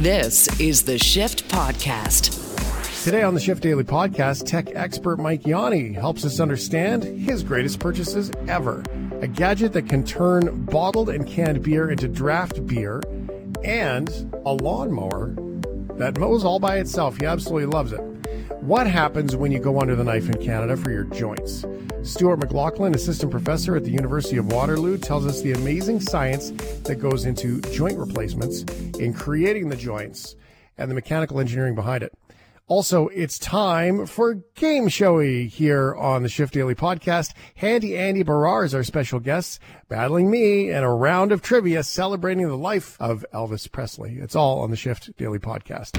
This 0.00 0.48
is 0.58 0.84
the 0.84 0.96
Shift 0.96 1.46
Podcast. 1.50 3.04
Today 3.04 3.22
on 3.22 3.34
the 3.34 3.40
Shift 3.40 3.62
Daily 3.62 3.84
Podcast, 3.84 4.46
tech 4.46 4.74
expert 4.74 5.18
Mike 5.18 5.42
Yawney 5.42 5.94
helps 5.94 6.24
us 6.24 6.40
understand 6.40 7.04
his 7.04 7.42
greatest 7.42 7.80
purchases 7.80 8.32
ever. 8.48 8.82
A 9.20 9.28
gadget 9.28 9.74
that 9.74 9.90
can 9.90 10.02
turn 10.02 10.64
bottled 10.64 11.10
and 11.10 11.26
canned 11.26 11.62
beer 11.62 11.90
into 11.90 12.08
draft 12.08 12.66
beer, 12.66 13.02
and 13.62 14.08
a 14.46 14.54
lawnmower 14.54 15.34
that 15.98 16.16
mows 16.16 16.46
all 16.46 16.58
by 16.58 16.78
itself. 16.78 17.18
He 17.18 17.26
absolutely 17.26 17.66
loves 17.66 17.92
it. 17.92 18.00
What 18.62 18.86
happens 18.86 19.36
when 19.36 19.52
you 19.52 19.58
go 19.58 19.80
under 19.80 19.96
the 19.96 20.04
knife 20.04 20.30
in 20.30 20.42
Canada 20.42 20.78
for 20.78 20.90
your 20.90 21.04
joints? 21.04 21.66
Stewart 22.02 22.40
McLachlin, 22.40 22.94
assistant 22.94 23.30
professor 23.30 23.76
at 23.76 23.84
the 23.84 23.90
University 23.90 24.36
of 24.38 24.50
Waterloo, 24.50 24.96
tells 24.98 25.26
us 25.26 25.42
the 25.42 25.52
amazing 25.52 26.00
science 26.00 26.50
that 26.84 26.96
goes 26.96 27.26
into 27.26 27.60
joint 27.72 27.98
replacements 27.98 28.62
in 28.98 29.12
creating 29.12 29.68
the 29.68 29.76
joints 29.76 30.34
and 30.78 30.90
the 30.90 30.94
mechanical 30.94 31.38
engineering 31.38 31.74
behind 31.74 32.02
it. 32.02 32.12
Also, 32.66 33.08
it's 33.08 33.38
time 33.38 34.06
for 34.06 34.36
Gameshowey 34.56 35.48
here 35.48 35.94
on 35.94 36.22
the 36.22 36.28
Shift 36.28 36.54
Daily 36.54 36.74
podcast. 36.74 37.32
Handy 37.56 37.96
Andy 37.98 38.24
Baryer 38.24 38.64
is 38.64 38.74
our 38.74 38.84
special 38.84 39.20
guest, 39.20 39.60
battling 39.88 40.30
me 40.30 40.70
in 40.70 40.82
a 40.82 40.94
round 40.94 41.32
of 41.32 41.42
trivia 41.42 41.82
celebrating 41.82 42.46
the 42.46 42.56
life 42.56 42.96
of 43.00 43.26
Elvis 43.34 43.70
Presley. 43.70 44.18
It's 44.20 44.36
all 44.36 44.60
on 44.60 44.70
the 44.70 44.76
Shift 44.76 45.16
Daily 45.16 45.38
podcast. 45.38 45.98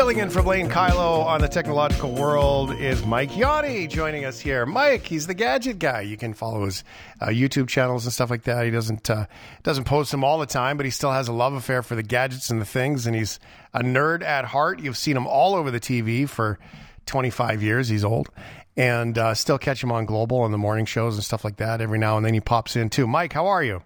Filling 0.00 0.16
in 0.16 0.30
for 0.30 0.42
Blaine 0.42 0.70
Kyllo 0.70 1.26
on 1.26 1.42
the 1.42 1.46
technological 1.46 2.10
world 2.14 2.72
is 2.72 3.04
Mike 3.04 3.32
Yawney 3.32 3.86
joining 3.86 4.24
us 4.24 4.40
here. 4.40 4.64
Mike, 4.64 5.04
he's 5.04 5.26
the 5.26 5.34
gadget 5.34 5.78
guy. 5.78 6.00
You 6.00 6.16
can 6.16 6.32
follow 6.32 6.64
his 6.64 6.84
uh, 7.20 7.26
YouTube 7.26 7.68
channels 7.68 8.06
and 8.06 8.12
stuff 8.14 8.30
like 8.30 8.44
that. 8.44 8.64
He 8.64 8.70
doesn't 8.70 9.10
uh, 9.10 9.26
doesn't 9.62 9.84
post 9.84 10.10
them 10.10 10.24
all 10.24 10.38
the 10.38 10.46
time, 10.46 10.78
but 10.78 10.86
he 10.86 10.90
still 10.90 11.12
has 11.12 11.28
a 11.28 11.34
love 11.34 11.52
affair 11.52 11.82
for 11.82 11.96
the 11.96 12.02
gadgets 12.02 12.48
and 12.48 12.62
the 12.62 12.64
things, 12.64 13.06
and 13.06 13.14
he's 13.14 13.38
a 13.74 13.82
nerd 13.82 14.22
at 14.22 14.46
heart. 14.46 14.80
You've 14.80 14.96
seen 14.96 15.18
him 15.18 15.26
all 15.26 15.54
over 15.54 15.70
the 15.70 15.78
TV 15.78 16.26
for 16.26 16.58
25 17.04 17.62
years. 17.62 17.90
He's 17.90 18.02
old. 18.02 18.30
And 18.78 19.18
uh, 19.18 19.34
still 19.34 19.58
catch 19.58 19.82
him 19.82 19.92
on 19.92 20.06
Global 20.06 20.46
and 20.46 20.54
the 20.54 20.58
morning 20.58 20.86
shows 20.86 21.16
and 21.16 21.22
stuff 21.22 21.44
like 21.44 21.58
that. 21.58 21.82
Every 21.82 21.98
now 21.98 22.16
and 22.16 22.24
then 22.24 22.32
he 22.32 22.40
pops 22.40 22.74
in 22.74 22.88
too. 22.88 23.06
Mike, 23.06 23.34
how 23.34 23.48
are 23.48 23.62
you? 23.62 23.82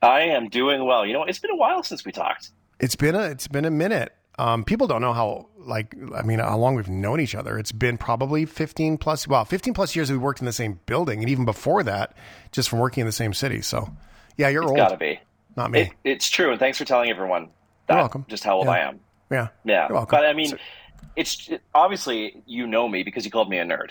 I 0.00 0.22
am 0.22 0.48
doing 0.48 0.86
well. 0.86 1.04
You 1.04 1.12
know, 1.12 1.24
it's 1.24 1.38
been 1.38 1.50
a 1.50 1.56
while 1.56 1.82
since 1.82 2.02
we 2.06 2.12
talked. 2.12 2.50
It's 2.78 2.96
been 2.96 3.14
a 3.14 3.24
it's 3.24 3.46
been 3.46 3.66
a 3.66 3.70
minute. 3.70 4.14
Um, 4.40 4.64
people 4.64 4.86
don't 4.86 5.02
know 5.02 5.12
how 5.12 5.48
like 5.58 5.94
I 6.14 6.22
mean 6.22 6.38
how 6.38 6.56
long 6.56 6.74
we've 6.74 6.88
known 6.88 7.20
each 7.20 7.34
other. 7.34 7.58
It's 7.58 7.72
been 7.72 7.98
probably 7.98 8.46
fifteen 8.46 8.96
plus 8.96 9.28
well 9.28 9.44
fifteen 9.44 9.74
plus 9.74 9.94
years 9.94 10.10
we 10.10 10.16
worked 10.16 10.40
in 10.40 10.46
the 10.46 10.52
same 10.52 10.80
building, 10.86 11.20
and 11.20 11.28
even 11.28 11.44
before 11.44 11.82
that, 11.82 12.16
just 12.50 12.70
from 12.70 12.78
working 12.78 13.02
in 13.02 13.06
the 13.06 13.12
same 13.12 13.34
city. 13.34 13.60
So, 13.60 13.90
yeah, 14.38 14.48
you're 14.48 14.62
it's 14.62 14.70
old. 14.70 14.78
Gotta 14.78 14.96
be 14.96 15.20
not 15.56 15.70
me. 15.70 15.80
It, 15.80 15.90
it's 16.04 16.30
true, 16.30 16.52
and 16.52 16.58
thanks 16.58 16.78
for 16.78 16.86
telling 16.86 17.10
everyone. 17.10 17.50
That, 17.86 17.94
you're 17.94 18.02
welcome. 18.02 18.24
Just 18.28 18.42
how 18.42 18.56
old 18.56 18.64
yeah. 18.64 18.72
I 18.72 18.78
am. 18.78 19.00
Yeah, 19.30 19.48
yeah. 19.66 19.88
But 19.90 20.24
I 20.24 20.32
mean, 20.32 20.48
so, 20.48 20.56
it's 21.16 21.50
obviously 21.74 22.42
you 22.46 22.66
know 22.66 22.88
me 22.88 23.02
because 23.02 23.26
you 23.26 23.30
called 23.30 23.50
me 23.50 23.58
a 23.58 23.64
nerd. 23.66 23.90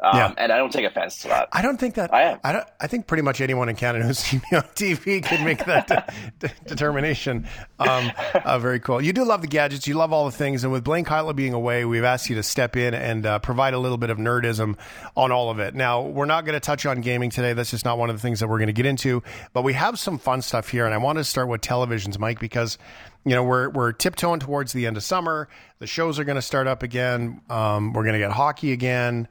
Um, 0.00 0.16
yeah. 0.16 0.32
and 0.38 0.52
I 0.52 0.58
don't 0.58 0.72
take 0.72 0.84
offense 0.84 1.22
to 1.22 1.28
that. 1.28 1.48
I 1.52 1.60
don't 1.60 1.76
think 1.76 1.96
that 1.96 2.14
I 2.14 2.22
am. 2.22 2.38
I 2.44 2.52
don't. 2.52 2.64
I 2.80 2.86
think 2.86 3.08
pretty 3.08 3.22
much 3.24 3.40
anyone 3.40 3.68
in 3.68 3.74
Canada 3.74 4.04
who's 4.06 4.18
seen 4.20 4.40
me 4.50 4.56
on 4.58 4.62
TV 4.76 5.24
could 5.24 5.40
make 5.40 5.64
that 5.64 5.88
de- 5.88 6.04
de- 6.38 6.54
determination. 6.66 7.48
Um, 7.80 8.12
uh, 8.32 8.58
very 8.60 8.78
cool. 8.78 9.00
You 9.00 9.12
do 9.12 9.24
love 9.24 9.40
the 9.40 9.48
gadgets. 9.48 9.88
You 9.88 9.94
love 9.94 10.12
all 10.12 10.24
the 10.26 10.30
things. 10.30 10.62
And 10.62 10.72
with 10.72 10.84
Blaine 10.84 11.04
Kyllo 11.04 11.34
being 11.34 11.52
away, 11.52 11.84
we've 11.84 12.04
asked 12.04 12.30
you 12.30 12.36
to 12.36 12.44
step 12.44 12.76
in 12.76 12.94
and 12.94 13.26
uh, 13.26 13.38
provide 13.40 13.74
a 13.74 13.78
little 13.78 13.98
bit 13.98 14.10
of 14.10 14.18
nerdism 14.18 14.76
on 15.16 15.32
all 15.32 15.50
of 15.50 15.58
it. 15.58 15.74
Now, 15.74 16.02
we're 16.02 16.26
not 16.26 16.44
going 16.44 16.54
to 16.54 16.60
touch 16.60 16.86
on 16.86 17.00
gaming 17.00 17.30
today. 17.30 17.52
That's 17.52 17.72
just 17.72 17.84
not 17.84 17.98
one 17.98 18.08
of 18.08 18.14
the 18.14 18.22
things 18.22 18.38
that 18.38 18.46
we're 18.48 18.58
going 18.58 18.68
to 18.68 18.72
get 18.72 18.86
into. 18.86 19.24
But 19.52 19.62
we 19.62 19.72
have 19.72 19.98
some 19.98 20.18
fun 20.18 20.42
stuff 20.42 20.68
here, 20.68 20.84
and 20.84 20.94
I 20.94 20.98
want 20.98 21.18
to 21.18 21.24
start 21.24 21.48
with 21.48 21.60
televisions, 21.60 22.20
Mike, 22.20 22.38
because 22.38 22.78
you 23.24 23.32
know 23.34 23.42
we're 23.42 23.68
we're 23.70 23.92
tiptoeing 23.92 24.38
towards 24.38 24.72
the 24.72 24.86
end 24.86 24.96
of 24.96 25.02
summer. 25.02 25.48
The 25.80 25.88
shows 25.88 26.20
are 26.20 26.24
going 26.24 26.36
to 26.36 26.42
start 26.42 26.68
up 26.68 26.84
again. 26.84 27.40
Um, 27.50 27.92
we're 27.92 28.04
going 28.04 28.12
to 28.12 28.20
get 28.20 28.30
hockey 28.30 28.70
again. 28.70 29.26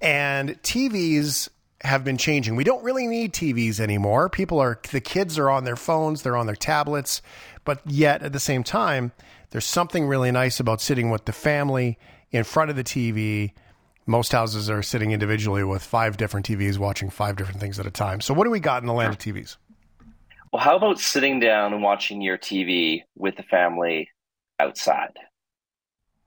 And 0.00 0.50
TVs 0.62 1.48
have 1.82 2.04
been 2.04 2.18
changing. 2.18 2.56
We 2.56 2.64
don't 2.64 2.84
really 2.84 3.06
need 3.06 3.32
TVs 3.32 3.80
anymore. 3.80 4.28
People 4.28 4.58
are, 4.60 4.78
the 4.90 5.00
kids 5.00 5.38
are 5.38 5.50
on 5.50 5.64
their 5.64 5.76
phones, 5.76 6.22
they're 6.22 6.36
on 6.36 6.46
their 6.46 6.56
tablets, 6.56 7.22
but 7.64 7.80
yet 7.86 8.22
at 8.22 8.32
the 8.32 8.40
same 8.40 8.62
time, 8.62 9.12
there's 9.50 9.66
something 9.66 10.06
really 10.06 10.30
nice 10.30 10.60
about 10.60 10.80
sitting 10.80 11.10
with 11.10 11.24
the 11.24 11.32
family 11.32 11.98
in 12.30 12.44
front 12.44 12.70
of 12.70 12.76
the 12.76 12.84
TV. 12.84 13.52
Most 14.06 14.32
houses 14.32 14.68
are 14.68 14.82
sitting 14.82 15.12
individually 15.12 15.64
with 15.64 15.82
five 15.82 16.16
different 16.16 16.46
TVs 16.46 16.78
watching 16.78 17.10
five 17.10 17.36
different 17.36 17.60
things 17.60 17.78
at 17.78 17.86
a 17.86 17.90
time. 17.90 18.20
So, 18.20 18.34
what 18.34 18.44
do 18.44 18.50
we 18.50 18.60
got 18.60 18.82
in 18.82 18.86
the 18.86 18.92
land 18.92 19.12
of 19.12 19.18
TVs? 19.18 19.56
Well, 20.52 20.62
how 20.62 20.76
about 20.76 20.98
sitting 20.98 21.38
down 21.38 21.72
and 21.72 21.82
watching 21.82 22.20
your 22.20 22.36
TV 22.38 23.02
with 23.16 23.36
the 23.36 23.42
family 23.44 24.08
outside? 24.58 25.16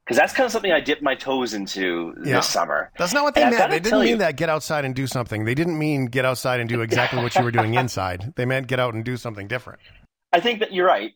Because 0.06 0.18
that's 0.18 0.34
kind 0.34 0.46
of 0.46 0.52
something 0.52 0.72
I 0.72 0.80
dipped 0.82 1.02
my 1.02 1.16
toes 1.16 1.54
into 1.54 2.14
Yeah. 2.24 2.36
this 2.36 2.48
summer. 2.50 2.92
That's 2.98 3.14
not 3.14 3.24
what 3.24 3.36
they 3.36 3.44
And 3.44 3.56
meant. 3.56 3.72
They 3.72 3.80
didn't 3.80 4.00
mean 4.02 4.10
you- 4.10 4.18
that 4.18 4.36
get 4.36 4.50
outside 4.50 4.86
and 4.86 4.94
do 4.96 5.08
something. 5.08 5.46
They 5.46 5.56
didn't 5.56 5.78
mean 5.78 6.08
get 6.08 6.26
outside 6.26 6.60
and 6.60 6.68
do 6.70 6.82
exactly 6.82 7.22
what 7.24 7.34
you 7.36 7.44
were 7.44 7.52
doing 7.52 7.74
inside. 7.84 8.34
They 8.36 8.46
meant 8.46 8.68
get 8.68 8.80
out 8.80 8.94
and 8.94 9.04
do 9.06 9.16
something 9.18 9.48
different. 9.48 9.80
I 10.34 10.40
think 10.40 10.60
that 10.60 10.74
you're 10.74 10.88
right, 10.88 11.12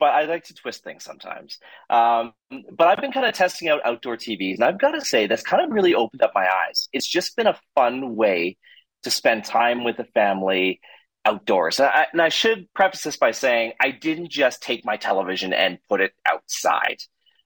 but 0.00 0.10
I 0.10 0.22
like 0.24 0.44
to 0.44 0.54
twist 0.54 0.84
things 0.84 1.04
sometimes. 1.04 1.58
Um, 1.90 2.32
but 2.72 2.88
I've 2.88 3.00
been 3.00 3.12
kind 3.12 3.26
of 3.26 3.34
testing 3.34 3.68
out 3.68 3.80
outdoor 3.84 4.16
TVs, 4.16 4.54
and 4.54 4.64
I've 4.64 4.78
got 4.80 4.92
to 4.92 5.04
say 5.04 5.26
that's 5.26 5.42
kind 5.42 5.62
of 5.64 5.70
really 5.70 5.94
opened 5.94 6.22
up 6.22 6.32
my 6.34 6.48
eyes. 6.48 6.88
It's 6.92 7.06
just 7.06 7.36
been 7.36 7.46
a 7.46 7.58
fun 7.74 8.16
way 8.16 8.56
to 9.02 9.10
spend 9.10 9.44
time 9.44 9.84
with 9.84 9.96
the 9.98 10.04
family 10.04 10.80
outdoors. 11.26 11.78
And 11.80 11.88
I, 11.88 12.06
and 12.12 12.22
I 12.22 12.28
should 12.28 12.72
preface 12.74 13.02
this 13.02 13.16
by 13.16 13.32
saying 13.32 13.72
I 13.80 13.90
didn't 13.90 14.30
just 14.30 14.62
take 14.62 14.84
my 14.84 14.96
television 14.96 15.52
and 15.52 15.78
put 15.88 16.00
it 16.00 16.12
outside. 16.26 16.98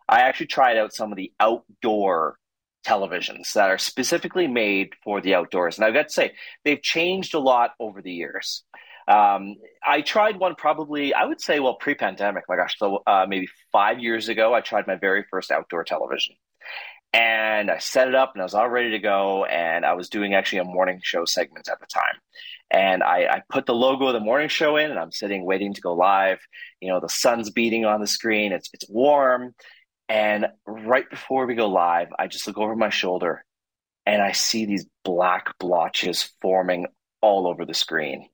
I 0.08 0.20
actually 0.20 0.46
tried 0.46 0.76
out 0.76 0.94
some 0.94 1.12
of 1.12 1.16
the 1.16 1.32
outdoor 1.38 2.38
televisions 2.86 3.52
that 3.52 3.70
are 3.70 3.78
specifically 3.78 4.46
made 4.46 4.94
for 5.04 5.20
the 5.20 5.34
outdoors. 5.34 5.76
And 5.76 5.84
I've 5.84 5.94
got 5.94 6.08
to 6.08 6.14
say, 6.14 6.32
they've 6.64 6.80
changed 6.80 7.34
a 7.34 7.38
lot 7.38 7.72
over 7.78 8.00
the 8.00 8.12
years. 8.12 8.64
Um, 9.06 9.56
I 9.86 10.02
tried 10.02 10.38
one 10.38 10.54
probably, 10.54 11.14
I 11.14 11.24
would 11.24 11.40
say, 11.40 11.60
well, 11.60 11.74
pre 11.74 11.94
pandemic, 11.94 12.44
my 12.48 12.56
gosh, 12.56 12.78
so 12.78 13.02
uh, 13.06 13.26
maybe 13.28 13.48
five 13.72 13.98
years 13.98 14.28
ago, 14.28 14.54
I 14.54 14.60
tried 14.60 14.86
my 14.86 14.96
very 14.96 15.24
first 15.30 15.50
outdoor 15.50 15.84
television. 15.84 16.36
And 17.14 17.70
I 17.70 17.78
set 17.78 18.08
it 18.08 18.14
up 18.14 18.32
and 18.34 18.42
I 18.42 18.44
was 18.44 18.52
all 18.52 18.68
ready 18.68 18.90
to 18.90 18.98
go. 18.98 19.46
And 19.46 19.86
I 19.86 19.94
was 19.94 20.10
doing 20.10 20.34
actually 20.34 20.58
a 20.58 20.64
morning 20.64 21.00
show 21.02 21.24
segment 21.24 21.68
at 21.70 21.80
the 21.80 21.86
time. 21.86 22.20
And 22.70 23.02
I, 23.02 23.24
I 23.24 23.42
put 23.48 23.64
the 23.64 23.74
logo 23.74 24.08
of 24.08 24.12
the 24.12 24.20
morning 24.20 24.50
show 24.50 24.76
in 24.76 24.90
and 24.90 25.00
I'm 25.00 25.10
sitting 25.10 25.46
waiting 25.46 25.72
to 25.72 25.80
go 25.80 25.94
live. 25.94 26.38
You 26.82 26.90
know, 26.90 27.00
the 27.00 27.08
sun's 27.08 27.48
beating 27.48 27.86
on 27.86 28.02
the 28.02 28.06
screen, 28.06 28.52
it's, 28.52 28.68
it's 28.74 28.86
warm. 28.90 29.54
And 30.08 30.46
right 30.66 31.08
before 31.08 31.46
we 31.46 31.54
go 31.54 31.68
live, 31.68 32.08
I 32.18 32.28
just 32.28 32.46
look 32.46 32.58
over 32.58 32.74
my 32.74 32.88
shoulder 32.88 33.44
and 34.06 34.22
I 34.22 34.32
see 34.32 34.64
these 34.64 34.86
black 35.04 35.58
blotches 35.58 36.30
forming 36.40 36.86
all 37.20 37.46
over 37.46 37.66
the 37.66 37.74
screen. 37.74 38.28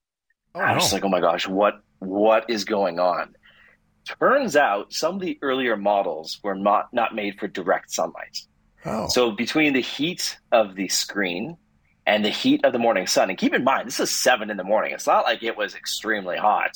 Oh, 0.55 0.61
I 0.61 0.75
was 0.75 0.93
no. 0.93 0.97
like, 0.97 1.05
oh 1.05 1.09
my 1.09 1.21
gosh, 1.21 1.49
what 1.49 1.81
what 1.99 2.49
is 2.49 2.65
going 2.65 3.01
on? 3.01 3.35
Turns 4.21 4.57
out 4.57 4.93
some 4.93 5.17
of 5.17 5.21
the 5.21 5.39
earlier 5.43 5.77
models 5.77 6.39
were 6.45 6.55
not, 6.55 6.93
not 6.93 7.15
made 7.15 7.41
for 7.41 7.49
direct 7.49 7.91
sunlight. 7.91 8.39
oh. 8.85 9.09
So 9.09 9.31
between 9.31 9.73
the 9.73 9.81
heat 9.81 10.39
of 10.53 10.75
the 10.75 10.89
screen 10.89 11.57
and 12.07 12.23
the 12.25 12.31
heat 12.31 12.65
of 12.65 12.73
the 12.75 12.79
morning 12.79 13.07
sun, 13.07 13.31
and 13.31 13.39
keep 13.39 13.55
in 13.55 13.65
mind, 13.65 13.89
this 13.89 14.01
is 14.01 14.11
seven 14.11 14.51
in 14.51 14.59
the 14.59 14.65
morning. 14.65 14.93
It's 14.93 15.07
not 15.07 15.25
like 15.25 15.43
it 15.43 15.57
was 15.57 15.75
extremely 15.75 16.37
hot. 16.37 16.73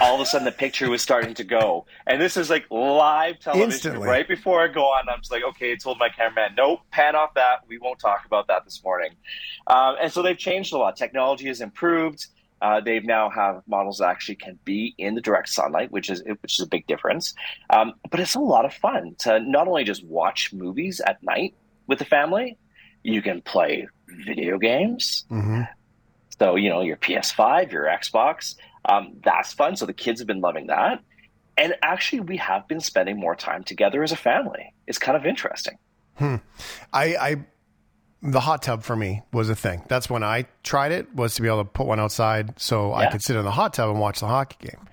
All 0.00 0.14
of 0.14 0.20
a 0.20 0.26
sudden, 0.26 0.44
the 0.44 0.52
picture 0.52 0.88
was 0.88 1.02
starting 1.02 1.34
to 1.34 1.42
go, 1.44 1.84
and 2.06 2.20
this 2.20 2.36
is 2.36 2.48
like 2.48 2.64
live 2.70 3.40
television. 3.40 3.72
Instantly. 3.72 4.06
Right 4.06 4.28
before 4.28 4.62
I 4.62 4.68
go 4.68 4.82
on, 4.84 5.08
I'm 5.08 5.18
just 5.18 5.32
like, 5.32 5.42
okay, 5.42 5.72
I 5.72 5.76
told 5.76 5.98
my 5.98 6.08
cameraman, 6.08 6.54
nope, 6.56 6.80
pan 6.92 7.16
off 7.16 7.34
that. 7.34 7.66
We 7.66 7.78
won't 7.78 7.98
talk 7.98 8.24
about 8.24 8.46
that 8.46 8.64
this 8.64 8.84
morning. 8.84 9.12
Um, 9.66 9.96
and 10.00 10.12
so 10.12 10.22
they've 10.22 10.38
changed 10.38 10.72
a 10.72 10.78
lot. 10.78 10.96
Technology 10.96 11.48
has 11.48 11.60
improved. 11.60 12.26
Uh, 12.62 12.80
they've 12.80 13.04
now 13.04 13.30
have 13.30 13.62
models 13.66 13.98
that 13.98 14.08
actually 14.10 14.36
can 14.36 14.58
be 14.64 14.94
in 14.98 15.14
the 15.16 15.20
direct 15.20 15.48
sunlight, 15.48 15.90
which 15.90 16.08
is 16.08 16.22
which 16.40 16.58
is 16.58 16.64
a 16.64 16.68
big 16.68 16.86
difference. 16.86 17.34
Um, 17.70 17.94
but 18.10 18.20
it's 18.20 18.34
a 18.36 18.40
lot 18.40 18.64
of 18.64 18.72
fun 18.74 19.16
to 19.20 19.40
not 19.40 19.66
only 19.66 19.82
just 19.82 20.04
watch 20.04 20.52
movies 20.52 21.00
at 21.00 21.20
night 21.22 21.54
with 21.88 21.98
the 21.98 22.04
family, 22.04 22.58
you 23.02 23.22
can 23.22 23.40
play 23.40 23.88
video 24.08 24.58
games. 24.58 25.24
Mhm. 25.30 25.68
So, 26.38 26.54
you 26.56 26.68
know, 26.68 26.80
your 26.80 26.96
PS5, 26.96 27.72
your 27.72 27.84
Xbox, 27.84 28.56
um, 28.84 29.16
that's 29.24 29.52
fun. 29.52 29.76
So 29.76 29.86
the 29.86 29.92
kids 29.92 30.20
have 30.20 30.26
been 30.26 30.40
loving 30.40 30.68
that. 30.68 31.02
And 31.56 31.74
actually, 31.82 32.20
we 32.20 32.38
have 32.38 32.66
been 32.68 32.80
spending 32.80 33.18
more 33.18 33.34
time 33.34 33.64
together 33.64 34.02
as 34.02 34.12
a 34.12 34.16
family. 34.16 34.72
It's 34.86 34.98
kind 34.98 35.16
of 35.16 35.26
interesting. 35.26 35.76
Hmm. 36.14 36.36
I, 36.92 37.16
I, 37.16 37.36
the 38.22 38.40
hot 38.40 38.62
tub 38.62 38.82
for 38.82 38.96
me 38.96 39.22
was 39.32 39.50
a 39.50 39.54
thing. 39.54 39.82
That's 39.88 40.08
when 40.08 40.22
I 40.22 40.46
tried 40.62 40.92
it 40.92 41.14
was 41.14 41.34
to 41.34 41.42
be 41.42 41.48
able 41.48 41.64
to 41.64 41.64
put 41.64 41.86
one 41.86 42.00
outside 42.00 42.58
so 42.58 42.90
yeah. 42.90 42.96
I 42.96 43.10
could 43.10 43.22
sit 43.22 43.36
in 43.36 43.44
the 43.44 43.50
hot 43.50 43.74
tub 43.74 43.90
and 43.90 44.00
watch 44.00 44.20
the 44.20 44.26
hockey 44.26 44.68
game. 44.68 44.88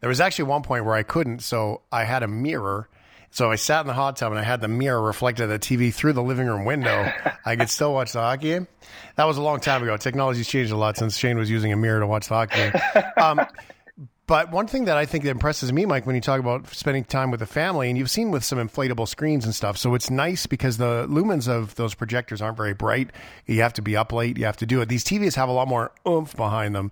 There 0.00 0.08
was 0.08 0.20
actually 0.20 0.44
one 0.44 0.62
point 0.62 0.84
where 0.84 0.94
I 0.94 1.02
couldn't, 1.02 1.40
so 1.40 1.82
I 1.92 2.04
had 2.04 2.22
a 2.22 2.28
mirror. 2.28 2.88
So 3.30 3.50
I 3.50 3.56
sat 3.56 3.82
in 3.82 3.86
the 3.86 3.94
hot 3.94 4.16
tub 4.16 4.32
and 4.32 4.38
I 4.38 4.42
had 4.42 4.60
the 4.60 4.68
mirror 4.68 5.00
reflected 5.00 5.50
at 5.50 5.60
the 5.60 5.76
TV 5.76 5.94
through 5.94 6.14
the 6.14 6.22
living 6.22 6.46
room 6.46 6.64
window. 6.64 7.12
I 7.44 7.56
could 7.56 7.70
still 7.70 7.94
watch 7.94 8.12
the 8.12 8.20
hockey 8.20 8.48
game. 8.48 8.68
That 9.16 9.24
was 9.24 9.36
a 9.36 9.42
long 9.42 9.60
time 9.60 9.82
ago. 9.82 9.96
Technology's 9.96 10.48
changed 10.48 10.72
a 10.72 10.76
lot 10.76 10.96
since 10.96 11.16
Shane 11.16 11.38
was 11.38 11.48
using 11.48 11.72
a 11.72 11.76
mirror 11.76 12.00
to 12.00 12.06
watch 12.06 12.26
the 12.28 12.34
hockey 12.34 12.56
game. 12.56 13.04
Um, 13.16 13.40
but 14.26 14.50
one 14.50 14.66
thing 14.66 14.86
that 14.86 14.96
I 14.96 15.06
think 15.06 15.24
that 15.24 15.30
impresses 15.30 15.72
me, 15.72 15.86
Mike, 15.86 16.06
when 16.06 16.16
you 16.16 16.20
talk 16.20 16.40
about 16.40 16.68
spending 16.74 17.04
time 17.04 17.30
with 17.30 17.40
the 17.40 17.46
family, 17.46 17.88
and 17.88 17.96
you've 17.96 18.10
seen 18.10 18.32
with 18.32 18.44
some 18.44 18.58
inflatable 18.58 19.06
screens 19.06 19.44
and 19.44 19.54
stuff, 19.54 19.76
so 19.76 19.94
it's 19.94 20.10
nice 20.10 20.46
because 20.46 20.76
the 20.76 21.06
lumens 21.08 21.48
of 21.48 21.76
those 21.76 21.94
projectors 21.94 22.42
aren't 22.42 22.56
very 22.56 22.74
bright. 22.74 23.10
You 23.46 23.62
have 23.62 23.74
to 23.74 23.82
be 23.82 23.96
up 23.96 24.12
late. 24.12 24.38
You 24.38 24.44
have 24.46 24.56
to 24.58 24.66
do 24.66 24.80
it. 24.80 24.88
These 24.88 25.04
TVs 25.04 25.36
have 25.36 25.48
a 25.48 25.52
lot 25.52 25.68
more 25.68 25.92
oomph 26.06 26.34
behind 26.34 26.74
them. 26.74 26.90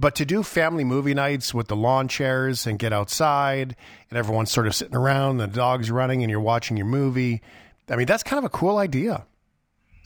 But 0.00 0.14
to 0.14 0.24
do 0.24 0.42
family 0.42 0.82
movie 0.82 1.12
nights 1.12 1.52
with 1.52 1.68
the 1.68 1.76
lawn 1.76 2.08
chairs 2.08 2.66
and 2.66 2.78
get 2.78 2.90
outside 2.90 3.76
and 4.08 4.18
everyone's 4.18 4.50
sort 4.50 4.66
of 4.66 4.74
sitting 4.74 4.96
around, 4.96 5.36
the 5.36 5.46
dog's 5.46 5.90
running, 5.90 6.22
and 6.22 6.30
you're 6.30 6.40
watching 6.40 6.78
your 6.78 6.86
movie, 6.86 7.42
I 7.86 7.96
mean, 7.96 8.06
that's 8.06 8.22
kind 8.22 8.38
of 8.38 8.44
a 8.44 8.48
cool 8.48 8.78
idea. 8.78 9.26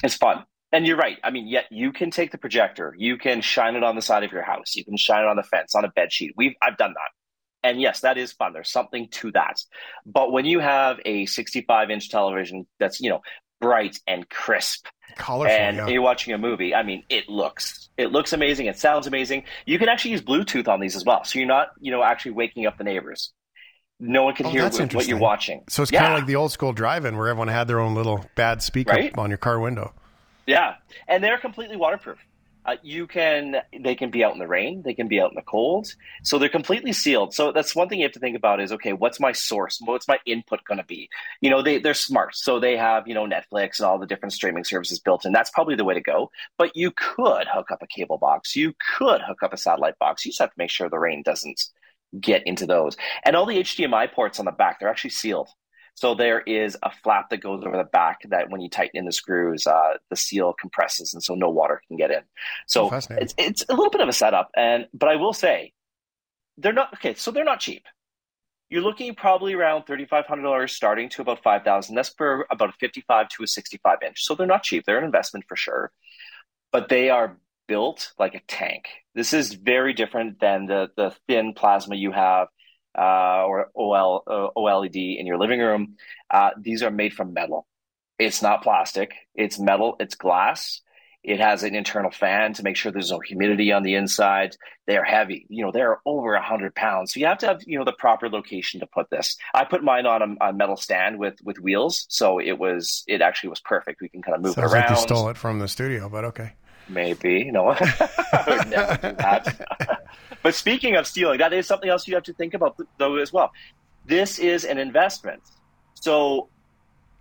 It's 0.02 0.16
fun. 0.16 0.44
And 0.72 0.84
you're 0.84 0.96
right. 0.96 1.18
I 1.22 1.30
mean, 1.30 1.46
yet 1.46 1.66
you 1.70 1.92
can 1.92 2.10
take 2.10 2.32
the 2.32 2.38
projector, 2.38 2.92
you 2.98 3.16
can 3.16 3.40
shine 3.40 3.76
it 3.76 3.84
on 3.84 3.94
the 3.94 4.02
side 4.02 4.24
of 4.24 4.32
your 4.32 4.42
house, 4.42 4.74
you 4.74 4.84
can 4.84 4.96
shine 4.96 5.22
it 5.22 5.28
on 5.28 5.36
the 5.36 5.44
fence, 5.44 5.76
on 5.76 5.84
a 5.84 5.88
bed 5.88 6.12
sheet. 6.12 6.32
We've 6.36 6.54
I've 6.60 6.76
done 6.76 6.94
that. 6.94 7.68
And 7.68 7.80
yes, 7.80 8.00
that 8.00 8.18
is 8.18 8.32
fun. 8.32 8.52
There's 8.52 8.72
something 8.72 9.08
to 9.12 9.30
that. 9.32 9.60
But 10.04 10.32
when 10.32 10.44
you 10.44 10.58
have 10.58 10.98
a 11.04 11.26
65 11.26 11.90
inch 11.90 12.10
television 12.10 12.66
that's, 12.80 13.00
you 13.00 13.10
know, 13.10 13.20
bright 13.60 14.00
and 14.08 14.28
crisp, 14.28 14.86
Colorful, 15.16 15.56
and 15.56 15.76
yeah. 15.76 15.86
you're 15.88 16.02
watching 16.02 16.34
a 16.34 16.38
movie, 16.38 16.74
I 16.74 16.82
mean, 16.82 17.04
it 17.08 17.28
looks 17.28 17.88
it 17.96 18.10
looks 18.10 18.32
amazing. 18.32 18.66
It 18.66 18.78
sounds 18.78 19.06
amazing. 19.06 19.44
You 19.66 19.78
can 19.78 19.88
actually 19.88 20.12
use 20.12 20.22
Bluetooth 20.22 20.68
on 20.68 20.80
these 20.80 20.96
as 20.96 21.04
well. 21.04 21.24
So 21.24 21.38
you're 21.38 21.48
not, 21.48 21.68
you 21.80 21.90
know, 21.90 22.02
actually 22.02 22.32
waking 22.32 22.66
up 22.66 22.78
the 22.78 22.84
neighbors. 22.84 23.32
No 24.00 24.24
one 24.24 24.34
can 24.34 24.46
oh, 24.46 24.50
hear 24.50 24.68
what 24.68 25.06
you're 25.06 25.18
watching. 25.18 25.62
So 25.68 25.82
it's 25.82 25.92
yeah. 25.92 26.00
kind 26.00 26.12
of 26.14 26.18
like 26.20 26.26
the 26.26 26.36
old 26.36 26.50
school 26.50 26.72
drive-in 26.72 27.16
where 27.16 27.28
everyone 27.28 27.48
had 27.48 27.68
their 27.68 27.78
own 27.78 27.94
little 27.94 28.24
bad 28.34 28.60
speaker 28.62 28.90
right? 28.90 29.16
on 29.16 29.30
your 29.30 29.38
car 29.38 29.60
window. 29.60 29.94
Yeah, 30.46 30.74
and 31.06 31.22
they're 31.22 31.38
completely 31.38 31.76
waterproof. 31.76 32.18
Uh, 32.64 32.76
you 32.82 33.06
can 33.06 33.56
they 33.78 33.94
can 33.94 34.10
be 34.10 34.24
out 34.24 34.32
in 34.32 34.38
the 34.38 34.46
rain 34.46 34.82
they 34.84 34.94
can 34.94 35.06
be 35.06 35.20
out 35.20 35.30
in 35.30 35.36
the 35.36 35.42
cold. 35.42 35.86
So 36.22 36.38
they're 36.38 36.48
completely 36.48 36.92
sealed. 36.92 37.34
So 37.34 37.52
that's 37.52 37.76
one 37.76 37.88
thing 37.88 37.98
you 38.00 38.06
have 38.06 38.12
to 38.12 38.20
think 38.20 38.36
about 38.36 38.60
is 38.60 38.72
okay 38.72 38.92
what's 38.92 39.20
my 39.20 39.32
source? 39.32 39.80
What's 39.84 40.08
my 40.08 40.18
input 40.26 40.64
going 40.64 40.78
to 40.78 40.84
be? 40.84 41.08
You 41.40 41.50
know 41.50 41.62
they, 41.62 41.78
they're 41.78 41.94
smart. 41.94 42.34
So 42.36 42.58
they 42.60 42.76
have 42.76 43.06
you 43.06 43.14
know 43.14 43.26
netflix 43.26 43.78
and 43.78 43.86
all 43.86 43.98
the 43.98 44.06
different 44.06 44.32
streaming 44.32 44.64
services 44.64 44.98
built 44.98 45.24
in. 45.24 45.32
That's 45.32 45.50
probably 45.50 45.76
the 45.76 45.84
way 45.84 45.94
to 45.94 46.00
go. 46.00 46.30
But 46.58 46.76
you 46.76 46.90
could 46.90 47.46
hook 47.52 47.70
up 47.70 47.82
a 47.82 47.86
cable 47.86 48.18
box. 48.18 48.56
You 48.56 48.74
could 48.96 49.20
hook 49.20 49.42
up 49.42 49.52
a 49.52 49.58
satellite 49.58 49.98
box. 49.98 50.24
You 50.24 50.30
just 50.30 50.40
have 50.40 50.50
to 50.50 50.58
make 50.58 50.70
sure 50.70 50.88
the 50.88 50.98
rain 50.98 51.22
doesn't 51.22 51.62
get 52.18 52.46
into 52.46 52.66
those. 52.66 52.96
And 53.24 53.36
all 53.36 53.46
the 53.46 53.58
hdmi 53.58 54.12
ports 54.12 54.38
on 54.38 54.44
the 54.46 54.52
back 54.52 54.80
they're 54.80 54.88
actually 54.88 55.10
sealed 55.10 55.48
so 55.94 56.14
there 56.14 56.40
is 56.40 56.76
a 56.82 56.90
flap 56.90 57.30
that 57.30 57.38
goes 57.38 57.62
over 57.64 57.76
the 57.76 57.84
back 57.84 58.20
that 58.28 58.50
when 58.50 58.60
you 58.60 58.68
tighten 58.68 58.98
in 58.98 59.04
the 59.04 59.12
screws, 59.12 59.66
uh, 59.66 59.94
the 60.10 60.16
seal 60.16 60.54
compresses, 60.60 61.14
and 61.14 61.22
so 61.22 61.34
no 61.34 61.48
water 61.48 61.80
can 61.86 61.96
get 61.96 62.10
in. 62.10 62.22
So 62.66 62.90
oh, 62.92 63.00
it's 63.10 63.34
it's 63.38 63.64
a 63.68 63.74
little 63.74 63.90
bit 63.90 64.00
of 64.00 64.08
a 64.08 64.12
setup, 64.12 64.50
and 64.56 64.88
but 64.92 65.08
I 65.08 65.16
will 65.16 65.32
say, 65.32 65.72
they're 66.58 66.72
not 66.72 66.94
okay. 66.94 67.14
So 67.14 67.30
they're 67.30 67.44
not 67.44 67.60
cheap. 67.60 67.84
You're 68.70 68.82
looking 68.82 69.14
probably 69.14 69.54
around 69.54 69.84
thirty 69.84 70.04
five 70.04 70.26
hundred 70.26 70.42
dollars, 70.42 70.72
starting 70.72 71.08
to 71.10 71.22
about 71.22 71.42
five 71.44 71.62
thousand. 71.62 71.94
That's 71.94 72.08
for 72.08 72.46
about 72.50 72.70
a 72.70 72.74
fifty 72.80 73.04
five 73.06 73.28
to 73.30 73.44
a 73.44 73.46
sixty 73.46 73.78
five 73.82 73.98
inch. 74.04 74.24
So 74.24 74.34
they're 74.34 74.48
not 74.48 74.64
cheap. 74.64 74.84
They're 74.84 74.98
an 74.98 75.04
investment 75.04 75.44
for 75.48 75.54
sure, 75.54 75.92
but 76.72 76.88
they 76.88 77.10
are 77.10 77.38
built 77.68 78.12
like 78.18 78.34
a 78.34 78.40
tank. 78.48 78.88
This 79.14 79.32
is 79.32 79.54
very 79.54 79.92
different 79.92 80.40
than 80.40 80.66
the 80.66 80.90
the 80.96 81.14
thin 81.28 81.52
plasma 81.54 81.94
you 81.94 82.10
have 82.10 82.48
uh, 82.96 83.44
or 83.44 83.70
OL, 83.74 84.22
uh, 84.26 84.48
OLED 84.56 85.18
in 85.18 85.26
your 85.26 85.38
living 85.38 85.60
room. 85.60 85.96
Uh, 86.30 86.50
these 86.58 86.82
are 86.82 86.90
made 86.90 87.14
from 87.14 87.32
metal. 87.32 87.66
It's 88.18 88.42
not 88.42 88.62
plastic. 88.62 89.12
It's 89.34 89.58
metal. 89.58 89.96
It's 89.98 90.14
glass. 90.14 90.80
It 91.24 91.40
has 91.40 91.62
an 91.62 91.74
internal 91.74 92.10
fan 92.10 92.52
to 92.52 92.62
make 92.62 92.76
sure 92.76 92.92
there's 92.92 93.10
no 93.10 93.18
humidity 93.18 93.72
on 93.72 93.82
the 93.82 93.94
inside. 93.94 94.56
They 94.86 94.98
are 94.98 95.04
heavy. 95.04 95.46
You 95.48 95.64
know, 95.64 95.72
they're 95.72 95.98
over 96.04 96.34
a 96.34 96.42
hundred 96.42 96.74
pounds. 96.74 97.14
So 97.14 97.20
you 97.20 97.26
have 97.26 97.38
to 97.38 97.46
have, 97.46 97.62
you 97.66 97.78
know, 97.78 97.84
the 97.84 97.94
proper 97.94 98.28
location 98.28 98.80
to 98.80 98.86
put 98.86 99.08
this. 99.08 99.38
I 99.54 99.64
put 99.64 99.82
mine 99.82 100.04
on 100.04 100.36
a, 100.38 100.48
a, 100.48 100.52
metal 100.52 100.76
stand 100.76 101.18
with 101.18 101.38
with 101.42 101.58
wheels, 101.58 102.04
so 102.10 102.38
it 102.38 102.58
was 102.58 103.04
it 103.06 103.22
actually 103.22 103.48
was 103.48 103.60
perfect. 103.60 104.02
We 104.02 104.10
can 104.10 104.20
kind 104.20 104.36
of 104.36 104.42
move 104.42 104.52
Sounds 104.52 104.70
it 104.70 104.74
around. 104.74 104.90
Like 104.90 104.98
you 104.98 105.02
stole 105.02 105.28
it 105.30 105.38
from 105.38 105.60
the 105.60 105.68
studio, 105.68 106.10
but 106.10 106.26
okay. 106.26 106.52
Maybe 106.88 107.50
no, 107.50 107.74
that. 108.32 110.00
but 110.42 110.54
speaking 110.54 110.96
of 110.96 111.06
stealing, 111.06 111.38
that 111.38 111.52
is 111.52 111.66
something 111.66 111.88
else 111.88 112.06
you 112.06 112.14
have 112.14 112.24
to 112.24 112.34
think 112.34 112.54
about 112.54 112.78
though 112.98 113.16
as 113.16 113.32
well. 113.32 113.50
This 114.06 114.38
is 114.38 114.64
an 114.64 114.78
investment. 114.78 115.42
So 115.94 116.48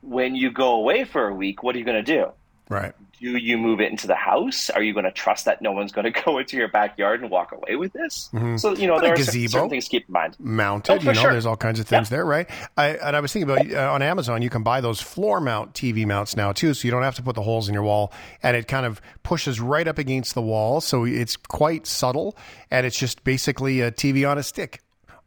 when 0.02 0.36
you 0.36 0.52
go 0.52 0.76
away 0.76 1.06
for 1.06 1.30
a 1.30 1.34
week, 1.34 1.64
what 1.64 1.76
are 1.76 1.80
you 1.80 1.86
going 1.86 2.04
to 2.04 2.06
do? 2.18 2.32
Right. 2.70 2.94
Do 3.20 3.38
you 3.38 3.58
move 3.58 3.80
it 3.80 3.90
into 3.90 4.08
the 4.08 4.16
house? 4.16 4.70
Are 4.70 4.82
you 4.82 4.94
going 4.94 5.06
to 5.06 5.12
trust 5.12 5.46
that 5.46 5.62
no 5.62 5.72
one's 5.72 5.92
going 5.92 6.06
to 6.12 6.24
go 6.24 6.38
into 6.38 6.58
your 6.58 6.68
backyard 6.68 7.22
and 7.22 7.30
walk 7.30 7.52
away 7.52 7.76
with 7.76 7.94
this? 7.94 8.30
Mm-hmm. 8.34 8.58
So 8.58 8.76
you 8.76 8.88
know 8.88 8.96
but 8.96 9.02
there 9.04 9.14
are 9.14 9.18
gazebo, 9.18 9.48
certain 9.48 9.70
things 9.70 9.86
to 9.86 9.92
keep 9.92 10.08
in 10.08 10.14
mind. 10.14 10.36
Mounted, 10.40 10.92
oh, 10.92 10.96
you 10.96 11.06
know, 11.06 11.14
sure. 11.14 11.32
there's 11.32 11.46
all 11.46 11.58
kinds 11.58 11.80
of 11.80 11.88
things 11.88 12.10
yeah. 12.10 12.18
there, 12.18 12.26
right? 12.26 12.50
I, 12.78 12.90
and 12.90 13.16
I 13.16 13.20
was 13.20 13.32
thinking 13.32 13.50
about 13.50 13.72
uh, 13.72 13.94
on 13.94 14.02
Amazon, 14.02 14.42
you 14.42 14.50
can 14.50 14.64
buy 14.64 14.82
those 14.82 15.02
floor 15.02 15.40
mount 15.40 15.74
TV 15.74 16.06
mounts 16.06 16.36
now 16.36 16.52
too, 16.52 16.74
so 16.74 16.86
you 16.86 16.92
don't 16.92 17.04
have 17.04 17.16
to 17.16 17.24
put 17.24 17.36
the 17.36 17.44
holes 17.44 17.68
in 17.68 17.74
your 17.74 17.84
wall, 17.84 18.12
and 18.42 18.58
it 18.58 18.68
kind 18.68 18.86
of 18.86 19.02
pushes 19.24 19.60
right 19.60 19.88
up 19.88 19.98
against 19.98 20.34
the 20.34 20.42
wall, 20.42 20.82
so 20.82 21.06
it's 21.06 21.36
quite 21.36 21.88
subtle, 21.88 22.38
and 22.72 22.86
it's 22.86 22.98
just 22.98 23.24
basically 23.24 23.82
a 23.82 23.92
TV 23.92 24.30
on 24.30 24.38
a 24.38 24.44
stick. 24.44 24.82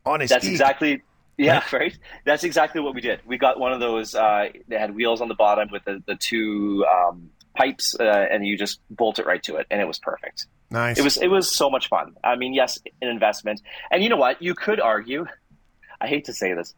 On 0.04 0.20
a 0.20 0.26
That's 0.26 0.44
stick. 0.44 0.52
exactly 0.52 1.02
yeah, 1.36 1.62
right. 1.72 1.96
That's 2.24 2.44
exactly 2.44 2.80
what 2.80 2.94
we 2.94 3.00
did. 3.00 3.20
We 3.26 3.38
got 3.38 3.58
one 3.58 3.72
of 3.72 3.80
those. 3.80 4.14
Uh, 4.14 4.48
they 4.68 4.78
had 4.78 4.94
wheels 4.94 5.20
on 5.20 5.28
the 5.28 5.34
bottom 5.34 5.68
with 5.70 5.84
the 5.84 6.02
the 6.06 6.16
two 6.16 6.84
um, 6.92 7.30
pipes, 7.54 7.96
uh, 7.98 8.02
and 8.02 8.46
you 8.46 8.56
just 8.56 8.80
bolt 8.90 9.18
it 9.18 9.26
right 9.26 9.42
to 9.44 9.56
it, 9.56 9.66
and 9.70 9.80
it 9.80 9.86
was 9.86 9.98
perfect. 9.98 10.46
Nice. 10.70 10.98
It 10.98 11.04
was 11.04 11.16
it 11.16 11.28
was 11.28 11.50
so 11.50 11.70
much 11.70 11.88
fun. 11.88 12.16
I 12.24 12.36
mean, 12.36 12.54
yes, 12.54 12.78
an 13.02 13.08
investment, 13.08 13.60
and 13.90 14.02
you 14.02 14.08
know 14.08 14.16
what? 14.16 14.40
You 14.42 14.54
could 14.54 14.80
argue. 14.80 15.26
I 16.00 16.06
hate 16.06 16.26
to 16.26 16.32
say 16.32 16.52
this. 16.54 16.74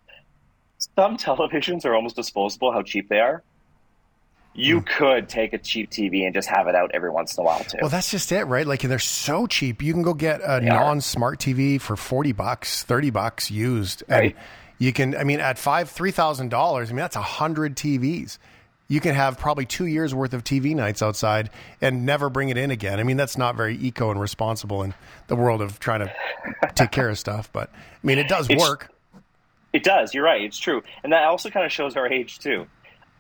Some 0.97 1.17
televisions 1.19 1.85
are 1.85 1.95
almost 1.95 2.17
disposable. 2.17 2.73
How 2.73 2.83
cheap 2.83 3.09
they 3.09 3.21
are 3.21 3.43
you 4.59 4.81
mm. 4.81 4.87
could 4.87 5.29
take 5.29 5.53
a 5.53 5.59
cheap 5.59 5.89
TV 5.91 6.25
and 6.25 6.35
just 6.35 6.49
have 6.49 6.67
it 6.67 6.75
out 6.75 6.91
every 6.93 7.11
once 7.11 7.37
in 7.37 7.43
a 7.43 7.45
while 7.45 7.61
too. 7.61 7.79
Well, 7.81 7.91
that's 7.91 8.11
just 8.11 8.33
it, 8.33 8.45
right? 8.45 8.67
Like 8.67 8.81
they're 8.81 8.99
so 8.99 9.47
cheap. 9.47 9.83
You 9.83 9.93
can 9.93 10.03
go 10.03 10.15
get 10.15 10.41
a 10.43 10.61
non-smart 10.61 11.39
TV 11.39 11.81
for 11.81 11.97
40 11.97 12.33
bucks, 12.33 12.83
30 12.83 13.11
bucks 13.11 13.51
used. 13.51 14.03
Right. 14.09 14.35
And 14.35 14.35
you 14.79 14.93
can 14.93 15.17
I 15.17 15.25
mean 15.25 15.41
at 15.41 15.59
5 15.59 15.95
$3,000, 15.95 16.53
I 16.55 16.87
mean 16.87 16.97
that's 16.97 17.17
100 17.17 17.77
TVs. 17.77 18.39
You 18.89 19.01
can 19.01 19.15
have 19.15 19.39
probably 19.39 19.67
2 19.67 19.87
years 19.87 20.15
worth 20.15 20.33
of 20.33 20.43
TV 20.43 20.75
nights 20.75 21.03
outside 21.03 21.51
and 21.81 22.05
never 22.05 22.29
bring 22.29 22.49
it 22.49 22.57
in 22.57 22.73
again. 22.73 22.99
I 22.99 23.05
mean 23.05 23.17
that's 23.17 23.39
not 23.39 23.55
very 23.55 23.77
eco 23.77 24.11
and 24.11 24.21
responsible 24.21 24.83
in 24.83 24.93
the 25.29 25.37
world 25.37 25.63
of 25.63 25.79
trying 25.79 26.01
to 26.01 26.13
take 26.75 26.91
care 26.91 27.09
of 27.09 27.19
stuff, 27.19 27.49
but 27.53 27.71
I 27.73 28.07
mean 28.07 28.19
it 28.19 28.29
does 28.29 28.49
it's, 28.51 28.61
work. 28.61 28.93
It 29.73 29.85
does. 29.85 30.15
You're 30.15 30.25
right. 30.25 30.43
It's 30.43 30.59
true. 30.59 30.83
And 31.05 31.13
that 31.13 31.25
also 31.25 31.49
kind 31.49 31.65
of 31.65 31.71
shows 31.71 31.97
our 31.97 32.11
age 32.11 32.41
too 32.41 32.67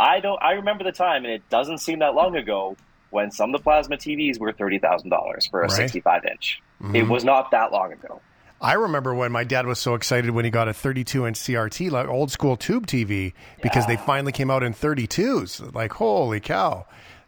I 0.01 0.21
don't. 0.21 0.41
I 0.43 0.53
remember 0.53 0.85
the 0.85 0.93
time, 0.93 1.25
and 1.25 1.33
it 1.33 1.49
doesn't 1.51 1.79
seem 1.79 2.01
that 2.01 2.15
long 2.15 2.37
ago 2.37 2.77
when 3.11 3.31
some 3.31 3.55
of 3.55 3.61
the 3.61 3.63
plasma 3.63 3.97
TVs 3.97 4.39
were 4.39 4.53
thirty 4.53 4.79
thousand 4.79 5.11
dollars 5.11 5.47
for 5.47 5.61
a 5.61 5.63
right. 5.65 5.73
sixty-five 5.73 6.25
inch. 6.25 6.63
Mm-hmm. 6.83 6.97
It 6.97 7.09
was 7.09 7.25
not 7.25 7.51
that 7.51 7.73
long 7.73 7.93
ago. 7.93 8.21
I 8.61 8.73
remember 8.75 9.15
when 9.15 9.31
my 9.31 9.45
dad 9.45 9.67
was 9.67 9.79
so 9.79 9.95
excited 9.95 10.31
when 10.33 10.45
he 10.45 10.51
got 10.51 10.67
a 10.67 10.75
32 10.75 11.27
inch 11.27 11.39
CRT, 11.39 11.91
like 11.93 12.09
old 12.09 12.33
school 12.33 12.57
tube 12.57 12.87
TV, 12.89 13.33
because 13.63 13.85
yeah. 13.85 13.95
they 13.95 14.03
finally 14.03 14.33
came 14.33 14.51
out 14.51 14.65
in 14.65 14.75
32s. 14.75 15.75
Like, 15.75 15.93
holy 15.93 16.41
cow. 16.41 16.87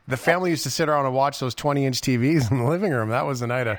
The 0.08 0.16
family 0.16 0.50
used 0.50 0.64
to 0.64 0.70
sit 0.70 0.88
around 0.88 1.06
and 1.06 1.14
watch 1.14 1.38
those 1.38 1.54
20 1.54 1.86
inch 1.86 2.00
TVs 2.00 2.50
in 2.50 2.58
the 2.58 2.64
living 2.64 2.90
room. 2.90 3.10
That 3.10 3.26
was 3.26 3.40
the 3.40 3.46
night 3.46 3.68
of, 3.68 3.78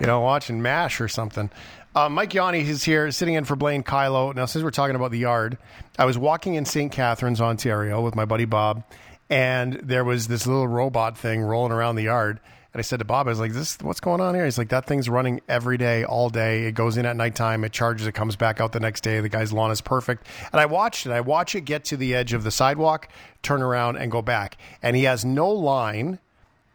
you 0.00 0.06
know, 0.06 0.20
watching 0.20 0.62
MASH 0.62 1.00
or 1.00 1.08
something. 1.08 1.50
Uh, 1.94 2.08
Mike 2.08 2.30
Yawney 2.30 2.64
is 2.64 2.82
here 2.82 3.10
sitting 3.10 3.34
in 3.34 3.44
for 3.44 3.54
Blaine 3.54 3.82
Kyllo. 3.82 4.34
Now, 4.34 4.46
since 4.46 4.64
we're 4.64 4.70
talking 4.70 4.96
about 4.96 5.10
the 5.10 5.18
yard, 5.18 5.58
I 5.98 6.06
was 6.06 6.16
walking 6.16 6.54
in 6.54 6.64
St. 6.64 6.90
Catharines, 6.90 7.38
Ontario 7.38 8.00
with 8.00 8.14
my 8.14 8.24
buddy 8.24 8.46
Bob, 8.46 8.82
and 9.28 9.74
there 9.74 10.02
was 10.02 10.26
this 10.26 10.46
little 10.46 10.66
robot 10.66 11.18
thing 11.18 11.42
rolling 11.42 11.70
around 11.70 11.96
the 11.96 12.04
yard. 12.04 12.40
And 12.72 12.80
I 12.80 12.82
said 12.82 13.00
to 13.00 13.04
Bob, 13.04 13.26
I 13.26 13.30
was 13.30 13.40
like, 13.40 13.52
"This, 13.52 13.76
what's 13.82 14.00
going 14.00 14.22
on 14.22 14.34
here?" 14.34 14.46
He's 14.46 14.56
like, 14.56 14.70
"That 14.70 14.86
thing's 14.86 15.10
running 15.10 15.42
every 15.50 15.76
day, 15.76 16.04
all 16.04 16.30
day. 16.30 16.64
It 16.64 16.72
goes 16.72 16.96
in 16.96 17.04
at 17.04 17.14
nighttime, 17.14 17.62
it 17.62 17.72
charges, 17.72 18.06
it 18.06 18.12
comes 18.12 18.36
back 18.36 18.58
out 18.58 18.72
the 18.72 18.80
next 18.80 19.02
day. 19.02 19.20
The 19.20 19.28
guy's 19.28 19.52
lawn 19.52 19.70
is 19.70 19.82
perfect." 19.82 20.26
And 20.50 20.62
I 20.62 20.64
watched 20.64 21.04
it. 21.04 21.12
I 21.12 21.20
watch 21.20 21.54
it 21.54 21.66
get 21.66 21.84
to 21.86 21.98
the 21.98 22.14
edge 22.14 22.32
of 22.32 22.42
the 22.42 22.50
sidewalk, 22.50 23.08
turn 23.42 23.60
around, 23.60 23.96
and 23.96 24.10
go 24.10 24.22
back. 24.22 24.56
And 24.82 24.96
he 24.96 25.04
has 25.04 25.26
no 25.26 25.50
line 25.50 26.20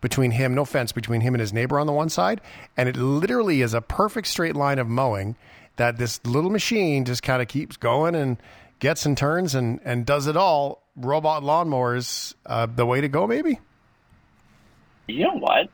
between 0.02 0.32
him, 0.32 0.54
no 0.54 0.66
fence 0.66 0.92
between 0.92 1.22
him 1.22 1.34
and 1.34 1.42
his 1.42 1.54
neighbor 1.54 1.80
on 1.80 1.88
the 1.88 1.94
one 1.94 2.10
side, 2.10 2.42
and 2.76 2.88
it 2.88 2.96
literally 2.96 3.62
is 3.62 3.74
a 3.74 3.82
perfect 3.82 4.28
straight 4.28 4.56
line 4.56 4.80
of 4.80 4.88
mowing 4.88 5.36
that 5.78 5.98
this 5.98 6.20
little 6.26 6.50
machine 6.50 7.06
just 7.06 7.24
kind 7.24 7.42
of 7.42 7.48
keeps 7.48 7.78
going 7.78 8.16
and 8.16 8.38
gets 8.80 9.06
and 9.06 9.18
turns 9.18 9.56
and 9.56 9.80
and 9.84 10.06
does 10.06 10.28
it 10.28 10.38
all. 10.38 10.84
Robot 10.96 11.44
lawnmowers, 11.44 12.34
uh, 12.46 12.66
the 12.66 12.86
way 12.86 13.02
to 13.02 13.08
go, 13.08 13.28
maybe. 13.28 13.60
You 15.08 15.26
know 15.26 15.38
what? 15.38 15.70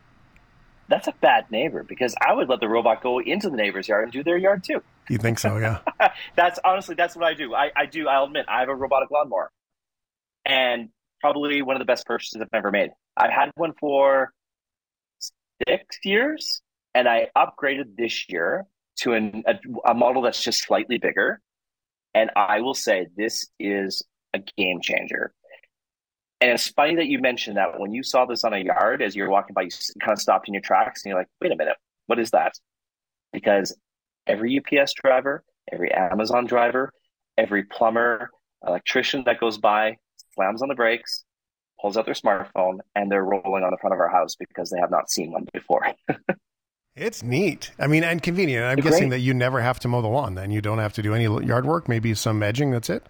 That's 0.89 1.07
a 1.07 1.13
bad 1.21 1.49
neighbor 1.49 1.83
because 1.83 2.13
I 2.21 2.33
would 2.33 2.49
let 2.49 2.59
the 2.59 2.67
robot 2.67 3.01
go 3.01 3.19
into 3.19 3.49
the 3.49 3.55
neighbor's 3.55 3.87
yard 3.87 4.03
and 4.03 4.11
do 4.11 4.21
their 4.21 4.37
yard 4.37 4.63
too. 4.63 4.83
You 5.09 5.17
think 5.17 5.39
so? 5.39 5.57
Yeah. 5.57 5.79
that's 6.35 6.59
honestly 6.63 6.95
that's 6.95 7.15
what 7.15 7.25
I 7.25 7.33
do. 7.33 7.55
I, 7.55 7.71
I 7.75 7.85
do. 7.85 8.07
I'll 8.07 8.25
admit 8.25 8.45
I 8.47 8.59
have 8.59 8.69
a 8.69 8.75
robotic 8.75 9.11
lawnmower, 9.11 9.49
and 10.45 10.89
probably 11.23 11.61
one 11.61 11.77
of 11.77 11.79
the 11.79 11.85
best 11.85 12.05
purchases 12.05 12.41
I've 12.41 12.49
ever 12.53 12.69
made. 12.69 12.89
I've 13.15 13.31
had 13.31 13.49
one 13.55 13.71
for 13.79 14.33
six 15.65 15.85
years, 16.03 16.61
and 16.93 17.07
I 17.07 17.29
upgraded 17.35 17.95
this 17.97 18.27
year 18.27 18.65
to 18.97 19.13
an, 19.13 19.43
a, 19.47 19.55
a 19.91 19.93
model 19.93 20.21
that's 20.21 20.43
just 20.43 20.61
slightly 20.61 20.97
bigger. 20.97 21.39
And 22.13 22.29
I 22.35 22.59
will 22.59 22.73
say 22.73 23.07
this 23.15 23.47
is 23.57 24.03
a 24.33 24.39
game 24.57 24.81
changer. 24.81 25.33
And 26.41 26.51
it's 26.51 26.67
funny 26.67 26.95
that 26.95 27.07
you 27.07 27.19
mentioned 27.19 27.55
that 27.55 27.79
when 27.79 27.93
you 27.93 28.03
saw 28.03 28.25
this 28.25 28.43
on 28.43 28.53
a 28.53 28.57
yard 28.57 29.01
as 29.01 29.15
you 29.15 29.23
were 29.23 29.29
walking 29.29 29.53
by, 29.53 29.61
you 29.61 29.69
kind 30.01 30.11
of 30.11 30.19
stopped 30.19 30.49
in 30.49 30.53
your 30.53 30.61
tracks 30.61 31.03
and 31.03 31.09
you're 31.09 31.17
like, 31.17 31.29
wait 31.39 31.53
a 31.53 31.55
minute, 31.55 31.77
what 32.07 32.19
is 32.19 32.31
that? 32.31 32.51
Because 33.31 33.73
every 34.27 34.59
UPS 34.59 34.93
driver, 35.01 35.45
every 35.71 35.89
Amazon 35.93 36.45
driver, 36.45 36.91
every 37.37 37.63
plumber, 37.63 38.29
electrician 38.67 39.23
that 39.25 39.39
goes 39.39 39.57
by 39.57 39.97
slams 40.33 40.61
on 40.61 40.69
the 40.69 40.75
brakes, 40.75 41.23
pulls 41.81 41.97
out 41.97 42.05
their 42.05 42.13
smartphone, 42.13 42.79
and 42.95 43.11
they're 43.11 43.23
rolling 43.23 43.63
on 43.63 43.71
the 43.71 43.77
front 43.77 43.93
of 43.93 43.99
our 43.99 44.09
house 44.09 44.35
because 44.35 44.69
they 44.69 44.79
have 44.79 44.91
not 44.91 45.09
seen 45.09 45.31
one 45.31 45.47
before. 45.53 45.85
it's 46.95 47.23
neat. 47.23 47.71
I 47.79 47.87
mean, 47.87 48.03
and 48.03 48.21
convenient. 48.21 48.65
I'm 48.65 48.79
guessing 48.79 49.09
that 49.09 49.19
you 49.19 49.33
never 49.33 49.61
have 49.61 49.79
to 49.81 49.87
mow 49.87 50.01
the 50.01 50.07
lawn. 50.07 50.35
Then 50.35 50.51
you 50.51 50.61
don't 50.61 50.79
have 50.79 50.93
to 50.93 51.01
do 51.01 51.13
any 51.13 51.25
yard 51.45 51.65
work. 51.65 51.87
Maybe 51.87 52.13
some 52.13 52.41
edging. 52.41 52.71
That's 52.71 52.89
it. 52.89 53.03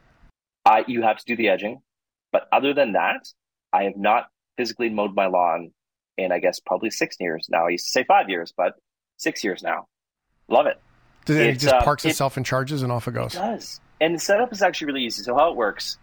Uh, 0.66 0.84
you 0.88 1.02
have 1.02 1.18
to 1.18 1.26
do 1.26 1.36
the 1.36 1.50
edging, 1.50 1.82
but 2.32 2.48
other 2.52 2.74
than 2.74 2.94
that, 2.94 3.28
I 3.74 3.84
have 3.84 3.98
not 3.98 4.28
physically 4.58 4.90
mowed 4.90 5.14
my 5.14 5.26
lawn 5.26 5.72
in, 6.18 6.32
I 6.32 6.40
guess, 6.40 6.60
probably 6.60 6.90
six 6.90 7.18
years 7.20 7.48
now. 7.50 7.66
I 7.66 7.72
used 7.72 7.86
to 7.86 7.92
say 7.92 8.06
five 8.06 8.30
years, 8.30 8.54
but 8.56 8.76
six 9.18 9.44
years 9.44 9.62
now. 9.62 9.88
Love 10.48 10.68
it. 10.68 10.80
Does 11.26 11.38
it, 11.38 11.48
it 11.48 11.60
just 11.60 11.74
uh, 11.74 11.82
parks 11.84 12.06
itself 12.06 12.38
and 12.38 12.46
charges 12.46 12.82
and 12.82 12.92
off 12.92 13.08
it 13.08 13.14
goes? 13.14 13.36
It 13.36 13.40
does. 13.40 13.82
And 14.00 14.16
the 14.16 14.20
setup 14.20 14.52
is 14.52 14.62
actually 14.62 14.88
really 14.88 15.06
easy. 15.06 15.24
So 15.24 15.36
how 15.36 15.52
it 15.52 15.56
works 15.56 15.98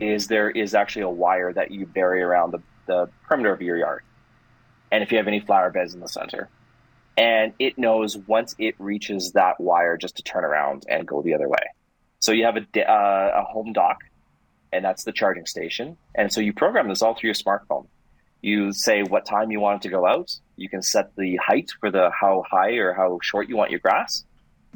is 0.00 0.26
there 0.26 0.50
is 0.50 0.74
actually 0.74 1.02
a 1.02 1.10
wire 1.10 1.52
that 1.52 1.70
you 1.70 1.86
bury 1.86 2.22
around 2.22 2.52
the, 2.52 2.62
the 2.86 3.08
perimeter 3.26 3.52
of 3.52 3.62
your 3.62 3.76
yard. 3.76 4.02
And 4.90 5.02
if 5.02 5.10
you 5.10 5.18
have 5.18 5.28
any 5.28 5.40
flower 5.40 5.70
beds 5.70 5.94
in 5.94 6.00
the 6.00 6.08
center, 6.08 6.48
and 7.16 7.52
it 7.58 7.78
knows 7.78 8.16
once 8.16 8.54
it 8.58 8.74
reaches 8.78 9.32
that 9.32 9.60
wire 9.60 9.96
just 9.96 10.16
to 10.16 10.22
turn 10.22 10.44
around 10.44 10.84
and 10.88 11.06
go 11.06 11.22
the 11.22 11.34
other 11.34 11.48
way. 11.48 11.64
So 12.18 12.32
you 12.32 12.44
have 12.44 12.56
a, 12.56 12.90
uh, 12.90 13.42
a 13.42 13.42
home 13.44 13.72
dock, 13.72 13.98
and 14.72 14.84
that's 14.84 15.04
the 15.04 15.12
charging 15.12 15.46
station. 15.46 15.96
And 16.14 16.32
so 16.32 16.40
you 16.40 16.52
program 16.52 16.88
this 16.88 17.02
all 17.02 17.14
through 17.14 17.28
your 17.28 17.34
smartphone. 17.34 17.86
You 18.40 18.72
say 18.72 19.02
what 19.02 19.24
time 19.24 19.50
you 19.50 19.60
want 19.60 19.76
it 19.76 19.88
to 19.88 19.90
go 19.90 20.06
out. 20.06 20.36
You 20.56 20.68
can 20.68 20.82
set 20.82 21.14
the 21.16 21.36
height 21.36 21.70
for 21.80 21.90
the 21.90 22.10
how 22.10 22.44
high 22.50 22.72
or 22.72 22.92
how 22.92 23.18
short 23.22 23.48
you 23.48 23.56
want 23.56 23.70
your 23.70 23.80
grass, 23.80 24.24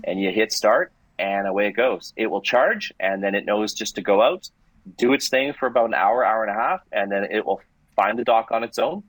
and 0.04 0.20
you 0.20 0.30
hit 0.30 0.52
start, 0.52 0.92
and 1.18 1.46
away 1.46 1.66
it 1.66 1.72
goes. 1.72 2.12
It 2.16 2.28
will 2.28 2.40
charge, 2.40 2.92
and 3.00 3.22
then 3.22 3.34
it 3.34 3.44
knows 3.44 3.74
just 3.74 3.96
to 3.96 4.02
go 4.02 4.22
out 4.22 4.48
do 4.96 5.12
its 5.12 5.28
thing 5.28 5.52
for 5.52 5.66
about 5.66 5.86
an 5.86 5.94
hour, 5.94 6.24
hour 6.24 6.44
and 6.44 6.50
a 6.50 6.60
half, 6.60 6.80
and 6.92 7.10
then 7.10 7.24
it 7.30 7.44
will 7.44 7.60
find 7.96 8.18
the 8.18 8.24
dock 8.24 8.50
on 8.50 8.62
its 8.62 8.78
own 8.78 9.02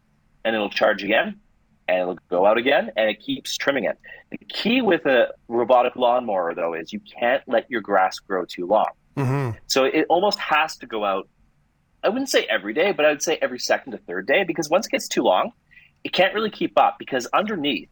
and 0.44 0.56
it'll 0.56 0.70
charge 0.70 1.04
again 1.04 1.40
and 1.88 2.00
it'll 2.00 2.18
go 2.30 2.46
out 2.46 2.58
again 2.58 2.92
and 2.96 3.10
it 3.10 3.20
keeps 3.22 3.56
trimming 3.56 3.86
it. 3.86 3.98
The 4.32 4.38
key 4.38 4.82
with 4.82 5.06
a 5.06 5.28
robotic 5.48 5.96
lawnmower 5.96 6.56
though 6.56 6.74
is 6.74 6.92
you 6.92 7.00
can't 7.00 7.44
let 7.48 7.70
your 7.70 7.82
grass 7.82 8.20
grow 8.20 8.46
too 8.46 8.66
long. 8.66 8.90
Mm-hmm. 9.16 9.58
So 9.68 9.86
it 9.86 10.06
almost 10.10 10.40
has 10.40 10.78
to 10.78 10.88
go 10.88 11.04
out. 11.06 11.28
I 12.04 12.10
wouldn't 12.10 12.30
say 12.30 12.46
every 12.50 12.74
day, 12.74 12.94
but 12.94 13.06
I 13.06 13.10
would 13.10 13.22
say 13.22 13.38
every 13.42 13.60
second 13.60 13.92
to 13.92 13.98
third 14.00 14.26
day 14.26 14.44
because 14.44 14.70
once 14.70 14.88
it 14.88 14.92
gets 14.92 15.08
too 15.08 15.24
long, 15.24 15.52
it 16.04 16.14
can't 16.14 16.34
really 16.34 16.52
keep 16.52 16.78
up 16.78 16.96
because 16.98 17.28
underneath 17.34 17.90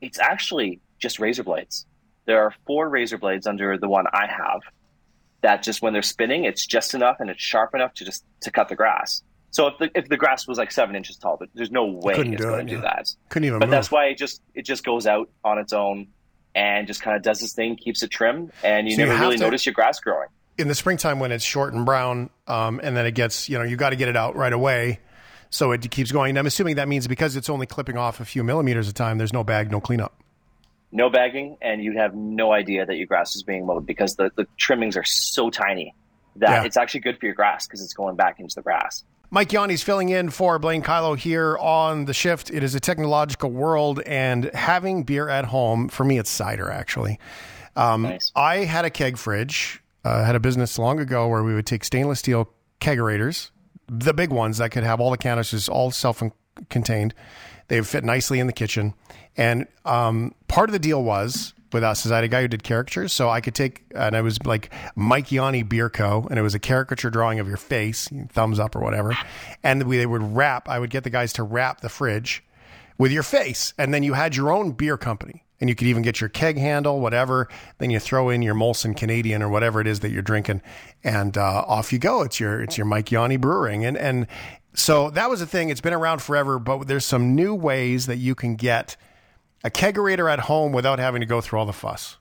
it's 0.00 0.18
actually 0.18 0.80
just 0.98 1.18
razor 1.18 1.44
blades. 1.44 1.86
There 2.26 2.42
are 2.42 2.52
four 2.66 2.88
razor 2.88 3.16
blades 3.16 3.46
under 3.46 3.78
the 3.78 3.88
one 3.88 4.06
I 4.12 4.26
have 4.26 4.60
that 5.42 5.62
just 5.62 5.82
when 5.82 5.92
they're 5.92 6.02
spinning, 6.02 6.44
it's 6.44 6.66
just 6.66 6.94
enough 6.94 7.16
and 7.20 7.30
it's 7.30 7.42
sharp 7.42 7.74
enough 7.74 7.94
to 7.94 8.04
just 8.04 8.24
to 8.42 8.50
cut 8.50 8.68
the 8.68 8.76
grass. 8.76 9.22
So 9.50 9.66
if 9.68 9.78
the 9.78 9.90
if 9.94 10.08
the 10.08 10.16
grass 10.16 10.46
was 10.46 10.58
like 10.58 10.70
seven 10.70 10.94
inches 10.94 11.16
tall, 11.16 11.36
but 11.38 11.48
there's 11.54 11.70
no 11.70 11.86
way 11.86 12.14
it's 12.14 12.44
going 12.44 12.66
to 12.66 12.74
do 12.74 12.80
that. 12.82 13.08
Couldn't 13.28 13.46
even. 13.46 13.58
But 13.60 13.66
move. 13.66 13.70
that's 13.70 13.90
why 13.90 14.06
it 14.06 14.18
just 14.18 14.42
it 14.54 14.62
just 14.62 14.84
goes 14.84 15.06
out 15.06 15.30
on 15.44 15.58
its 15.58 15.72
own 15.72 16.08
and 16.54 16.86
just 16.86 17.02
kind 17.02 17.16
of 17.16 17.22
does 17.22 17.40
this 17.40 17.52
thing, 17.52 17.76
keeps 17.76 18.02
it 18.02 18.10
trim, 18.10 18.50
and 18.62 18.88
you 18.88 18.96
so 18.96 19.02
never 19.02 19.14
you 19.14 19.20
really 19.20 19.36
to, 19.36 19.44
notice 19.44 19.64
your 19.64 19.74
grass 19.74 20.00
growing. 20.00 20.28
In 20.58 20.68
the 20.68 20.74
springtime, 20.74 21.20
when 21.20 21.30
it's 21.30 21.44
short 21.44 21.72
and 21.72 21.86
brown, 21.86 22.30
um, 22.46 22.80
and 22.82 22.96
then 22.96 23.06
it 23.06 23.12
gets, 23.12 23.48
you 23.48 23.58
know, 23.58 23.64
you 23.64 23.76
got 23.76 23.90
to 23.90 23.96
get 23.96 24.08
it 24.08 24.16
out 24.16 24.34
right 24.34 24.52
away, 24.52 24.98
so 25.50 25.70
it 25.72 25.88
keeps 25.90 26.10
going. 26.10 26.30
And 26.30 26.38
I'm 26.38 26.46
assuming 26.46 26.76
that 26.76 26.88
means 26.88 27.06
because 27.06 27.36
it's 27.36 27.48
only 27.48 27.66
clipping 27.66 27.96
off 27.96 28.18
a 28.18 28.24
few 28.24 28.42
millimeters 28.42 28.88
of 28.88 28.94
time, 28.94 29.18
there's 29.18 29.32
no 29.32 29.44
bag, 29.44 29.70
no 29.70 29.80
cleanup 29.80 30.20
no 30.90 31.10
bagging, 31.10 31.58
and 31.60 31.82
you'd 31.82 31.96
have 31.96 32.14
no 32.14 32.52
idea 32.52 32.86
that 32.86 32.96
your 32.96 33.06
grass 33.06 33.36
is 33.36 33.42
being 33.42 33.66
mowed 33.66 33.86
because 33.86 34.16
the, 34.16 34.30
the 34.36 34.46
trimmings 34.56 34.96
are 34.96 35.04
so 35.04 35.50
tiny 35.50 35.94
that 36.36 36.50
yeah. 36.50 36.64
it's 36.64 36.76
actually 36.76 37.00
good 37.00 37.18
for 37.18 37.26
your 37.26 37.34
grass 37.34 37.66
because 37.66 37.82
it's 37.82 37.92
going 37.92 38.16
back 38.16 38.40
into 38.40 38.54
the 38.54 38.62
grass. 38.62 39.04
Mike 39.30 39.50
Yawney's 39.50 39.82
filling 39.82 40.08
in 40.08 40.30
for 40.30 40.58
Blaine 40.58 40.82
Kyllo 40.82 41.16
here 41.16 41.58
on 41.58 42.06
the 42.06 42.14
shift. 42.14 42.50
It 42.50 42.62
is 42.62 42.74
a 42.74 42.80
technological 42.80 43.50
world, 43.50 44.00
and 44.06 44.44
having 44.54 45.02
beer 45.02 45.28
at 45.28 45.44
home 45.46 45.88
for 45.88 46.04
me, 46.04 46.18
it's 46.18 46.30
cider 46.30 46.70
actually. 46.70 47.18
Um, 47.76 48.02
nice. 48.02 48.32
I 48.34 48.58
had 48.58 48.84
a 48.84 48.90
keg 48.90 49.18
fridge. 49.18 49.82
Uh, 50.04 50.24
had 50.24 50.36
a 50.36 50.40
business 50.40 50.78
long 50.78 51.00
ago 51.00 51.28
where 51.28 51.42
we 51.42 51.54
would 51.54 51.66
take 51.66 51.84
stainless 51.84 52.20
steel 52.20 52.48
kegerators, 52.80 53.50
the 53.88 54.14
big 54.14 54.30
ones 54.30 54.58
that 54.58 54.70
could 54.70 54.84
have 54.84 55.00
all 55.00 55.10
the 55.10 55.18
canisters 55.18 55.68
all 55.68 55.90
self-contained. 55.90 57.12
They 57.68 57.80
fit 57.82 58.04
nicely 58.04 58.40
in 58.40 58.46
the 58.46 58.52
kitchen, 58.52 58.94
and 59.36 59.66
um, 59.84 60.34
part 60.48 60.68
of 60.68 60.72
the 60.72 60.78
deal 60.78 61.02
was 61.02 61.54
with 61.72 61.84
us 61.84 62.06
is 62.06 62.12
I 62.12 62.16
had 62.16 62.24
a 62.24 62.28
guy 62.28 62.42
who 62.42 62.48
did 62.48 62.64
caricatures, 62.64 63.12
so 63.12 63.28
I 63.28 63.40
could 63.40 63.54
take 63.54 63.84
and 63.94 64.16
I 64.16 64.22
was 64.22 64.38
like 64.44 64.70
Mike 64.96 65.28
Yawney 65.28 65.68
Beer 65.68 65.90
Co. 65.90 66.26
and 66.30 66.38
it 66.38 66.42
was 66.42 66.54
a 66.54 66.58
caricature 66.58 67.10
drawing 67.10 67.40
of 67.40 67.48
your 67.48 67.56
face, 67.56 68.08
thumbs 68.30 68.58
up 68.58 68.74
or 68.74 68.80
whatever, 68.80 69.16
and 69.62 69.82
we, 69.84 69.98
they 69.98 70.06
would 70.06 70.22
wrap. 70.22 70.68
I 70.68 70.78
would 70.78 70.90
get 70.90 71.04
the 71.04 71.10
guys 71.10 71.32
to 71.34 71.42
wrap 71.42 71.80
the 71.80 71.88
fridge 71.88 72.44
with 72.96 73.12
your 73.12 73.22
face, 73.22 73.74
and 73.78 73.92
then 73.92 74.02
you 74.02 74.14
had 74.14 74.34
your 74.34 74.50
own 74.50 74.72
beer 74.72 74.96
company, 74.96 75.44
and 75.60 75.68
you 75.68 75.76
could 75.76 75.86
even 75.86 76.02
get 76.02 76.20
your 76.20 76.30
keg 76.30 76.56
handle, 76.56 77.00
whatever. 77.00 77.48
Then 77.78 77.90
you 77.90 78.00
throw 78.00 78.30
in 78.30 78.42
your 78.42 78.54
Molson 78.54 78.96
Canadian 78.96 79.42
or 79.42 79.48
whatever 79.48 79.80
it 79.80 79.86
is 79.86 80.00
that 80.00 80.10
you're 80.10 80.22
drinking, 80.22 80.62
and 81.04 81.36
uh, 81.36 81.64
off 81.66 81.92
you 81.92 81.98
go. 81.98 82.22
It's 82.22 82.40
your 82.40 82.62
it's 82.62 82.78
your 82.78 82.86
Mike 82.86 83.06
Yawney 83.06 83.40
Brewing, 83.40 83.84
and 83.84 83.96
and 83.96 84.26
so 84.78 85.10
that 85.10 85.28
was 85.28 85.40
a 85.40 85.46
thing. 85.46 85.70
It's 85.70 85.80
been 85.80 85.92
around 85.92 86.22
forever, 86.22 86.58
but 86.58 86.86
there's 86.86 87.04
some 87.04 87.34
new 87.34 87.54
ways 87.54 88.06
that 88.06 88.16
you 88.16 88.34
can 88.34 88.54
get 88.54 88.96
a 89.64 89.70
kegerator 89.70 90.32
at 90.32 90.40
home 90.40 90.72
without 90.72 90.98
having 90.98 91.20
to 91.20 91.26
go 91.26 91.40
through 91.40 91.58
all 91.58 91.66
the 91.66 91.72
fuss. 91.72 92.16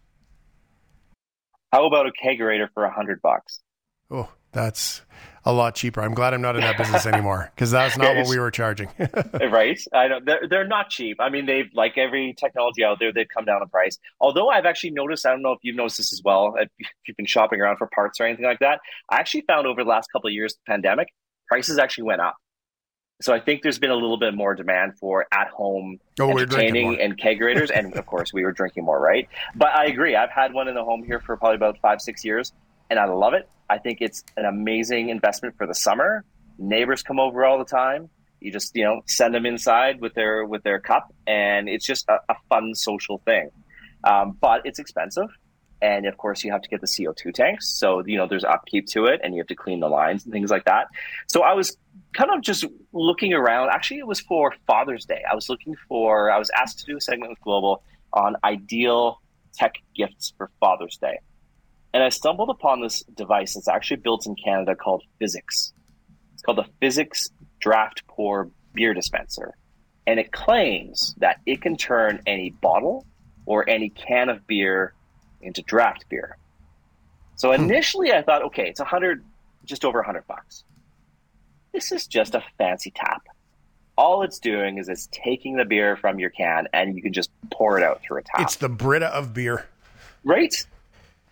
How 1.71 1.85
about 1.85 2.07
a 2.07 2.11
kegerator 2.11 2.67
for 2.73 2.83
a 2.83 2.91
hundred 2.91 3.21
bucks? 3.21 3.61
Oh, 4.09 4.29
that's 4.51 5.01
a 5.45 5.53
lot 5.53 5.75
cheaper. 5.75 6.01
I'm 6.01 6.13
glad 6.13 6.33
I'm 6.33 6.41
not 6.41 6.55
in 6.55 6.61
that 6.61 6.77
business 6.77 7.05
anymore 7.13 7.51
because 7.53 7.69
that's 7.69 7.95
not 7.95 8.15
what 8.15 8.27
we 8.27 8.39
were 8.39 8.49
charging. 8.49 8.89
right? 9.33 9.79
I 9.93 10.07
know 10.07 10.19
they're 10.25 10.47
they're 10.49 10.67
not 10.67 10.89
cheap. 10.89 11.17
I 11.19 11.29
mean, 11.29 11.45
they've 11.45 11.69
like 11.73 11.97
every 11.97 12.33
technology 12.33 12.83
out 12.83 12.97
there, 12.99 13.13
they've 13.13 13.27
come 13.27 13.45
down 13.45 13.61
in 13.61 13.69
price. 13.69 13.99
Although 14.19 14.49
I've 14.49 14.65
actually 14.65 14.91
noticed, 14.91 15.25
I 15.25 15.31
don't 15.31 15.43
know 15.43 15.51
if 15.51 15.59
you've 15.61 15.75
noticed 15.75 15.97
this 15.97 16.11
as 16.11 16.21
well, 16.23 16.55
if 16.57 16.69
you've 17.07 17.17
been 17.17 17.27
shopping 17.27 17.61
around 17.61 17.77
for 17.77 17.87
parts 17.87 18.19
or 18.19 18.25
anything 18.25 18.45
like 18.45 18.59
that. 18.59 18.79
I 19.09 19.17
actually 19.17 19.41
found 19.41 19.67
over 19.67 19.83
the 19.83 19.89
last 19.89 20.07
couple 20.11 20.27
of 20.27 20.33
years, 20.33 20.55
the 20.55 20.71
pandemic, 20.71 21.09
prices 21.47 21.77
actually 21.77 22.05
went 22.05 22.21
up. 22.21 22.35
So 23.21 23.33
I 23.33 23.39
think 23.39 23.63
there's 23.63 23.79
been 23.79 23.89
a 23.89 23.95
little 23.95 24.17
bit 24.17 24.35
more 24.35 24.53
demand 24.53 24.99
for 24.99 25.25
at 25.31 25.47
home 25.47 25.99
oh, 26.19 26.29
entertaining 26.29 27.01
and 27.01 27.17
kegerators, 27.17 27.71
and 27.73 27.95
of 27.95 28.05
course 28.05 28.31
we 28.31 28.43
were 28.43 28.51
drinking 28.51 28.85
more, 28.85 28.99
right? 28.99 29.27
But 29.55 29.69
I 29.69 29.85
agree. 29.85 30.15
I've 30.15 30.29
had 30.29 30.53
one 30.53 30.67
in 30.67 30.75
the 30.75 30.83
home 30.83 31.03
here 31.03 31.19
for 31.19 31.35
probably 31.35 31.55
about 31.55 31.79
five, 31.81 31.99
six 31.99 32.23
years, 32.23 32.53
and 32.91 32.99
I 32.99 33.05
love 33.05 33.33
it. 33.33 33.49
I 33.69 33.79
think 33.79 33.99
it's 34.01 34.23
an 34.37 34.45
amazing 34.45 35.09
investment 35.09 35.55
for 35.57 35.65
the 35.65 35.73
summer. 35.73 36.23
Neighbors 36.59 37.01
come 37.01 37.19
over 37.19 37.43
all 37.43 37.57
the 37.57 37.65
time. 37.65 38.09
You 38.39 38.51
just 38.51 38.75
you 38.75 38.83
know 38.83 39.01
send 39.07 39.33
them 39.33 39.47
inside 39.47 39.99
with 39.99 40.13
their 40.13 40.45
with 40.45 40.61
their 40.61 40.79
cup, 40.79 41.11
and 41.25 41.67
it's 41.67 41.87
just 41.87 42.07
a, 42.07 42.19
a 42.29 42.35
fun 42.49 42.75
social 42.75 43.17
thing. 43.25 43.49
Um, 44.03 44.37
but 44.39 44.61
it's 44.65 44.77
expensive 44.77 45.29
and 45.81 46.05
of 46.05 46.17
course 46.17 46.43
you 46.43 46.51
have 46.51 46.61
to 46.61 46.69
get 46.69 46.81
the 46.81 46.87
CO2 46.87 47.33
tanks. 47.33 47.67
So 47.79 48.03
you 48.05 48.17
know 48.17 48.27
there's 48.27 48.43
upkeep 48.43 48.87
to 48.87 49.05
it, 49.05 49.21
and 49.23 49.33
you 49.33 49.39
have 49.39 49.47
to 49.47 49.55
clean 49.55 49.79
the 49.79 49.89
lines 49.89 50.23
and 50.25 50.33
things 50.33 50.51
like 50.51 50.65
that. 50.65 50.87
So 51.27 51.41
I 51.43 51.53
was 51.53 51.77
kind 52.13 52.31
of 52.31 52.41
just 52.41 52.65
looking 52.93 53.33
around. 53.33 53.69
Actually, 53.69 53.99
it 53.99 54.07
was 54.07 54.19
for 54.21 54.53
Father's 54.65 55.05
Day. 55.05 55.21
I 55.29 55.35
was 55.35 55.49
looking 55.49 55.75
for. 55.87 56.31
I 56.31 56.37
was 56.39 56.49
asked 56.57 56.79
to 56.79 56.85
do 56.85 56.97
a 56.97 57.01
segment 57.01 57.29
with 57.31 57.41
Global 57.41 57.83
on 58.13 58.35
ideal 58.43 59.21
tech 59.53 59.75
gifts 59.95 60.33
for 60.37 60.49
Father's 60.59 60.97
Day, 60.97 61.19
and 61.93 62.03
I 62.03 62.09
stumbled 62.09 62.49
upon 62.49 62.81
this 62.81 63.03
device 63.15 63.55
that's 63.55 63.67
actually 63.67 63.97
built 63.97 64.25
in 64.25 64.35
Canada 64.35 64.75
called 64.75 65.03
Fizzics. 65.21 65.73
It's 66.33 66.43
called 66.43 66.57
the 66.57 66.67
Fizzics 66.81 67.29
Draft 67.59 68.05
Pour 68.07 68.49
Beer 68.73 68.93
Dispenser. 68.93 69.55
and 70.07 70.19
it 70.19 70.31
claims 70.31 71.13
that 71.17 71.41
it 71.45 71.61
can 71.61 71.75
turn 71.75 72.21
any 72.25 72.49
bottle 72.49 73.05
or 73.45 73.69
any 73.69 73.89
can 73.89 74.29
of 74.29 74.47
beer 74.47 74.93
into 75.41 75.61
draft 75.61 76.05
beer. 76.09 76.37
So 77.35 77.53
Hmm. 77.55 77.63
initially, 77.63 78.11
I 78.11 78.21
thought, 78.23 78.43
okay, 78.43 78.67
it's 78.69 78.79
a 78.79 78.85
hundred, 78.85 79.23
just 79.65 79.85
over 79.85 79.99
a 79.99 80.05
hundred 80.05 80.25
bucks. 80.27 80.63
This 81.73 81.91
is 81.91 82.07
just 82.07 82.33
a 82.35 82.43
fancy 82.57 82.91
tap. 82.91 83.23
All 83.97 84.23
it's 84.23 84.39
doing 84.39 84.77
is 84.77 84.89
it's 84.89 85.07
taking 85.11 85.55
the 85.57 85.65
beer 85.65 85.95
from 85.97 86.19
your 86.19 86.29
can, 86.29 86.67
and 86.73 86.95
you 86.95 87.01
can 87.01 87.13
just 87.13 87.29
pour 87.51 87.77
it 87.77 87.83
out 87.83 88.01
through 88.01 88.19
a 88.19 88.21
tap. 88.23 88.41
It's 88.41 88.55
the 88.55 88.69
Brita 88.69 89.07
of 89.07 89.33
beer. 89.33 89.65
right? 90.23 90.53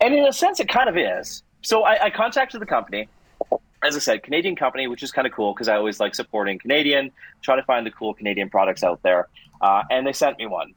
And 0.00 0.14
in 0.14 0.24
a 0.26 0.32
sense, 0.32 0.60
it 0.60 0.68
kind 0.68 0.88
of 0.88 0.96
is. 0.96 1.42
So 1.62 1.82
I, 1.84 2.04
I 2.06 2.10
contacted 2.10 2.60
the 2.60 2.66
company. 2.66 3.08
As 3.82 3.94
I 3.96 3.98
said, 4.00 4.22
Canadian 4.22 4.56
company, 4.56 4.88
which 4.88 5.02
is 5.02 5.12
kind 5.12 5.26
of 5.26 5.32
cool 5.32 5.52
because 5.54 5.68
I 5.68 5.76
always 5.76 6.00
like 6.00 6.14
supporting 6.14 6.58
Canadian, 6.58 7.12
try 7.42 7.56
to 7.56 7.62
find 7.62 7.86
the 7.86 7.90
cool 7.90 8.14
Canadian 8.14 8.50
products 8.50 8.82
out 8.82 9.02
there. 9.02 9.28
Uh, 9.60 9.82
and 9.90 10.06
they 10.06 10.12
sent 10.12 10.38
me 10.38 10.46
one. 10.46 10.74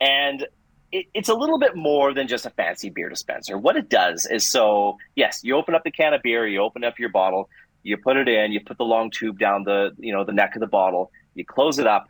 And 0.00 0.46
it, 0.94 1.06
it's 1.18 1.28
a 1.28 1.34
little 1.34 1.58
bit 1.58 1.74
more 1.74 2.14
than 2.14 2.26
just 2.28 2.46
a 2.46 2.50
fancy 2.50 2.88
beer 2.88 3.08
dispenser. 3.08 3.58
What 3.58 3.76
it 3.76 3.88
does 3.88 4.26
is 4.36 4.50
so, 4.50 4.96
yes, 5.16 5.40
you 5.42 5.56
open 5.56 5.74
up 5.74 5.82
the 5.84 5.90
can 5.90 6.14
of 6.14 6.22
beer, 6.22 6.46
you 6.46 6.60
open 6.68 6.84
up 6.84 6.98
your 6.98 7.08
bottle, 7.20 7.48
you 7.82 7.96
put 7.96 8.16
it 8.16 8.28
in, 8.28 8.52
you 8.52 8.60
put 8.68 8.78
the 8.78 8.84
long 8.84 9.10
tube 9.10 9.38
down 9.38 9.64
the, 9.64 9.90
you 9.98 10.12
know, 10.14 10.24
the 10.24 10.32
neck 10.32 10.54
of 10.56 10.60
the 10.60 10.72
bottle, 10.80 11.10
you 11.34 11.44
close 11.44 11.78
it 11.78 11.86
up, 11.86 12.04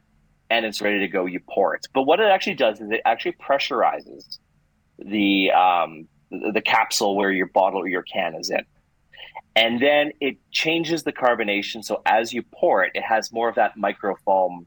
and 0.51 0.67
it's 0.67 0.81
ready 0.83 1.01
to 1.01 1.09
go. 1.09 1.25
You 1.25 1.41
pour 1.49 1.75
it. 1.75 1.87
But 1.95 2.03
what 2.03 2.21
it 2.21 2.31
actually 2.35 2.55
does 2.57 2.81
is 2.81 2.91
it 2.91 3.01
actually 3.07 3.37
pressurizes 3.47 4.39
the 4.99 5.51
um, 5.51 6.07
the 6.31 6.61
capsule 6.61 7.17
where 7.17 7.33
your 7.33 7.47
bottle 7.47 7.81
or 7.81 7.89
your 7.89 8.03
can 8.03 8.35
is 8.35 8.51
in. 8.51 8.65
And 9.57 9.81
then 9.81 10.13
it 10.21 10.37
changes 10.51 11.05
the 11.05 11.13
carbonation. 11.13 11.83
So 11.83 12.03
as 12.05 12.33
you 12.33 12.43
pour 12.43 12.85
it, 12.85 12.93
it 12.95 13.03
has 13.03 13.33
more 13.33 13.49
of 13.49 13.55
that 13.55 13.73
microfoam. 13.79 14.67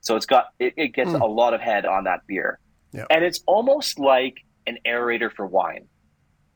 So 0.00 0.16
it's 0.16 0.26
got 0.26 0.46
it, 0.58 0.72
it 0.76 0.88
gets 0.94 1.10
Mm. 1.10 1.20
a 1.20 1.26
lot 1.26 1.52
of 1.52 1.60
head 1.60 1.84
on 1.84 2.04
that 2.04 2.20
beer. 2.26 2.58
Yeah. 2.92 3.04
And 3.10 3.24
it's 3.24 3.40
almost 3.46 3.98
like 3.98 4.38
an 4.66 4.78
aerator 4.86 5.32
for 5.32 5.46
wine. 5.46 5.86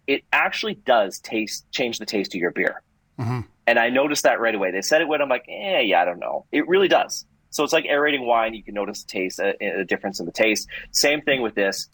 It 0.07 0.23
actually 0.33 0.75
does 0.75 1.19
taste 1.19 1.67
change 1.71 1.99
the 1.99 2.07
taste 2.07 2.35
of 2.35 2.41
your 2.41 2.50
beer. 2.50 2.83
hmm 3.19 3.41
And 3.67 3.79
I 3.79 3.88
noticed 3.91 4.25
that 4.25 4.41
right 4.41 4.55
away. 4.55 4.71
They 4.71 4.83
said 4.83 5.00
it 5.00 5.09
when 5.09 5.23
I'm 5.23 5.29
like, 5.29 5.47
eh, 5.49 5.81
yeah, 5.81 6.03
I 6.03 6.05
don't 6.05 6.19
know. 6.19 6.47
It 6.53 6.69
really 6.69 6.88
does. 6.88 7.25
So 7.50 7.62
it's 7.62 7.73
like 7.73 7.87
aerating 7.87 8.26
wine. 8.26 8.55
You 8.55 8.64
can 8.64 8.75
notice 8.75 9.05
the 9.05 9.09
taste, 9.09 9.38
a, 9.38 9.81
a 9.81 9.85
difference 9.85 10.19
in 10.21 10.26
the 10.26 10.33
taste. 10.33 10.69
Same 10.91 11.23
thing 11.23 11.41
with 11.41 11.55
this. 11.55 11.88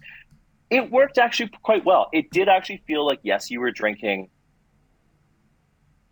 It 0.71 0.91
worked 0.91 1.19
actually 1.19 1.51
quite 1.63 1.85
well. 1.85 2.09
It 2.13 2.31
did 2.31 2.49
actually 2.49 2.83
feel 2.87 3.05
like, 3.05 3.21
yes, 3.23 3.51
you 3.51 3.61
were 3.61 3.71
drinking 3.71 4.31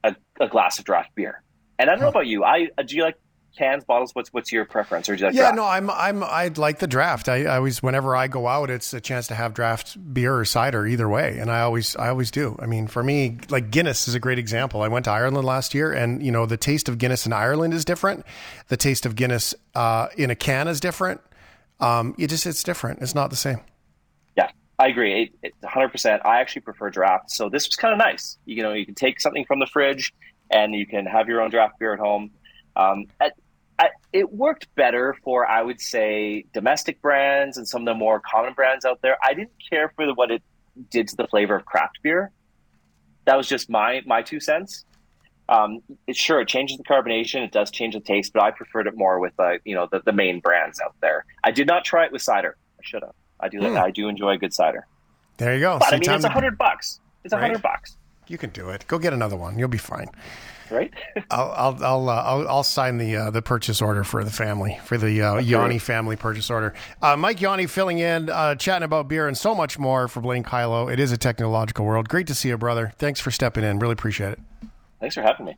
a, 0.04 0.14
a 0.40 0.48
glass 0.48 0.78
of 0.78 0.84
draft 0.84 1.14
beer. 1.14 1.42
And 1.78 1.88
I 1.88 1.94
don't 1.94 2.02
know 2.02 2.08
about 2.08 2.26
you. 2.26 2.44
I 2.44 2.68
do 2.84 2.96
you 2.96 3.04
like 3.04 3.16
cans, 3.58 3.84
bottles? 3.84 4.14
What's 4.14 4.32
what's 4.32 4.52
your 4.52 4.64
preference, 4.64 5.08
or 5.08 5.16
do 5.16 5.20
you 5.20 5.26
like 5.26 5.34
Yeah, 5.34 5.42
draft? 5.42 5.56
no, 5.56 5.64
I'm 5.64 5.90
I'm 5.90 6.22
I 6.22 6.48
like 6.56 6.78
the 6.78 6.86
draft. 6.86 7.28
I, 7.28 7.44
I 7.44 7.56
always 7.56 7.82
whenever 7.82 8.16
I 8.16 8.28
go 8.28 8.46
out, 8.46 8.70
it's 8.70 8.94
a 8.94 9.00
chance 9.00 9.26
to 9.26 9.34
have 9.34 9.52
draft 9.54 9.96
beer 10.14 10.34
or 10.36 10.44
cider 10.44 10.86
either 10.86 11.08
way, 11.08 11.38
and 11.38 11.50
I 11.50 11.60
always 11.60 11.96
I 11.96 12.08
always 12.08 12.30
do. 12.30 12.56
I 12.60 12.66
mean, 12.66 12.86
for 12.86 13.02
me, 13.02 13.38
like 13.50 13.70
Guinness 13.70 14.08
is 14.08 14.14
a 14.14 14.20
great 14.20 14.38
example. 14.38 14.82
I 14.82 14.88
went 14.88 15.04
to 15.06 15.10
Ireland 15.10 15.46
last 15.46 15.74
year, 15.74 15.92
and 15.92 16.22
you 16.22 16.32
know 16.32 16.46
the 16.46 16.56
taste 16.56 16.88
of 16.88 16.98
Guinness 16.98 17.26
in 17.26 17.32
Ireland 17.32 17.74
is 17.74 17.84
different. 17.84 18.24
The 18.68 18.76
taste 18.76 19.04
of 19.04 19.16
Guinness 19.16 19.54
uh, 19.74 20.08
in 20.16 20.30
a 20.30 20.34
can 20.36 20.68
is 20.68 20.80
different. 20.80 21.20
Um, 21.80 22.14
you 22.16 22.26
just 22.26 22.46
it's 22.46 22.62
different. 22.62 23.02
It's 23.02 23.14
not 23.14 23.30
the 23.30 23.36
same. 23.36 23.60
Yeah, 24.36 24.50
I 24.78 24.88
agree. 24.88 25.32
It, 25.42 25.48
it, 25.48 25.54
100%. 25.64 26.20
I 26.24 26.40
actually 26.40 26.62
prefer 26.62 26.90
draft. 26.90 27.30
So 27.30 27.48
this 27.48 27.66
was 27.68 27.76
kind 27.76 27.92
of 27.92 27.98
nice. 27.98 28.38
You 28.46 28.62
know, 28.62 28.72
you 28.72 28.84
can 28.86 28.94
take 28.94 29.20
something 29.20 29.44
from 29.44 29.60
the 29.60 29.66
fridge 29.66 30.12
and 30.50 30.74
you 30.74 30.86
can 30.86 31.06
have 31.06 31.28
your 31.28 31.40
own 31.40 31.50
draft 31.50 31.78
beer 31.78 31.92
at 31.92 32.00
home. 32.00 32.30
Um, 32.74 33.06
at, 33.20 33.34
I, 33.78 33.90
it 34.12 34.32
worked 34.32 34.74
better 34.74 35.16
for, 35.22 35.46
I 35.46 35.62
would 35.62 35.80
say, 35.80 36.44
domestic 36.52 37.00
brands 37.00 37.56
and 37.58 37.66
some 37.68 37.82
of 37.82 37.86
the 37.86 37.94
more 37.94 38.20
common 38.20 38.52
brands 38.54 38.84
out 38.84 39.00
there. 39.02 39.16
I 39.22 39.34
didn't 39.34 39.52
care 39.70 39.92
for 39.94 40.04
the, 40.06 40.14
what 40.14 40.30
it 40.30 40.42
did 40.90 41.08
to 41.08 41.16
the 41.16 41.26
flavor 41.28 41.56
of 41.56 41.64
craft 41.64 41.98
beer. 42.02 42.30
That 43.26 43.36
was 43.36 43.48
just 43.48 43.68
my 43.70 44.02
my 44.06 44.22
two 44.22 44.40
cents. 44.40 44.84
Um, 45.50 45.80
it, 46.06 46.16
sure, 46.16 46.40
it 46.40 46.48
changes 46.48 46.76
the 46.76 46.84
carbonation. 46.84 47.44
It 47.44 47.52
does 47.52 47.70
change 47.70 47.94
the 47.94 48.00
taste, 48.00 48.32
but 48.32 48.42
I 48.42 48.50
preferred 48.50 48.86
it 48.86 48.96
more 48.96 49.18
with 49.20 49.32
uh, 49.38 49.54
you 49.64 49.74
know 49.74 49.86
the, 49.90 50.00
the 50.04 50.12
main 50.12 50.40
brands 50.40 50.80
out 50.80 50.94
there. 51.00 51.24
I 51.44 51.50
did 51.50 51.66
not 51.66 51.84
try 51.84 52.04
it 52.04 52.12
with 52.12 52.22
cider. 52.22 52.56
I 52.78 52.82
should 52.82 53.02
have. 53.02 53.14
I 53.40 53.48
do. 53.48 53.60
Hmm. 53.60 53.76
I 53.76 53.90
do 53.90 54.08
enjoy 54.08 54.36
good 54.38 54.52
cider. 54.54 54.86
There 55.36 55.54
you 55.54 55.60
go. 55.60 55.78
But 55.78 55.88
I 55.94 55.98
mean, 55.98 56.10
it's 56.10 56.24
a 56.24 56.28
hundred 56.28 56.58
bucks. 56.58 57.00
It's 57.24 57.32
a 57.32 57.36
Right. 57.36 57.42
hundred 57.46 57.62
bucks, 57.62 57.96
You 58.26 58.38
can 58.38 58.50
do 58.50 58.70
it. 58.70 58.84
Go 58.88 58.98
get 58.98 59.12
another 59.12 59.36
one. 59.36 59.58
You'll 59.58 59.68
be 59.68 59.78
fine. 59.78 60.08
right? 60.70 60.92
I'll 61.30 61.52
I'll 61.52 61.84
I'll, 61.84 62.08
uh, 62.08 62.22
I'll, 62.22 62.48
I'll 62.48 62.62
sign 62.62 62.98
the 62.98 63.16
uh, 63.16 63.30
the 63.30 63.42
purchase 63.42 63.80
order 63.82 64.04
for 64.04 64.24
the 64.24 64.30
family 64.30 64.78
for 64.84 64.96
the 64.98 65.22
uh, 65.22 65.34
Yawney 65.34 65.80
family 65.80 66.16
purchase 66.16 66.50
order. 66.50 66.74
Uh, 67.02 67.16
Mike 67.16 67.38
Yawney 67.38 67.68
filling 67.68 67.98
in, 67.98 68.30
uh, 68.30 68.54
chatting 68.54 68.84
about 68.84 69.08
beer 69.08 69.28
and 69.28 69.36
so 69.36 69.54
much 69.54 69.78
more 69.78 70.08
for 70.08 70.20
Blaine 70.20 70.44
Kyllo. 70.44 70.92
It 70.92 71.00
is 71.00 71.12
a 71.12 71.16
technological 71.18 71.84
world. 71.84 72.08
Great 72.08 72.26
to 72.28 72.34
see 72.34 72.48
you, 72.48 72.58
brother. 72.58 72.92
Thanks 72.98 73.20
for 73.20 73.30
stepping 73.30 73.64
in. 73.64 73.78
Really 73.78 73.92
appreciate 73.92 74.32
it. 74.32 74.40
Thanks 75.00 75.14
for 75.14 75.22
having 75.22 75.46
me. 75.46 75.56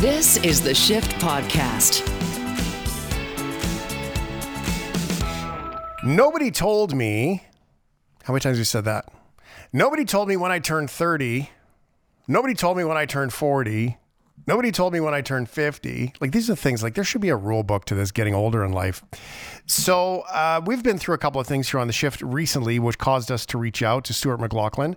This 0.00 0.36
is 0.38 0.60
the 0.60 0.74
Shift 0.74 1.12
Podcast. 1.12 2.02
Nobody 6.04 6.50
told 6.50 6.94
me. 6.94 7.42
How 8.24 8.32
many 8.34 8.40
times 8.40 8.56
have 8.56 8.58
you 8.58 8.64
said 8.64 8.84
that? 8.84 9.06
Nobody 9.72 10.04
told 10.04 10.28
me 10.28 10.36
when 10.36 10.52
I 10.52 10.58
turned 10.58 10.90
30. 10.90 11.48
Nobody 12.26 12.54
told 12.54 12.76
me 12.76 12.84
when 12.84 12.96
I 12.96 13.06
turned 13.06 13.32
40. 13.32 13.98
Nobody 14.46 14.72
told 14.72 14.92
me 14.92 15.00
when 15.00 15.14
I 15.14 15.20
turned 15.20 15.48
50. 15.48 16.14
Like, 16.20 16.32
these 16.32 16.50
are 16.50 16.56
things 16.56 16.82
like 16.82 16.94
there 16.94 17.04
should 17.04 17.20
be 17.20 17.28
a 17.30 17.36
rule 17.36 17.62
book 17.62 17.84
to 17.86 17.94
this 17.94 18.10
getting 18.10 18.34
older 18.34 18.64
in 18.64 18.72
life. 18.72 19.02
So, 19.66 20.20
uh, 20.32 20.60
we've 20.64 20.82
been 20.82 20.98
through 20.98 21.14
a 21.14 21.18
couple 21.18 21.40
of 21.40 21.46
things 21.46 21.70
here 21.70 21.80
on 21.80 21.86
the 21.86 21.92
shift 21.92 22.20
recently, 22.20 22.78
which 22.78 22.98
caused 22.98 23.30
us 23.30 23.46
to 23.46 23.58
reach 23.58 23.82
out 23.82 24.04
to 24.04 24.12
Stewart 24.12 24.40
McLachlin. 24.40 24.96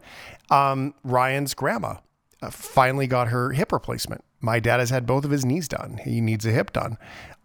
Um, 0.49 0.93
Ryan's 1.03 1.53
grandma 1.53 1.95
uh, 2.41 2.49
finally 2.49 3.07
got 3.07 3.29
her 3.29 3.51
hip 3.51 3.71
replacement. 3.71 4.23
My 4.39 4.59
dad 4.59 4.79
has 4.79 4.89
had 4.89 5.05
both 5.05 5.25
of 5.25 5.31
his 5.31 5.45
knees 5.45 5.67
done. 5.67 5.99
He 6.03 6.21
needs 6.21 6.45
a 6.45 6.51
hip 6.51 6.71
done. 6.73 6.97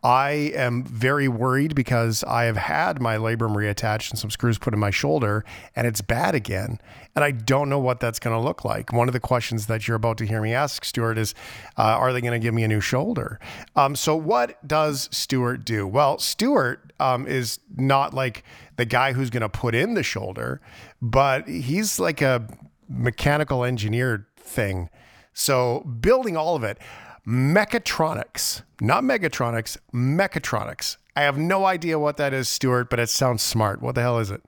I 0.05 0.53
am 0.57 0.83
very 0.83 1.29
worried 1.29 1.77
because 1.77 2.25
I 2.25 2.45
have 2.45 2.57
had 2.57 3.01
my 3.01 3.17
labrum 3.17 3.55
reattached 3.55 4.11
and 4.11 4.19
some 4.19 4.31
screws 4.31 4.59
put 4.59 4.75
in 4.75 4.81
my 4.81 4.91
shoulder 4.91 5.45
and 5.77 5.87
it's 5.87 6.01
bad 6.01 6.35
again. 6.35 6.81
And 7.15 7.25
I 7.25 7.31
don't 7.31 7.69
know 7.69 7.79
what 7.79 8.01
that's 8.01 8.19
going 8.19 8.37
to 8.37 8.43
look 8.43 8.65
like. 8.65 8.93
One 8.93 9.09
of 9.09 9.13
the 9.13 9.21
questions 9.21 9.67
that 9.67 9.87
you're 9.87 9.97
about 9.97 10.19
to 10.19 10.27
hear 10.27 10.43
me 10.43 10.55
ask, 10.55 10.85
Stewart, 10.85 11.19
is 11.19 11.35
uh, 11.79 11.83
are 11.83 12.13
they 12.13 12.21
going 12.21 12.33
to 12.33 12.45
give 12.45 12.53
me 12.53 12.65
a 12.65 12.69
new 12.69 12.81
shoulder? 12.81 13.39
Um, 13.77 13.95
so, 13.95 14.17
what 14.17 14.67
does 14.67 15.09
Stewart 15.13 15.65
do? 15.65 15.87
Well, 15.87 16.19
Stewart 16.19 16.93
um, 16.99 17.29
is 17.29 17.61
not 17.77 18.13
like 18.13 18.43
the 18.77 18.85
guy 18.85 19.13
who's 19.13 19.31
going 19.31 19.43
to 19.43 19.49
put 19.49 19.75
in 19.75 19.95
the 19.95 20.03
shoulder, 20.03 20.61
but 21.01 21.47
he's 21.47 22.01
like 22.01 22.21
a 22.21 22.49
mechanical 22.89 23.65
engineer 23.65 24.27
thing. 24.37 24.91
So 25.33 25.81
building 25.81 26.37
all 26.37 26.55
of 26.55 26.65
it, 26.65 26.79
mechatronics, 27.27 28.63
not 28.81 29.05
megatronics, 29.05 29.77
mechatronics. 29.93 30.97
I 31.15 31.23
have 31.23 31.39
no 31.39 31.67
idea 31.67 31.99
what 31.99 32.17
that 32.17 32.33
is, 32.33 32.49
Stewart, 32.49 32.89
but 32.91 32.99
it 32.99 33.09
sounds 33.09 33.43
smart. 33.43 33.83
What 33.83 33.95
the 33.95 34.01
hell 34.01 34.19
is 34.19 34.31
it? 34.31 34.43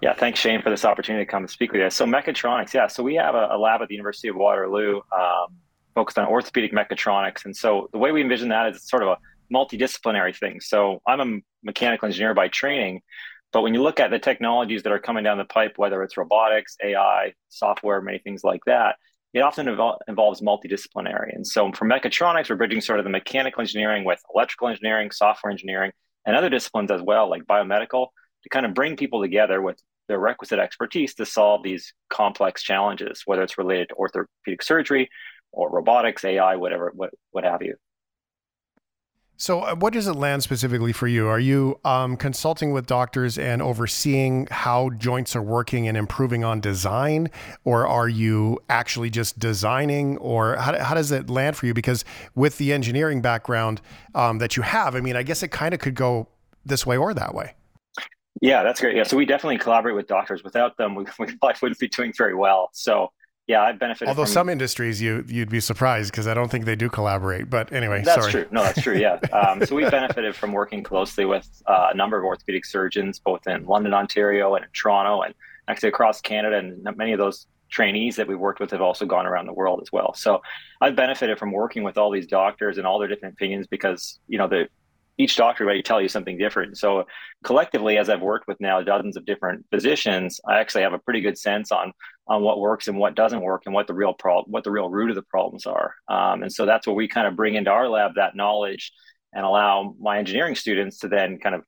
Yeah, 0.00 0.14
thanks, 0.14 0.40
Shane, 0.40 0.60
for 0.60 0.70
this 0.70 0.84
opportunity 0.84 1.24
to 1.24 1.30
come 1.30 1.44
and 1.44 1.50
speak 1.50 1.70
with 1.70 1.80
you. 1.80 1.88
So, 1.88 2.04
mechatronics, 2.04 2.74
yeah. 2.74 2.88
So, 2.88 3.04
we 3.04 3.14
have 3.14 3.36
a, 3.36 3.50
a 3.52 3.58
lab 3.58 3.82
at 3.82 3.88
the 3.88 3.94
University 3.94 4.26
of 4.26 4.34
Waterloo 4.34 5.00
um, 5.16 5.56
focused 5.94 6.18
on 6.18 6.26
orthopedic 6.26 6.72
mechatronics. 6.72 7.44
And 7.44 7.56
so, 7.56 7.88
the 7.92 7.98
way 7.98 8.10
we 8.10 8.20
envision 8.20 8.48
that 8.48 8.70
is 8.70 8.78
it's 8.78 8.90
sort 8.90 9.04
of 9.04 9.10
a 9.10 9.18
multidisciplinary 9.54 10.36
thing. 10.36 10.60
So, 10.60 11.00
I'm 11.06 11.20
a 11.20 11.40
mechanical 11.62 12.06
engineer 12.06 12.34
by 12.34 12.48
training, 12.48 13.02
but 13.52 13.62
when 13.62 13.74
you 13.74 13.82
look 13.82 14.00
at 14.00 14.10
the 14.10 14.18
technologies 14.18 14.82
that 14.82 14.92
are 14.92 14.98
coming 14.98 15.22
down 15.22 15.38
the 15.38 15.44
pipe, 15.44 15.74
whether 15.76 16.02
it's 16.02 16.16
robotics, 16.16 16.76
AI, 16.82 17.34
software, 17.48 18.00
many 18.00 18.18
things 18.18 18.42
like 18.42 18.64
that, 18.66 18.96
it 19.34 19.40
often 19.40 19.66
invol- 19.66 19.98
involves 20.08 20.40
multidisciplinary. 20.40 21.34
And 21.34 21.46
so, 21.46 21.72
for 21.72 21.86
mechatronics, 21.86 22.50
we're 22.50 22.56
bridging 22.56 22.80
sort 22.80 22.98
of 22.98 23.04
the 23.04 23.10
mechanical 23.10 23.60
engineering 23.60 24.04
with 24.04 24.20
electrical 24.34 24.68
engineering, 24.68 25.10
software 25.10 25.50
engineering, 25.50 25.92
and 26.26 26.36
other 26.36 26.50
disciplines 26.50 26.90
as 26.90 27.02
well, 27.02 27.28
like 27.28 27.44
biomedical, 27.44 28.08
to 28.42 28.48
kind 28.48 28.66
of 28.66 28.74
bring 28.74 28.96
people 28.96 29.20
together 29.22 29.60
with 29.62 29.80
the 30.08 30.18
requisite 30.18 30.58
expertise 30.58 31.14
to 31.14 31.24
solve 31.24 31.62
these 31.62 31.94
complex 32.10 32.62
challenges, 32.62 33.22
whether 33.24 33.42
it's 33.42 33.56
related 33.56 33.88
to 33.88 33.94
orthopedic 33.94 34.62
surgery 34.62 35.08
or 35.52 35.70
robotics, 35.70 36.24
AI, 36.24 36.56
whatever, 36.56 36.92
what, 36.94 37.10
what 37.30 37.44
have 37.44 37.62
you. 37.62 37.76
So, 39.42 39.62
uh, 39.62 39.74
what 39.74 39.92
does 39.92 40.06
it 40.06 40.12
land 40.12 40.44
specifically 40.44 40.92
for 40.92 41.08
you? 41.08 41.26
Are 41.26 41.40
you 41.40 41.80
um, 41.84 42.16
consulting 42.16 42.70
with 42.70 42.86
doctors 42.86 43.38
and 43.38 43.60
overseeing 43.60 44.46
how 44.52 44.90
joints 44.90 45.34
are 45.34 45.42
working 45.42 45.88
and 45.88 45.96
improving 45.96 46.44
on 46.44 46.60
design, 46.60 47.28
or 47.64 47.84
are 47.84 48.08
you 48.08 48.60
actually 48.68 49.10
just 49.10 49.40
designing, 49.40 50.16
or 50.18 50.54
how, 50.54 50.78
how 50.78 50.94
does 50.94 51.10
it 51.10 51.28
land 51.28 51.56
for 51.56 51.66
you? 51.66 51.74
Because 51.74 52.04
with 52.36 52.56
the 52.58 52.72
engineering 52.72 53.20
background 53.20 53.80
um, 54.14 54.38
that 54.38 54.56
you 54.56 54.62
have, 54.62 54.94
I 54.94 55.00
mean, 55.00 55.16
I 55.16 55.24
guess 55.24 55.42
it 55.42 55.48
kind 55.48 55.74
of 55.74 55.80
could 55.80 55.96
go 55.96 56.28
this 56.64 56.86
way 56.86 56.96
or 56.96 57.12
that 57.12 57.34
way. 57.34 57.56
Yeah, 58.40 58.62
that's 58.62 58.80
great. 58.80 58.94
Yeah, 58.94 59.02
so 59.02 59.16
we 59.16 59.26
definitely 59.26 59.58
collaborate 59.58 59.96
with 59.96 60.06
doctors. 60.06 60.44
Without 60.44 60.76
them, 60.76 60.94
we, 60.94 61.02
we 61.18 61.34
probably 61.34 61.58
wouldn't 61.60 61.80
be 61.80 61.88
doing 61.88 62.12
very 62.16 62.36
well. 62.36 62.70
So 62.74 63.10
yeah, 63.48 63.62
I've 63.62 63.78
benefited. 63.78 64.08
Although 64.08 64.24
from, 64.24 64.32
some 64.32 64.48
industries 64.48 65.02
you 65.02 65.24
you'd 65.26 65.50
be 65.50 65.60
surprised 65.60 66.12
because 66.12 66.26
I 66.26 66.34
don't 66.34 66.50
think 66.50 66.64
they 66.64 66.76
do 66.76 66.88
collaborate. 66.88 67.50
But 67.50 67.72
anyway, 67.72 68.02
that's 68.04 68.20
sorry. 68.20 68.30
true. 68.30 68.46
No, 68.52 68.62
that's 68.62 68.80
true. 68.80 68.96
Yeah. 68.96 69.18
Um, 69.32 69.64
so 69.64 69.74
we 69.74 69.88
benefited 69.88 70.36
from 70.36 70.52
working 70.52 70.82
closely 70.82 71.24
with 71.24 71.48
uh, 71.66 71.88
a 71.92 71.96
number 71.96 72.18
of 72.18 72.24
orthopedic 72.24 72.64
surgeons, 72.64 73.18
both 73.18 73.46
in 73.46 73.64
London, 73.64 73.94
Ontario, 73.94 74.54
and 74.54 74.64
in 74.64 74.70
Toronto, 74.72 75.22
and 75.22 75.34
actually 75.68 75.88
across 75.88 76.20
Canada. 76.20 76.58
And 76.58 76.86
many 76.96 77.12
of 77.12 77.18
those 77.18 77.46
trainees 77.70 78.16
that 78.16 78.28
we've 78.28 78.38
worked 78.38 78.60
with 78.60 78.70
have 78.70 78.82
also 78.82 79.06
gone 79.06 79.26
around 79.26 79.46
the 79.46 79.52
world 79.52 79.80
as 79.82 79.90
well. 79.90 80.14
So 80.14 80.42
I've 80.80 80.94
benefited 80.94 81.38
from 81.38 81.50
working 81.50 81.82
with 81.82 81.96
all 81.98 82.10
these 82.10 82.26
doctors 82.26 82.78
and 82.78 82.86
all 82.86 82.98
their 82.98 83.08
different 83.08 83.34
opinions 83.34 83.66
because 83.66 84.20
you 84.28 84.38
know 84.38 84.46
the 84.46 84.68
each 85.22 85.36
doctor 85.36 85.64
might 85.64 85.84
tell 85.84 86.00
you 86.00 86.08
something 86.08 86.36
different. 86.36 86.76
So 86.76 87.04
collectively, 87.44 87.98
as 87.98 88.08
I've 88.08 88.20
worked 88.20 88.48
with 88.48 88.60
now 88.60 88.80
dozens 88.82 89.16
of 89.16 89.24
different 89.24 89.64
physicians, 89.70 90.40
I 90.46 90.58
actually 90.58 90.82
have 90.82 90.92
a 90.92 90.98
pretty 90.98 91.20
good 91.20 91.38
sense 91.38 91.70
on 91.70 91.92
on 92.28 92.42
what 92.42 92.60
works 92.60 92.88
and 92.88 92.98
what 92.98 93.14
doesn't 93.14 93.40
work 93.40 93.62
and 93.66 93.74
what 93.74 93.86
the 93.86 93.94
real 93.94 94.14
problem, 94.14 94.52
what 94.52 94.64
the 94.64 94.70
real 94.70 94.88
root 94.88 95.10
of 95.10 95.16
the 95.16 95.22
problems 95.22 95.66
are. 95.66 95.94
Um, 96.08 96.42
and 96.42 96.52
so 96.52 96.66
that's 96.66 96.86
what 96.86 96.96
we 96.96 97.08
kind 97.08 97.26
of 97.26 97.36
bring 97.36 97.54
into 97.54 97.70
our 97.70 97.88
lab 97.88 98.12
that 98.14 98.36
knowledge 98.36 98.92
and 99.32 99.44
allow 99.44 99.94
my 100.00 100.18
engineering 100.18 100.54
students 100.54 100.98
to 100.98 101.08
then 101.08 101.38
kind 101.38 101.54
of 101.54 101.64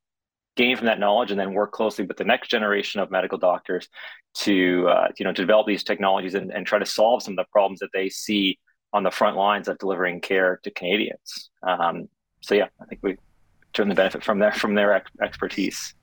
gain 0.57 0.77
from 0.77 0.87
that 0.87 1.01
knowledge 1.01 1.31
and 1.31 1.41
then 1.41 1.55
work 1.55 1.73
closely 1.73 2.05
with 2.07 2.17
the 2.17 2.25
next 2.25 2.49
generation 2.49 3.01
of 3.01 3.11
medical 3.11 3.39
doctors 3.39 3.89
to 4.35 4.89
uh, 4.89 5.09
you 5.19 5.25
know 5.25 5.33
to 5.33 5.43
develop 5.43 5.67
these 5.67 5.85
technologies 5.85 6.35
and, 6.35 6.53
and 6.53 6.67
try 6.67 6.79
to 6.79 6.87
solve 6.87 7.23
some 7.23 7.33
of 7.33 7.37
the 7.37 7.51
problems 7.53 7.81
that 7.81 7.91
they 7.93 8.09
see 8.09 8.59
on 8.93 9.03
the 9.03 9.11
front 9.11 9.37
lines 9.37 9.67
of 9.67 9.77
delivering 9.79 10.21
care 10.21 10.61
to 10.63 10.71
Canadians. 10.71 11.51
Um, 11.67 12.09
so 12.41 12.55
yeah, 12.55 12.69
I 12.81 12.85
think 12.85 13.01
we 13.03 13.17
turn 13.75 13.89
the 13.89 13.95
benefit 13.95 14.25
from 14.25 14.39
their 14.39 14.53
from 14.53 14.75
their 14.75 14.93
ex- 14.93 15.11
expertise. 15.21 15.95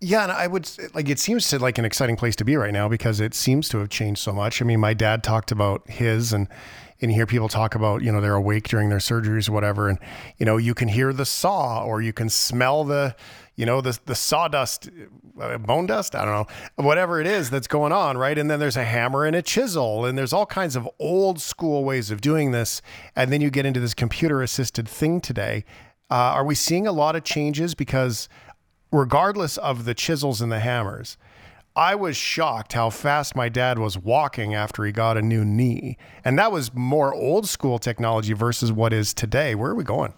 Yeah, 0.00 0.24
and 0.24 0.32
I 0.32 0.46
would 0.46 0.70
like 0.94 1.08
it 1.08 1.18
seems 1.18 1.48
to 1.48 1.58
like 1.58 1.78
an 1.78 1.84
exciting 1.84 2.16
place 2.16 2.36
to 2.36 2.44
be 2.44 2.56
right 2.56 2.72
now 2.72 2.88
because 2.88 3.20
it 3.20 3.34
seems 3.34 3.68
to 3.70 3.78
have 3.78 3.88
changed 3.88 4.20
so 4.20 4.32
much. 4.32 4.60
I 4.60 4.64
mean, 4.64 4.80
my 4.80 4.94
dad 4.94 5.24
talked 5.24 5.50
about 5.50 5.88
his 5.88 6.32
and 6.32 6.48
and 7.00 7.10
hear 7.10 7.26
people 7.26 7.48
talk 7.48 7.74
about, 7.74 8.02
you 8.02 8.12
know, 8.12 8.20
they're 8.20 8.34
awake 8.34 8.68
during 8.68 8.88
their 8.88 8.98
surgeries 8.98 9.48
or 9.48 9.52
whatever 9.52 9.88
and 9.88 9.98
you 10.38 10.46
know, 10.46 10.56
you 10.56 10.74
can 10.74 10.88
hear 10.88 11.12
the 11.12 11.24
saw 11.24 11.84
or 11.84 12.00
you 12.00 12.12
can 12.12 12.28
smell 12.28 12.84
the 12.84 13.16
you 13.56 13.64
know 13.64 13.80
the 13.80 13.98
the 14.06 14.14
sawdust 14.14 14.88
uh, 15.40 15.58
bone 15.58 15.86
dust 15.86 16.14
i 16.14 16.24
don't 16.24 16.48
know 16.48 16.84
whatever 16.84 17.20
it 17.20 17.26
is 17.26 17.50
that's 17.50 17.66
going 17.66 17.92
on 17.92 18.18
right 18.18 18.38
and 18.38 18.50
then 18.50 18.58
there's 18.58 18.76
a 18.76 18.84
hammer 18.84 19.24
and 19.24 19.36
a 19.36 19.42
chisel 19.42 20.04
and 20.04 20.18
there's 20.18 20.32
all 20.32 20.46
kinds 20.46 20.76
of 20.76 20.88
old 20.98 21.40
school 21.40 21.84
ways 21.84 22.10
of 22.10 22.20
doing 22.20 22.50
this 22.50 22.82
and 23.14 23.32
then 23.32 23.40
you 23.40 23.50
get 23.50 23.66
into 23.66 23.80
this 23.80 23.94
computer 23.94 24.42
assisted 24.42 24.88
thing 24.88 25.20
today 25.20 25.64
uh, 26.10 26.14
are 26.14 26.44
we 26.44 26.54
seeing 26.54 26.86
a 26.86 26.92
lot 26.92 27.16
of 27.16 27.24
changes 27.24 27.74
because 27.74 28.28
regardless 28.92 29.56
of 29.58 29.84
the 29.84 29.94
chisels 29.94 30.40
and 30.40 30.52
the 30.52 30.60
hammers 30.60 31.16
I 31.76 31.96
was 31.96 32.16
shocked 32.16 32.74
how 32.74 32.90
fast 32.90 33.34
my 33.34 33.48
dad 33.48 33.80
was 33.80 33.98
walking 33.98 34.54
after 34.54 34.84
he 34.84 34.92
got 34.92 35.16
a 35.16 35.22
new 35.22 35.44
knee. 35.44 35.96
And 36.24 36.38
that 36.38 36.52
was 36.52 36.72
more 36.72 37.12
old 37.12 37.48
school 37.48 37.80
technology 37.80 38.32
versus 38.32 38.70
what 38.70 38.92
is 38.92 39.12
today. 39.12 39.56
Where 39.56 39.72
are 39.72 39.74
we 39.74 39.82
going? 39.82 40.14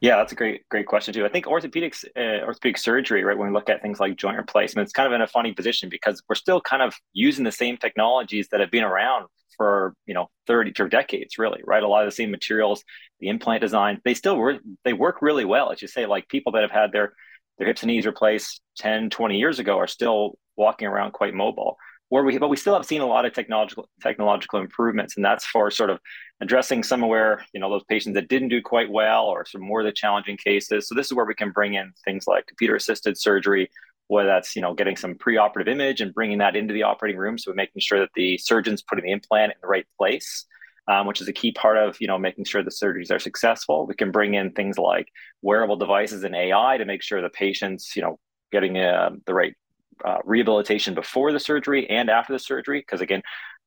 Yeah, 0.00 0.16
that's 0.16 0.30
a 0.30 0.34
great, 0.34 0.68
great 0.68 0.86
question 0.86 1.14
too. 1.14 1.24
I 1.24 1.30
think 1.30 1.46
orthopedics, 1.46 2.04
uh, 2.16 2.44
orthopedic 2.44 2.76
surgery, 2.76 3.24
right? 3.24 3.36
When 3.36 3.48
we 3.48 3.54
look 3.54 3.70
at 3.70 3.80
things 3.80 3.98
like 3.98 4.16
joint 4.16 4.36
replacement, 4.36 4.84
it's 4.84 4.92
kind 4.92 5.06
of 5.06 5.12
in 5.14 5.22
a 5.22 5.26
funny 5.26 5.52
position 5.52 5.88
because 5.88 6.22
we're 6.28 6.34
still 6.34 6.60
kind 6.60 6.82
of 6.82 6.94
using 7.14 7.44
the 7.44 7.52
same 7.52 7.78
technologies 7.78 8.48
that 8.50 8.60
have 8.60 8.70
been 8.70 8.84
around 8.84 9.26
for 9.58 9.94
you 10.06 10.14
know 10.14 10.30
30 10.46 10.72
or 10.80 10.88
decades, 10.88 11.36
really, 11.36 11.60
right? 11.66 11.82
A 11.82 11.88
lot 11.88 12.04
of 12.04 12.08
the 12.08 12.16
same 12.16 12.30
materials, 12.30 12.82
the 13.20 13.28
implant 13.28 13.60
design, 13.60 14.00
they 14.04 14.14
still 14.14 14.38
work. 14.38 14.62
They 14.84 14.94
work 14.94 15.20
really 15.20 15.44
well, 15.44 15.70
as 15.70 15.82
you 15.82 15.88
say. 15.88 16.06
Like 16.06 16.28
people 16.28 16.52
that 16.52 16.62
have 16.62 16.70
had 16.70 16.92
their 16.92 17.12
their 17.58 17.66
hips 17.66 17.82
and 17.82 17.90
knees 17.90 18.06
replaced 18.06 18.62
10, 18.78 19.10
20 19.10 19.36
years 19.36 19.58
ago 19.58 19.76
are 19.78 19.86
still 19.86 20.38
walking 20.56 20.88
around 20.88 21.12
quite 21.12 21.34
mobile. 21.34 21.76
Where 22.10 22.24
we, 22.24 22.38
but 22.38 22.48
we 22.48 22.56
still 22.56 22.72
have 22.74 22.86
seen 22.86 23.02
a 23.02 23.06
lot 23.06 23.26
of 23.26 23.34
technological 23.34 23.86
technological 24.00 24.60
improvements, 24.60 25.16
and 25.16 25.24
that's 25.24 25.44
for 25.44 25.70
sort 25.70 25.90
of 25.90 25.98
addressing 26.40 26.82
some 26.82 27.02
of 27.02 27.10
where 27.10 27.44
you 27.52 27.60
know 27.60 27.68
those 27.68 27.84
patients 27.84 28.14
that 28.14 28.28
didn't 28.28 28.48
do 28.48 28.62
quite 28.62 28.90
well 28.90 29.26
or 29.26 29.44
some 29.44 29.60
more 29.60 29.80
of 29.80 29.84
the 29.84 29.92
challenging 29.92 30.38
cases. 30.38 30.88
So 30.88 30.94
this 30.94 31.06
is 31.06 31.12
where 31.12 31.26
we 31.26 31.34
can 31.34 31.50
bring 31.50 31.74
in 31.74 31.92
things 32.06 32.26
like 32.26 32.46
computer 32.46 32.76
assisted 32.76 33.18
surgery, 33.18 33.68
whether 34.08 34.28
that's 34.28 34.56
you 34.56 34.62
know 34.62 34.74
getting 34.74 34.96
some 34.96 35.14
preoperative 35.14 35.68
image 35.68 36.00
and 36.00 36.12
bringing 36.12 36.38
that 36.38 36.56
into 36.56 36.74
the 36.74 36.82
operating 36.82 37.18
room, 37.18 37.38
so 37.38 37.52
making 37.54 37.80
sure 37.80 38.00
that 38.00 38.10
the 38.14 38.38
surgeon's 38.38 38.82
putting 38.82 39.04
the 39.04 39.12
implant 39.12 39.52
in 39.52 39.58
the 39.62 39.68
right 39.68 39.86
place. 39.96 40.44
Um, 40.90 41.06
which 41.06 41.20
is 41.20 41.28
a 41.28 41.34
key 41.34 41.52
part 41.52 41.76
of 41.76 41.98
you 42.00 42.06
know 42.06 42.18
making 42.18 42.46
sure 42.46 42.62
the 42.62 42.70
surgeries 42.70 43.10
are 43.10 43.18
successful. 43.18 43.86
We 43.86 43.94
can 43.94 44.10
bring 44.10 44.32
in 44.32 44.52
things 44.52 44.78
like 44.78 45.08
wearable 45.42 45.76
devices 45.76 46.24
and 46.24 46.34
AI 46.34 46.78
to 46.78 46.86
make 46.86 47.02
sure 47.02 47.20
the 47.20 47.28
patients 47.28 47.94
you 47.94 48.00
know 48.00 48.18
getting 48.50 48.78
uh, 48.78 49.10
the 49.26 49.34
right 49.34 49.54
uh, 50.02 50.16
rehabilitation 50.24 50.94
before 50.94 51.30
the 51.30 51.40
surgery 51.40 51.90
and 51.90 52.08
after 52.08 52.32
the 52.32 52.38
surgery 52.38 52.80
because 52.80 53.02
again 53.02 53.20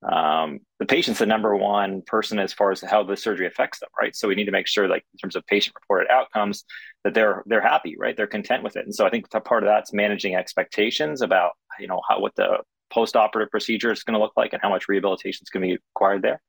um, 0.10 0.60
the 0.80 0.86
patient's 0.86 1.20
the 1.20 1.26
number 1.26 1.56
one 1.56 2.02
person 2.02 2.40
as 2.40 2.54
far 2.54 2.72
as 2.72 2.82
how 2.82 3.04
the 3.04 3.16
surgery 3.16 3.46
affects 3.46 3.80
them, 3.80 3.90
right? 4.00 4.16
So 4.16 4.28
we 4.28 4.36
need 4.36 4.46
to 4.46 4.52
make 4.52 4.68
sure, 4.68 4.88
like 4.88 5.06
in 5.14 5.18
terms 5.20 5.36
of 5.36 5.46
patient 5.46 5.76
reported 5.76 6.10
outcomes, 6.10 6.64
that 7.04 7.14
they're 7.14 7.44
they're 7.46 7.62
happy, 7.62 7.96
right? 7.98 8.16
They're 8.16 8.28
content 8.28 8.64
with 8.64 8.76
it. 8.76 8.86
And 8.86 8.94
so 8.94 9.06
I 9.06 9.10
think 9.10 9.30
part 9.30 9.64
of 9.64 9.68
that's 9.68 9.94
managing 9.94 10.36
expectations 10.36 11.22
about 11.22 11.52
you 11.80 11.88
know 11.88 12.02
how 12.08 12.20
what 12.20 12.36
the 12.36 12.60
post 12.92 13.16
operative 13.16 13.50
procedure 13.50 13.92
is 13.92 14.04
going 14.04 14.14
to 14.14 14.20
look 14.20 14.34
like 14.36 14.54
and 14.54 14.62
how 14.62 14.70
much 14.70 14.88
rehabilitation 14.88 15.44
is 15.44 15.50
going 15.50 15.62
to 15.62 15.76
be 15.76 15.80
required 15.96 16.22
there. 16.22 16.42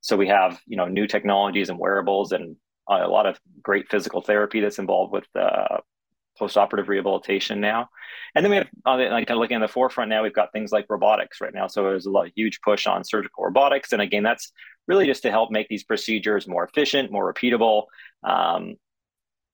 So 0.00 0.16
we 0.16 0.28
have 0.28 0.60
you 0.66 0.76
know 0.76 0.86
new 0.86 1.06
technologies 1.06 1.68
and 1.68 1.78
wearables 1.78 2.32
and 2.32 2.56
a 2.88 3.08
lot 3.08 3.26
of 3.26 3.38
great 3.62 3.88
physical 3.90 4.20
therapy 4.20 4.60
that's 4.60 4.78
involved 4.78 5.12
with 5.12 5.26
uh, 5.34 5.78
post-operative 6.38 6.88
rehabilitation 6.88 7.60
now. 7.60 7.88
And 8.34 8.44
then 8.44 8.50
we 8.50 8.56
have, 8.56 8.68
like, 8.84 9.26
kind 9.26 9.30
of 9.30 9.38
looking 9.38 9.56
at 9.56 9.60
the 9.60 9.72
forefront 9.72 10.08
now, 10.08 10.22
we've 10.22 10.32
got 10.32 10.52
things 10.52 10.70
like 10.70 10.86
robotics 10.88 11.40
right 11.40 11.52
now. 11.52 11.66
So 11.66 11.82
there's 11.82 12.06
a 12.06 12.10
lot, 12.10 12.30
huge 12.36 12.60
push 12.60 12.86
on 12.86 13.04
surgical 13.04 13.44
robotics, 13.44 13.92
and 13.92 14.02
again, 14.02 14.22
that's 14.22 14.52
really 14.86 15.06
just 15.06 15.22
to 15.22 15.30
help 15.30 15.50
make 15.50 15.68
these 15.68 15.82
procedures 15.82 16.46
more 16.46 16.64
efficient, 16.64 17.10
more 17.10 17.32
repeatable. 17.32 17.84
Um, 18.22 18.76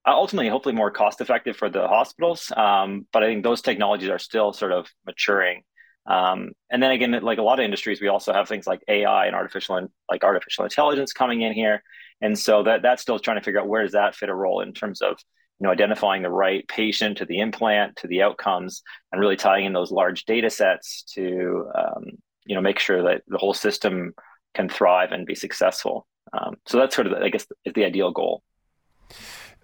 ultimately, 0.07 0.49
hopefully, 0.49 0.75
more 0.75 0.91
cost-effective 0.91 1.57
for 1.57 1.69
the 1.69 1.87
hospitals. 1.87 2.53
Um, 2.57 3.07
but 3.13 3.23
I 3.23 3.27
think 3.27 3.45
those 3.45 3.63
technologies 3.63 4.09
are 4.09 4.19
still 4.19 4.53
sort 4.53 4.73
of 4.73 4.89
maturing. 5.07 5.63
Um, 6.07 6.51
and 6.71 6.83
then 6.83 6.91
again, 6.91 7.13
like 7.23 7.39
a 7.39 7.43
lot 7.43 7.61
of 7.61 7.65
industries, 7.65 8.01
we 8.01 8.09
also 8.09 8.33
have 8.33 8.49
things 8.49 8.67
like 8.67 8.83
AI 8.89 9.27
and 9.27 9.37
artificial, 9.37 9.77
and 9.77 9.89
like 10.11 10.25
artificial 10.25 10.65
intelligence 10.65 11.13
coming 11.13 11.43
in 11.43 11.53
here. 11.53 11.83
And 12.21 12.39
so 12.39 12.63
that 12.65 12.83
that's 12.83 13.03
still 13.03 13.19
trying 13.19 13.39
to 13.39 13.45
figure 13.45 13.61
out 13.61 13.69
where 13.69 13.83
does 13.83 13.93
that 13.93 14.15
fit 14.15 14.29
a 14.29 14.35
role 14.35 14.61
in 14.61 14.73
terms 14.73 15.03
of 15.03 15.19
you 15.63 15.67
know 15.67 15.73
identifying 15.73 16.23
the 16.23 16.31
right 16.31 16.67
patient 16.67 17.19
to 17.19 17.25
the 17.25 17.39
implant 17.39 17.97
to 17.97 18.09
the 18.09 18.23
outcomes 18.23 18.83
and 19.13 19.21
really 19.21 19.37
tying 19.37 19.65
in 19.65 19.73
those 19.73 19.93
large 19.93 20.25
data 20.25 20.51
sets 20.51 21.05
to 21.15 21.67
um, 21.77 22.05
you 22.45 22.55
know 22.57 22.61
make 22.61 22.81
sure 22.81 23.03
that 23.05 23.23
the 23.29 23.39
whole 23.39 23.55
system 23.55 24.13
can 24.55 24.69
thrive 24.69 25.13
and 25.13 25.25
be 25.25 25.37
successful 25.37 26.07
um, 26.33 26.57
so 26.67 26.79
that's 26.79 26.95
sort 26.95 27.07
of 27.07 27.13
i 27.15 27.29
guess 27.29 27.47
is 27.65 27.73
the 27.75 27.85
ideal 27.85 28.11
goal 28.11 28.43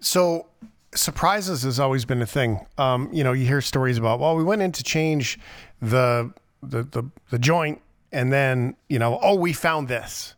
so 0.01 0.47
surprises 0.93 1.63
has 1.63 1.79
always 1.79 2.05
been 2.05 2.21
a 2.21 2.25
thing 2.25 2.65
um, 2.77 3.09
you 3.13 3.23
know 3.23 3.33
you 3.33 3.45
hear 3.45 3.61
stories 3.61 3.97
about 3.97 4.19
well 4.19 4.35
we 4.35 4.43
went 4.43 4.61
in 4.61 4.71
to 4.71 4.83
change 4.83 5.39
the 5.81 6.31
the 6.63 6.83
the, 6.83 7.03
the 7.29 7.39
joint 7.39 7.81
and 8.11 8.33
then 8.33 8.75
you 8.87 8.97
know 8.97 9.19
oh 9.21 9.35
we 9.35 9.53
found 9.53 9.87
this 9.87 10.35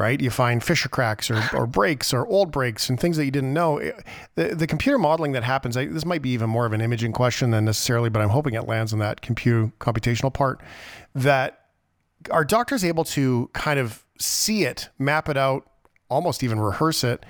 right? 0.00 0.18
You 0.18 0.30
find 0.30 0.64
fissure 0.64 0.88
cracks 0.88 1.30
or, 1.30 1.42
or 1.52 1.66
breaks 1.80 2.14
or 2.14 2.26
old 2.26 2.50
breaks 2.50 2.88
and 2.88 2.98
things 2.98 3.18
that 3.18 3.26
you 3.26 3.30
didn't 3.30 3.52
know. 3.52 3.78
The, 4.34 4.54
the 4.54 4.66
computer 4.66 4.96
modeling 4.96 5.32
that 5.32 5.44
happens, 5.44 5.76
I, 5.76 5.84
this 5.84 6.06
might 6.06 6.22
be 6.22 6.30
even 6.30 6.48
more 6.48 6.64
of 6.64 6.72
an 6.72 6.80
imaging 6.80 7.12
question 7.12 7.50
than 7.50 7.66
necessarily, 7.66 8.08
but 8.08 8.22
I'm 8.22 8.30
hoping 8.30 8.54
it 8.54 8.66
lands 8.66 8.94
on 8.94 8.98
that 9.00 9.20
compute 9.20 9.78
computational 9.78 10.32
part. 10.32 10.62
That 11.14 11.66
are 12.30 12.46
doctors 12.46 12.82
able 12.82 13.04
to 13.04 13.50
kind 13.52 13.78
of 13.78 14.02
see 14.18 14.64
it, 14.64 14.88
map 14.98 15.28
it 15.28 15.36
out, 15.36 15.68
almost 16.08 16.42
even 16.42 16.58
rehearse 16.60 17.04
it 17.04 17.26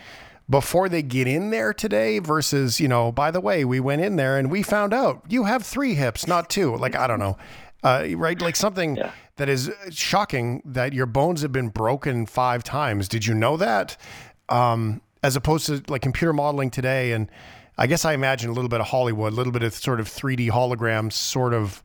before 0.50 0.88
they 0.88 1.00
get 1.00 1.26
in 1.26 1.50
there 1.50 1.72
today 1.72 2.18
versus, 2.18 2.80
you 2.80 2.88
know, 2.88 3.12
by 3.12 3.30
the 3.30 3.40
way, 3.40 3.64
we 3.64 3.80
went 3.80 4.02
in 4.02 4.16
there 4.16 4.36
and 4.36 4.50
we 4.50 4.62
found 4.62 4.92
out 4.92 5.22
you 5.28 5.44
have 5.44 5.64
three 5.64 5.94
hips, 5.94 6.26
not 6.26 6.50
two. 6.50 6.76
Like, 6.76 6.96
I 6.96 7.06
don't 7.06 7.20
know. 7.20 7.38
Uh, 7.82 8.08
right? 8.16 8.38
Like 8.42 8.56
something 8.56 8.96
yeah 8.96 9.12
that 9.40 9.48
is 9.48 9.70
shocking 9.88 10.60
that 10.66 10.92
your 10.92 11.06
bones 11.06 11.40
have 11.40 11.50
been 11.50 11.70
broken 11.70 12.26
five 12.26 12.62
times. 12.62 13.08
Did 13.08 13.24
you 13.24 13.32
know 13.32 13.56
that? 13.56 13.96
Um, 14.50 15.00
as 15.22 15.34
opposed 15.34 15.64
to 15.64 15.82
like 15.88 16.02
computer 16.02 16.34
modeling 16.34 16.70
today. 16.70 17.12
And 17.12 17.30
I 17.78 17.86
guess 17.86 18.04
I 18.04 18.12
imagine 18.12 18.50
a 18.50 18.52
little 18.52 18.68
bit 18.68 18.82
of 18.82 18.88
Hollywood, 18.88 19.32
a 19.32 19.36
little 19.36 19.52
bit 19.52 19.62
of 19.62 19.72
sort 19.72 19.98
of 19.98 20.08
3D 20.08 20.50
holograms, 20.50 21.14
sort 21.14 21.54
of 21.54 21.82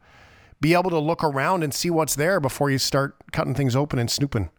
be 0.59 0.73
able 0.73 0.89
to 0.89 0.99
look 0.99 1.23
around 1.23 1.63
and 1.63 1.73
see 1.73 1.89
what's 1.89 2.15
there 2.15 2.41
before 2.41 2.69
you 2.69 2.77
start 2.77 3.15
cutting 3.31 3.55
things 3.55 3.73
open 3.73 3.99
and 3.99 4.11
snooping. 4.11 4.49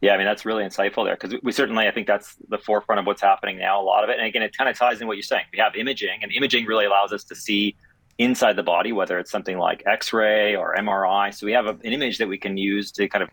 Yeah, 0.00 0.14
I 0.14 0.16
mean 0.16 0.26
that's 0.26 0.44
really 0.44 0.62
insightful 0.62 1.04
there 1.04 1.16
because 1.20 1.40
we 1.42 1.50
certainly 1.50 1.88
I 1.88 1.90
think 1.90 2.06
that's 2.06 2.36
the 2.48 2.58
forefront 2.58 3.00
of 3.00 3.06
what's 3.06 3.22
happening 3.22 3.58
now. 3.58 3.80
A 3.80 3.82
lot 3.82 4.04
of 4.04 4.10
it, 4.10 4.18
and 4.18 4.26
again, 4.26 4.42
it 4.42 4.56
kind 4.56 4.70
of 4.70 4.78
ties 4.78 5.00
in 5.00 5.08
what 5.08 5.16
you're 5.16 5.22
saying. 5.22 5.44
We 5.52 5.58
have 5.58 5.74
imaging, 5.74 6.20
and 6.22 6.32
imaging 6.32 6.66
really 6.66 6.84
allows 6.84 7.12
us 7.12 7.24
to 7.24 7.34
see 7.34 7.74
inside 8.18 8.54
the 8.54 8.62
body, 8.62 8.92
whether 8.92 9.18
it's 9.18 9.30
something 9.30 9.58
like 9.58 9.82
X-ray 9.86 10.54
or 10.56 10.74
MRI. 10.76 11.34
So 11.34 11.46
we 11.46 11.52
have 11.52 11.66
a, 11.66 11.70
an 11.70 11.92
image 11.92 12.18
that 12.18 12.28
we 12.28 12.38
can 12.38 12.56
use 12.56 12.92
to 12.92 13.08
kind 13.08 13.22
of 13.22 13.30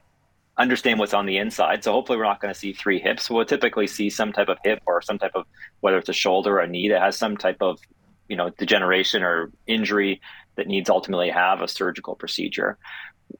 understand 0.58 1.00
what's 1.00 1.14
on 1.14 1.26
the 1.26 1.38
inside. 1.38 1.84
So 1.84 1.92
hopefully 1.92 2.18
we're 2.18 2.26
not 2.26 2.40
going 2.42 2.54
to 2.54 2.60
see 2.60 2.74
three 2.74 3.00
hips. 3.00 3.30
We'll 3.30 3.46
typically 3.46 3.88
see 3.88 4.10
some 4.10 4.32
type 4.32 4.48
of 4.48 4.58
hip 4.64 4.82
or 4.86 5.02
some 5.02 5.18
type 5.18 5.32
of 5.36 5.46
whether 5.82 5.98
it's 5.98 6.10
a 6.10 6.14
shoulder 6.14 6.58
or 6.58 6.60
a 6.60 6.68
knee 6.68 6.90
that 6.90 7.02
has 7.02 7.18
some 7.18 7.36
type 7.38 7.58
of 7.62 7.80
you 8.28 8.36
know 8.36 8.50
degeneration 8.50 9.22
or 9.22 9.52
injury 9.68 10.22
that 10.56 10.68
needs 10.68 10.90
ultimately 10.90 11.30
have 11.30 11.62
a 11.62 11.68
surgical 11.68 12.16
procedure. 12.16 12.78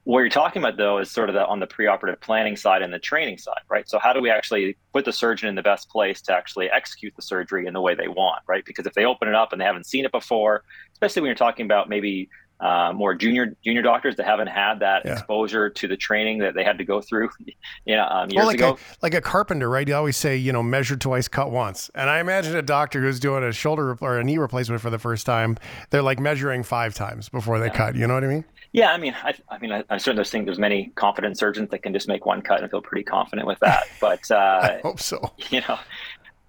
What 0.04 0.20
you're 0.20 0.28
talking 0.28 0.62
about 0.62 0.76
though 0.76 0.98
is 0.98 1.10
sort 1.10 1.28
of 1.28 1.34
the, 1.34 1.46
on 1.46 1.60
the 1.60 1.66
preoperative 1.66 2.20
planning 2.20 2.56
side 2.56 2.82
and 2.82 2.92
the 2.92 2.98
training 2.98 3.38
side, 3.38 3.60
right? 3.68 3.88
So 3.88 3.98
how 3.98 4.12
do 4.12 4.20
we 4.20 4.30
actually 4.30 4.76
put 4.92 5.04
the 5.04 5.12
surgeon 5.12 5.48
in 5.48 5.54
the 5.54 5.62
best 5.62 5.88
place 5.88 6.20
to 6.22 6.32
actually 6.32 6.70
execute 6.70 7.14
the 7.16 7.22
surgery 7.22 7.66
in 7.66 7.74
the 7.74 7.80
way 7.80 7.94
they 7.94 8.08
want, 8.08 8.42
right? 8.46 8.64
Because 8.64 8.86
if 8.86 8.94
they 8.94 9.04
open 9.04 9.28
it 9.28 9.34
up 9.34 9.52
and 9.52 9.60
they 9.60 9.64
haven't 9.64 9.86
seen 9.86 10.04
it 10.04 10.12
before, 10.12 10.62
especially 10.92 11.22
when 11.22 11.28
you're 11.28 11.36
talking 11.36 11.66
about 11.66 11.88
maybe 11.88 12.28
uh, 12.58 12.90
more 12.94 13.14
junior 13.14 13.54
junior 13.62 13.82
doctors 13.82 14.16
that 14.16 14.24
haven't 14.24 14.46
had 14.46 14.80
that 14.80 15.02
yeah. 15.04 15.12
exposure 15.12 15.68
to 15.68 15.86
the 15.86 15.96
training 15.96 16.38
that 16.38 16.54
they 16.54 16.64
had 16.64 16.78
to 16.78 16.84
go 16.84 17.00
through, 17.02 17.28
you 17.84 17.96
know, 17.96 18.06
um, 18.08 18.30
years 18.30 18.36
well, 18.36 18.46
like 18.46 18.56
ago. 18.56 18.70
A, 18.70 18.96
like 19.02 19.14
a 19.14 19.20
carpenter, 19.20 19.68
right? 19.68 19.86
You 19.86 19.94
always 19.94 20.16
say, 20.16 20.36
you 20.36 20.52
know, 20.52 20.62
measure 20.62 20.96
twice, 20.96 21.28
cut 21.28 21.50
once. 21.50 21.90
And 21.94 22.08
I 22.08 22.20
imagine 22.20 22.56
a 22.56 22.62
doctor 22.62 23.02
who's 23.02 23.20
doing 23.20 23.44
a 23.44 23.52
shoulder 23.52 23.96
or 24.00 24.18
a 24.18 24.24
knee 24.24 24.38
replacement 24.38 24.80
for 24.80 24.90
the 24.90 24.98
first 24.98 25.26
time, 25.26 25.58
they're 25.90 26.02
like 26.02 26.18
measuring 26.18 26.62
five 26.62 26.94
times 26.94 27.28
before 27.28 27.58
they 27.58 27.66
yeah. 27.66 27.72
cut. 27.72 27.94
You 27.94 28.06
know 28.06 28.14
what 28.14 28.24
I 28.24 28.28
mean? 28.28 28.44
Yeah, 28.76 28.92
I 28.92 28.98
mean, 28.98 29.16
I, 29.24 29.32
I 29.48 29.56
mean, 29.56 29.72
I, 29.72 29.82
am 29.88 29.98
certain 29.98 30.16
there's 30.16 30.30
there's 30.30 30.58
many 30.58 30.92
confident 30.96 31.38
surgeons 31.38 31.70
that 31.70 31.78
can 31.78 31.94
just 31.94 32.08
make 32.08 32.26
one 32.26 32.42
cut 32.42 32.60
and 32.60 32.70
feel 32.70 32.82
pretty 32.82 33.04
confident 33.04 33.48
with 33.48 33.58
that. 33.60 33.84
But 34.02 34.30
uh, 34.30 34.36
I 34.36 34.80
hope 34.82 35.00
so. 35.00 35.32
You 35.48 35.62
know, 35.66 35.78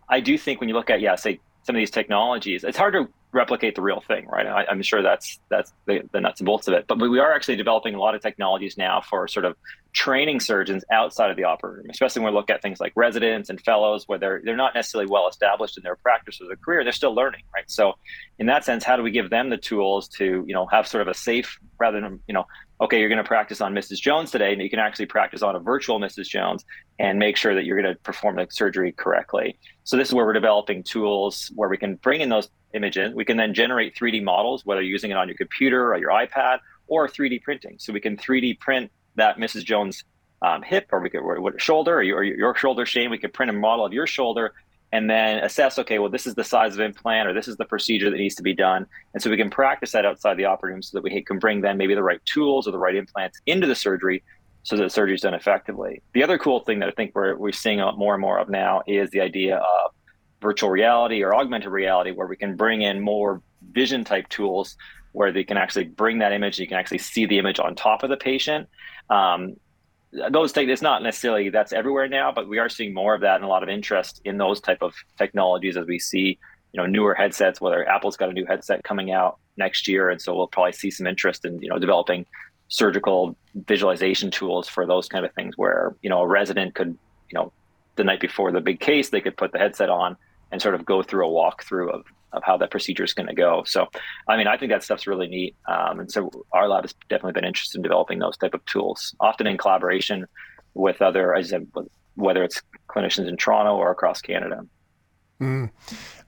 I 0.10 0.20
do 0.20 0.38
think 0.38 0.60
when 0.60 0.68
you 0.68 0.76
look 0.76 0.90
at 0.90 1.00
yeah, 1.00 1.16
say 1.16 1.40
some 1.64 1.74
of 1.74 1.80
these 1.80 1.90
technologies, 1.90 2.66
it's 2.66 2.78
hard 2.78 2.96
to 2.96 3.08
replicate 3.32 3.76
the 3.76 3.82
real 3.82 4.02
thing, 4.08 4.26
right? 4.28 4.46
I, 4.46 4.72
am 4.72 4.82
sure 4.82 5.02
that's 5.02 5.40
that's 5.50 5.74
the, 5.86 6.02
the, 6.14 6.22
nuts 6.22 6.40
and 6.40 6.46
bolts 6.46 6.68
of 6.68 6.74
it. 6.74 6.86
But 6.88 7.00
we 7.00 7.20
are 7.20 7.34
actually 7.34 7.58
developing 7.58 7.94
a 7.94 8.00
lot 8.00 8.16
of 8.16 8.22
technologies 8.22 8.78
now 8.78 9.02
for 9.02 9.28
sort 9.28 9.46
of 9.46 9.56
training 9.94 10.40
surgeons 10.40 10.84
outside 10.92 11.30
of 11.30 11.38
the 11.38 11.44
operating 11.44 11.84
room, 11.84 11.90
especially 11.90 12.22
when 12.22 12.34
we 12.34 12.38
look 12.38 12.50
at 12.50 12.62
things 12.62 12.80
like 12.80 12.94
residents 12.96 13.50
and 13.50 13.60
fellows, 13.62 14.08
where 14.08 14.18
they're 14.18 14.42
they're 14.44 14.56
not 14.56 14.74
necessarily 14.74 15.10
well 15.10 15.28
established 15.28 15.78
in 15.78 15.84
their 15.84 15.98
practice 15.98 16.40
or 16.42 16.48
their 16.48 16.56
career, 16.56 16.84
they're 16.84 16.94
still 16.94 17.14
learning, 17.14 17.42
right? 17.54 17.70
So, 17.70 17.94
in 18.40 18.46
that 18.46 18.64
sense, 18.64 18.84
how 18.84 18.96
do 18.96 19.04
we 19.04 19.12
give 19.12 19.30
them 19.30 19.50
the 19.50 19.58
tools 19.58 20.08
to 20.10 20.46
you 20.48 20.54
know 20.54 20.66
have 20.68 20.88
sort 20.88 21.02
of 21.02 21.08
a 21.08 21.14
safe 21.14 21.60
rather 21.80 22.00
than 22.00 22.20
you 22.28 22.34
know 22.34 22.46
okay, 22.80 23.00
you're 23.00 23.10
going 23.10 23.18
to 23.18 23.28
practice 23.28 23.62
on 23.62 23.74
Mrs. 23.74 24.00
Jones 24.00 24.32
today, 24.32 24.54
and 24.54 24.62
you 24.62 24.70
can 24.70 24.80
actually 24.80 25.08
practice 25.08 25.42
on 25.42 25.56
a 25.56 25.60
virtual 25.60 26.00
Mrs. 26.00 26.28
Jones 26.28 26.64
and 27.00 27.18
make 27.18 27.36
sure 27.36 27.56
that 27.56 27.66
you're 27.66 27.82
going 27.82 27.94
to 27.94 28.00
perform 28.02 28.36
the 28.36 28.48
surgery 28.50 28.92
correctly. 28.92 29.58
So 29.84 29.98
this 29.98 30.10
is 30.10 30.14
where 30.14 30.26
we're 30.26 30.34
developing 30.34 30.84
tools 30.84 31.52
where 31.56 31.70
we 31.70 31.78
can 31.78 31.96
bring 31.96 32.22
in 32.22 32.30
those 32.30 32.50
images. 32.74 33.14
We 33.14 33.26
can 33.26 33.38
then 33.38 33.54
generate 33.54 33.96
3D 33.96 34.24
models, 34.24 34.66
whether 34.66 34.82
you're 34.82 34.92
using 34.92 35.12
it 35.12 35.18
on 35.18 35.28
your 35.28 35.38
computer 35.38 35.94
or 35.94 35.98
your 35.98 36.12
iPad 36.12 36.60
or 36.88 37.08
3D 37.08 37.42
printing. 37.42 37.78
So 37.80 37.94
we 37.94 38.00
can 38.00 38.16
3D 38.16 38.60
print 38.60 38.92
that 39.16 39.38
Mrs. 39.38 39.64
Jones 39.64 40.04
um, 40.44 40.62
hip 40.62 40.90
or 40.92 41.00
we 41.00 41.10
could 41.10 41.22
shoulder 41.58 41.96
or 41.96 42.04
your, 42.04 42.24
your 42.24 42.56
shoulder 42.56 42.86
Shane. 42.86 43.10
We 43.10 43.18
could 43.18 43.34
print 43.34 43.50
a 43.50 43.54
model 43.54 43.86
of 43.86 43.94
your 43.94 44.06
shoulder 44.06 44.54
and 44.92 45.10
then 45.10 45.40
assess 45.40 45.78
okay 45.80 46.00
well 46.00 46.10
this 46.10 46.26
is 46.26 46.36
the 46.36 46.44
size 46.44 46.74
of 46.74 46.80
implant 46.80 47.28
or 47.28 47.34
this 47.34 47.48
is 47.48 47.58
the 47.58 47.66
procedure 47.66 48.10
that 48.10 48.18
needs 48.18 48.36
to 48.36 48.44
be 48.44 48.54
done. 48.54 48.86
And 49.14 49.22
so 49.22 49.30
we 49.30 49.38
can 49.38 49.50
practice 49.50 49.92
that 49.92 50.06
outside 50.06 50.38
the 50.38 50.46
operating 50.46 50.76
room 50.76 50.82
so 50.82 50.98
that 50.98 51.04
we 51.04 51.22
can 51.24 51.40
bring 51.40 51.62
then 51.62 51.78
maybe 51.78 51.96
the 51.96 52.04
right 52.04 52.24
tools 52.26 52.68
or 52.68 52.72
the 52.72 52.78
right 52.78 52.96
implants 52.96 53.40
into 53.46 53.68
the 53.68 53.76
surgery 53.76 54.24
so 54.64 54.76
that 54.76 54.84
the 54.84 54.90
surgery 54.90 55.16
is 55.16 55.22
done 55.22 55.34
effectively. 55.34 56.02
The 56.14 56.24
other 56.24 56.38
cool 56.38 56.60
thing 56.62 56.80
that 56.80 56.90
i 56.90 56.92
think 56.92 57.12
we're, 57.16 57.36
we're 57.36 57.52
seeing 57.52 57.80
more 57.98 58.14
and 58.14 58.22
more 58.22 58.38
of 58.38 58.50
now 58.50 58.82
is 58.88 59.10
the 59.12 59.22
idea 59.22 59.58
of 59.58 59.92
virtual 60.42 60.70
reality 60.70 61.24
or 61.24 61.34
augmented 61.34 61.72
reality 61.72 62.12
where 62.12 62.28
we 62.28 62.38
can 62.38 62.56
bring 62.56 62.82
in 62.82 63.00
more 63.00 63.42
vision 63.72 64.04
type 64.04 64.28
tools 64.30 64.78
where 65.14 65.32
they 65.32 65.44
can 65.44 65.58
actually 65.58 65.86
bring 65.86 66.20
that 66.20 66.32
image 66.32 66.60
you 66.60 66.68
can 66.68 66.78
actually 66.78 67.00
see 67.00 67.26
the 67.26 67.40
image 67.40 67.60
on 67.60 67.76
top 67.76 68.04
of 68.04 68.10
the 68.10 68.18
patient. 68.18 68.68
Um, 69.10 69.56
those 70.32 70.52
take 70.52 70.70
it's 70.70 70.82
not 70.82 71.04
necessarily 71.04 71.50
that's 71.50 71.74
everywhere 71.74 72.08
now 72.08 72.32
but 72.32 72.48
we 72.48 72.60
are 72.60 72.70
seeing 72.70 72.94
more 72.94 73.14
of 73.14 73.22
that 73.22 73.36
and 73.36 73.44
a 73.44 73.48
lot 73.48 73.64
of 73.64 73.70
interest 73.70 74.22
in 74.26 74.38
those 74.38 74.60
type 74.60 74.82
of 74.82 74.94
technologies 75.18 75.78
as 75.78 75.86
we 75.86 76.00
see 76.00 76.38
you 76.74 76.78
know 76.82 76.86
newer 76.86 77.14
headsets 77.14 77.62
whether 77.62 77.88
apple's 77.88 78.18
got 78.18 78.30
a 78.30 78.34
new 78.34 78.46
headset 78.46 78.84
coming 78.84 79.12
out 79.12 79.38
next 79.58 79.88
year. 79.88 80.10
And 80.10 80.22
so 80.22 80.36
we'll 80.36 80.48
probably 80.48 80.72
see 80.72 80.92
some 80.92 81.08
interest 81.08 81.44
in 81.46 81.60
you 81.62 81.70
know 81.70 81.80
developing 81.80 82.26
surgical 82.70 83.36
visualization 83.68 84.30
tools 84.30 84.68
for 84.68 84.86
those 84.86 85.08
kind 85.08 85.26
of 85.26 85.34
things 85.34 85.58
where 85.58 85.96
you 86.02 86.10
know 86.10 86.22
a 86.22 86.28
resident 86.28 86.76
could 86.76 86.98
you 87.30 87.34
know 87.34 87.52
the 87.96 88.04
night 88.04 88.20
before 88.20 88.52
the 88.52 88.62
big 88.62 88.80
case 88.80 89.10
they 89.10 89.22
could 89.22 89.36
put 89.38 89.52
the 89.52 89.58
headset 89.58 89.90
on 89.90 90.16
and 90.52 90.62
sort 90.62 90.76
of 90.76 90.86
go 90.86 91.04
through 91.04 91.28
a 91.28 91.32
walkthrough 91.32 91.92
of 91.92 92.06
of 92.34 92.44
how 92.44 92.58
that 92.58 92.72
procedure 92.72 93.04
is 93.04 93.14
going 93.14 93.28
to 93.28 93.34
go. 93.34 93.64
So, 93.66 93.88
I 94.28 94.38
mean, 94.38 94.48
I 94.48 94.58
think 94.58 94.72
that 94.72 94.84
stuff's 94.84 95.08
really 95.08 95.28
neat. 95.28 95.56
Um, 95.68 96.02
and 96.02 96.12
so 96.12 96.30
our 96.52 96.68
lab 96.68 96.84
has 96.84 96.94
definitely 97.10 97.34
been 97.34 97.46
interested 97.46 97.78
in 97.78 97.84
developing 97.84 98.20
those 98.20 98.38
type 98.38 98.54
of 98.54 98.64
tools, 98.66 99.16
often 99.20 99.48
in 99.48 99.58
collaboration 99.58 100.26
with 100.74 101.02
other, 101.02 101.34
as 101.34 101.48
I 101.48 101.58
said, 101.58 101.72
whether 102.16 102.44
it's 102.44 102.62
clinicians 102.90 103.28
in 103.28 103.38
Toronto 103.38 103.76
or 103.76 103.92
across 103.92 104.22
Canada. 104.22 104.62
Mm. 105.42 105.72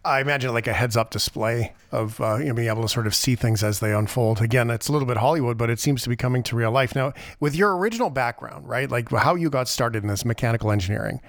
I 0.05 0.21
imagine 0.21 0.53
like 0.53 0.67
a 0.67 0.73
heads 0.73 0.95
up 0.95 1.09
display 1.09 1.73
of 1.91 2.21
uh, 2.21 2.37
you 2.37 2.45
know 2.45 2.53
being 2.53 2.67
able 2.67 2.83
to 2.83 2.87
sort 2.87 3.07
of 3.07 3.15
see 3.15 3.35
things 3.35 3.63
as 3.63 3.79
they 3.79 3.91
unfold. 3.91 4.39
Again, 4.39 4.69
it's 4.69 4.87
a 4.87 4.91
little 4.91 5.07
bit 5.07 5.17
Hollywood, 5.17 5.57
but 5.57 5.69
it 5.69 5.79
seems 5.79 6.03
to 6.03 6.09
be 6.09 6.15
coming 6.15 6.43
to 6.43 6.55
real 6.55 6.71
life 6.71 6.95
now. 6.95 7.13
With 7.39 7.55
your 7.55 7.75
original 7.75 8.11
background, 8.11 8.69
right? 8.69 8.89
Like 8.89 9.09
how 9.09 9.35
you 9.35 9.49
got 9.49 9.67
started 9.67 10.03
in 10.03 10.09
this 10.09 10.25
mechanical 10.25 10.71
engineering, 10.71 11.21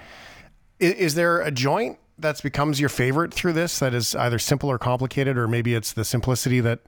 is, 0.79 0.93
is 0.93 1.15
there 1.15 1.41
a 1.41 1.51
joint 1.51 1.99
that 2.23 2.43
becomes 2.43 2.81
your 2.81 2.89
favorite 2.89 3.33
through 3.33 3.53
this 3.53 3.79
that 3.79 3.95
is 3.95 4.15
either 4.15 4.39
simple 4.39 4.71
or 4.71 4.79
complicated 4.79 5.37
or 5.37 5.49
maybe 5.49 5.75
it's 5.75 5.93
the 5.93 6.05
simplicity 6.05 6.61
that 6.61 6.81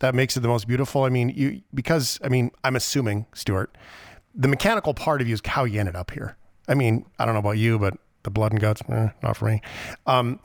that 0.00 0.14
makes 0.14 0.36
it 0.36 0.40
the 0.40 0.48
most 0.48 0.66
beautiful 0.66 1.04
i 1.04 1.08
mean 1.08 1.30
you 1.30 1.62
because 1.74 2.18
i 2.24 2.28
mean 2.28 2.50
i'm 2.64 2.76
assuming 2.76 3.26
stewart 3.32 3.76
the 4.34 4.48
mechanical 4.48 4.94
part 4.94 5.20
of 5.20 5.28
you 5.28 5.34
is 5.34 5.40
how 5.44 5.64
you 5.64 5.78
ended 5.78 5.96
up 5.96 6.10
here 6.10 6.36
i 6.68 6.74
mean 6.74 7.04
i 7.18 7.24
don't 7.24 7.34
know 7.34 7.40
about 7.40 7.58
you 7.58 7.78
but 7.78 7.94
the 8.22 8.30
blood 8.30 8.52
and 8.52 8.60
guts 8.60 8.82
eh, 8.88 9.08
not 9.22 9.36
for 9.36 9.46
me 9.46 9.60
um, 10.06 10.40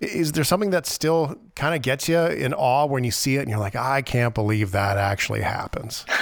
is 0.00 0.32
there 0.32 0.44
something 0.44 0.70
that 0.70 0.86
still 0.86 1.36
kind 1.54 1.74
of 1.74 1.82
gets 1.82 2.08
you 2.08 2.18
in 2.18 2.54
awe 2.54 2.86
when 2.86 3.04
you 3.04 3.10
see 3.10 3.36
it 3.36 3.40
and 3.40 3.50
you're 3.50 3.58
like 3.58 3.76
i 3.76 4.02
can't 4.02 4.34
believe 4.34 4.72
that 4.72 4.96
actually 4.96 5.42
happens 5.42 6.04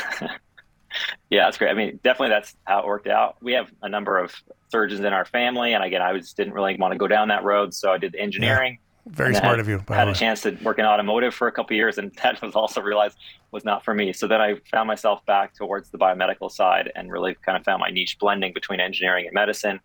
yeah, 1.30 1.44
that's 1.44 1.58
great. 1.58 1.70
I 1.70 1.74
mean, 1.74 2.00
definitely 2.02 2.30
that's 2.30 2.56
how 2.64 2.80
it 2.80 2.86
worked 2.86 3.06
out. 3.06 3.36
We 3.42 3.52
have 3.52 3.70
a 3.82 3.88
number 3.88 4.18
of 4.18 4.34
surgeons 4.70 5.00
in 5.00 5.12
our 5.12 5.24
family, 5.24 5.74
and 5.74 5.84
again, 5.84 6.02
I 6.02 6.16
just 6.16 6.36
didn't 6.36 6.54
really 6.54 6.76
want 6.76 6.92
to 6.92 6.98
go 6.98 7.08
down 7.08 7.28
that 7.28 7.44
road, 7.44 7.74
so 7.74 7.92
I 7.92 7.98
did 7.98 8.12
the 8.12 8.20
engineering. 8.20 8.78
Yeah, 9.06 9.12
very 9.12 9.34
smart 9.34 9.58
had, 9.58 9.60
of 9.60 9.68
you. 9.68 9.82
Had 9.88 10.08
a 10.08 10.14
chance 10.14 10.42
to 10.42 10.50
work 10.62 10.78
in 10.78 10.84
automotive 10.84 11.34
for 11.34 11.48
a 11.48 11.52
couple 11.52 11.76
years, 11.76 11.98
and 11.98 12.12
that 12.22 12.40
was 12.42 12.54
also 12.54 12.80
realized 12.80 13.16
was 13.50 13.64
not 13.64 13.84
for 13.84 13.94
me. 13.94 14.12
So 14.12 14.26
then 14.26 14.40
I 14.40 14.56
found 14.70 14.86
myself 14.86 15.24
back 15.26 15.54
towards 15.54 15.90
the 15.90 15.98
biomedical 15.98 16.50
side, 16.50 16.92
and 16.94 17.10
really 17.10 17.36
kind 17.44 17.56
of 17.56 17.64
found 17.64 17.80
my 17.80 17.90
niche 17.90 18.18
blending 18.18 18.52
between 18.52 18.80
engineering 18.80 19.26
and 19.26 19.34
medicine. 19.34 19.80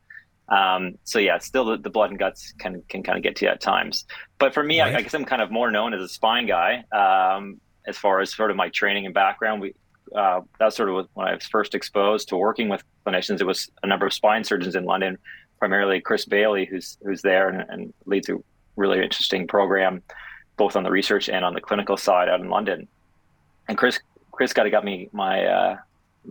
Um, 0.50 0.98
so 1.06 1.20
yeah, 1.20 1.38
still 1.40 1.66
the, 1.66 1.78
the, 1.78 1.90
blood 1.90 2.10
and 2.10 2.20
guts 2.20 2.54
can 2.60 2.84
can 2.90 3.02
kind 3.02 3.18
of 3.18 3.24
get 3.24 3.38
to 3.38 3.46
you 3.46 3.52
at 3.52 3.62
times. 3.62 4.06
But 4.40 4.54
for 4.54 4.62
me, 4.62 4.82
right. 4.82 4.94
I, 4.94 4.98
I, 4.98 5.02
guess 5.02 5.14
I'm 5.14 5.24
kind 5.24 5.42
of 5.42 5.52
more 5.52 5.72
known 5.72 5.94
as 5.94 6.02
a 6.02 6.08
spine 6.10 6.48
guy. 6.48 6.84
Um, 6.92 7.62
as 7.86 7.98
far 7.98 8.20
as 8.20 8.34
sort 8.34 8.52
of 8.52 8.58
my 8.58 8.70
training 8.70 9.06
and 9.06 9.14
background, 9.14 9.62
we 9.62 9.74
uh, 10.16 10.42
that's 10.60 10.76
sort 10.76 10.90
of 10.90 11.08
when 11.14 11.28
I 11.28 11.36
was 11.36 11.46
first 11.46 11.76
exposed 11.76 12.30
to 12.30 12.38
working 12.38 12.70
with 12.70 12.84
clinicians. 13.06 13.42
It 13.42 13.48
was 13.48 13.70
a 13.82 13.88
number 13.88 14.06
of 14.06 14.14
spine 14.14 14.44
surgeons 14.44 14.76
in 14.76 14.86
London, 14.86 15.18
primarily 15.60 16.02
Chris 16.02 16.26
Bailey, 16.26 16.66
who's 16.66 16.98
who's 17.04 17.22
there 17.22 17.50
and, 17.50 17.70
and 17.70 17.94
leads 18.06 18.30
a 18.30 18.38
really 18.76 19.02
interesting 19.04 19.48
program, 19.48 20.02
both 20.58 20.76
on 20.76 20.84
the 20.84 20.92
research 20.92 21.30
and 21.30 21.44
on 21.46 21.54
the 21.54 21.62
clinical 21.62 21.98
side 21.98 22.30
out 22.30 22.40
in 22.40 22.50
London. 22.50 22.88
And 23.68 23.78
Chris 23.78 24.00
Chris 24.32 24.54
got 24.54 24.70
got 24.72 24.84
me 24.84 25.10
my 25.12 25.46
uh, 25.46 25.78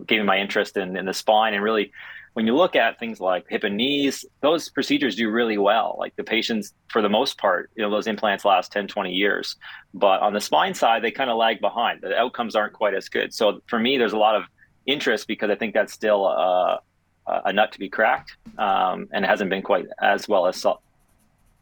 gave 0.05 0.19
me 0.19 0.25
my 0.25 0.37
interest 0.37 0.77
in 0.77 0.97
in 0.97 1.05
the 1.05 1.13
spine 1.13 1.53
and 1.53 1.63
really 1.63 1.91
when 2.33 2.47
you 2.47 2.55
look 2.55 2.75
at 2.75 2.99
things 2.99 3.19
like 3.19 3.45
hip 3.47 3.63
and 3.63 3.77
knees, 3.77 4.25
those 4.41 4.69
procedures 4.69 5.15
do 5.15 5.29
really 5.29 5.57
well. 5.57 5.95
Like 5.99 6.15
the 6.15 6.23
patients, 6.23 6.73
for 6.89 7.01
the 7.01 7.09
most 7.09 7.37
part, 7.37 7.69
you 7.75 7.83
know, 7.83 7.91
those 7.91 8.07
implants 8.07 8.43
last 8.43 8.71
10, 8.71 8.87
20 8.87 9.11
years. 9.11 9.55
But 9.93 10.21
on 10.21 10.33
the 10.33 10.41
spine 10.41 10.73
side, 10.73 11.03
they 11.03 11.11
kind 11.11 11.29
of 11.29 11.37
lag 11.37 11.61
behind. 11.61 12.01
The 12.01 12.17
outcomes 12.17 12.55
aren't 12.55 12.73
quite 12.73 12.95
as 12.95 13.07
good. 13.07 13.33
So 13.33 13.61
for 13.67 13.79
me, 13.79 13.97
there's 13.97 14.13
a 14.13 14.17
lot 14.17 14.35
of 14.35 14.43
interest 14.85 15.27
because 15.27 15.49
I 15.49 15.55
think 15.55 15.73
that's 15.73 15.93
still 15.93 16.25
a, 16.25 16.81
a 17.27 17.53
nut 17.53 17.71
to 17.73 17.79
be 17.79 17.89
cracked 17.89 18.35
um, 18.57 19.07
and 19.13 19.23
it 19.23 19.27
hasn't 19.27 19.49
been 19.49 19.61
quite 19.61 19.85
as 20.01 20.27
well 20.27 20.47
as 20.47 20.65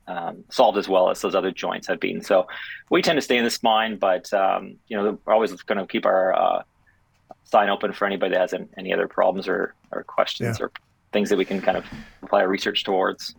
um, 0.08 0.44
solved 0.50 0.78
as 0.78 0.88
well 0.90 1.10
as 1.10 1.22
those 1.22 1.36
other 1.36 1.52
joints 1.52 1.88
have 1.88 2.00
been. 2.00 2.22
So 2.22 2.48
we 2.90 3.02
tend 3.02 3.18
to 3.18 3.22
stay 3.22 3.38
in 3.38 3.44
the 3.44 3.52
spine, 3.52 3.98
but 3.98 4.32
um, 4.34 4.78
you 4.88 4.98
know, 4.98 5.20
we're 5.26 5.34
always 5.34 5.52
going 5.64 5.78
to 5.78 5.86
keep 5.86 6.06
our 6.06 6.34
uh, 6.34 6.64
sign 7.52 7.70
open 7.70 7.92
for 7.94 8.06
anybody 8.06 8.34
that 8.34 8.42
has 8.42 8.54
any 8.78 8.94
other 8.94 9.08
problems 9.08 9.48
or, 9.48 9.76
or 9.92 10.04
questions 10.04 10.60
yeah. 10.60 10.66
or 10.66 10.72
things 11.12 11.30
that 11.30 11.38
we 11.38 11.46
can 11.46 11.62
kind 11.62 11.78
of 11.78 11.86
apply 12.24 12.42
our 12.42 12.48
research 12.48 12.84
towards. 12.84 13.36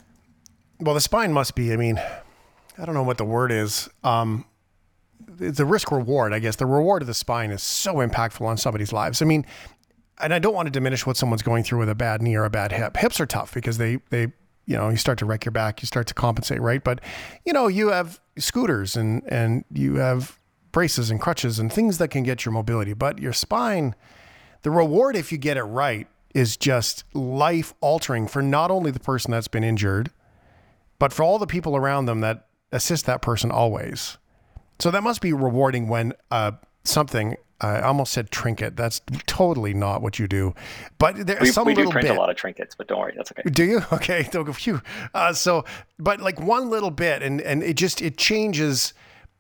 Well, 0.81 0.95
the 0.95 1.01
spine 1.01 1.33
must 1.33 1.55
be, 1.55 1.73
I 1.73 1.77
mean, 1.77 1.99
I 2.79 2.85
don't 2.85 2.95
know 2.95 3.03
what 3.03 3.19
the 3.19 3.25
word 3.25 3.53
is. 3.53 3.89
Um, 4.05 4.45
it's 5.39 5.61
a 5.61 5.65
risk 5.65 5.91
reward, 5.91 6.33
I 6.33 6.41
guess. 6.41 6.57
The 6.57 6.67
reward 6.67 7.03
of 7.03 7.09
the 7.09 7.15
spine 7.15 7.51
is 7.51 7.63
so 7.63 7.97
impactful 7.97 8.43
on 8.43 8.57
somebody's 8.57 8.93
lives. 8.93 9.23
I 9.23 9.25
mean, 9.25 9.47
and 10.21 10.35
I 10.35 10.39
don't 10.39 10.55
want 10.55 10.67
to 10.67 10.71
diminish 10.71 11.07
what 11.07 11.17
someone's 11.17 11.43
going 11.43 11.65
through 11.65 11.79
with 11.81 11.89
a 11.89 11.95
bad 11.95 12.21
knee 12.21 12.35
or 12.35 12.45
a 12.45 12.51
bad 12.51 12.73
hip. 12.73 12.97
Hips 12.97 13.21
are 13.21 13.27
tough 13.27 13.55
because 13.55 13.79
they, 13.79 13.99
they, 14.11 14.33
you 14.67 14.77
know, 14.77 14.89
you 14.89 14.97
start 14.97 15.19
to 15.19 15.25
wreck 15.25 15.45
your 15.45 15.53
back, 15.53 15.83
you 15.83 15.87
start 15.87 16.07
to 16.09 16.15
compensate, 16.15 16.61
right? 16.61 16.85
But, 16.85 17.01
you 17.47 17.53
know, 17.53 17.67
you 17.67 17.89
have 17.89 18.21
scooters 18.37 18.97
and, 18.97 19.23
and 19.27 19.65
you 19.73 19.97
have 19.97 20.39
braces 20.73 21.11
and 21.11 21.21
crutches 21.21 21.59
and 21.59 21.73
things 21.73 21.99
that 21.99 22.09
can 22.09 22.23
get 22.23 22.45
your 22.45 22.53
mobility. 22.53 22.95
But 22.95 23.19
your 23.19 23.33
spine, 23.33 23.95
the 24.63 24.71
reward, 24.71 25.15
if 25.17 25.31
you 25.31 25.39
get 25.39 25.57
it 25.57 25.63
right, 25.65 26.09
is 26.35 26.57
just 26.57 27.05
life 27.15 27.75
altering 27.81 28.27
for 28.27 28.43
not 28.43 28.71
only 28.71 28.91
the 28.91 29.01
person 29.01 29.31
that's 29.31 29.49
been 29.49 29.65
injured, 29.65 30.11
but 30.99 31.13
for 31.13 31.23
all 31.23 31.39
the 31.39 31.47
people 31.47 31.77
around 31.77 32.07
them 32.07 32.21
that 32.21 32.47
assist 32.73 33.07
that 33.07 33.21
person 33.21 33.51
always. 33.51 34.17
So 34.79 34.91
that 34.91 35.03
must 35.03 35.21
be 35.21 35.33
rewarding 35.33 35.89
when 35.89 36.15
uh, 36.31 36.53
something, 36.85 37.37
I 37.61 37.83
almost 37.83 38.13
said 38.13 38.31
trinket. 38.31 38.77
That's 38.77 39.01
totally 39.27 39.75
not 39.75 40.01
what 40.03 40.19
you 40.19 40.27
do. 40.27 40.55
But 40.99 41.27
there's 41.27 41.41
we, 41.41 41.47
some 41.49 41.67
we 41.67 41.75
do 41.75 41.81
little 41.81 41.93
print 41.93 42.09
bit. 42.09 42.17
a 42.17 42.19
lot 42.19 42.31
of 42.31 42.37
trinkets, 42.37 42.75
but 42.75 42.89
don't 42.89 42.99
worry, 42.99 43.15
that's 43.17 43.31
okay. 43.31 43.49
Do 43.49 43.65
you? 43.65 43.83
Okay, 43.93 44.23
phew. 44.23 44.81
Uh, 45.15 45.33
so, 45.33 45.65
but 45.99 46.21
like 46.21 46.41
one 46.41 46.71
little 46.71 46.91
bit, 46.91 47.23
and 47.23 47.41
and 47.43 47.63
it 47.63 47.77
just 47.77 48.01
it 48.03 48.17
changes 48.17 48.95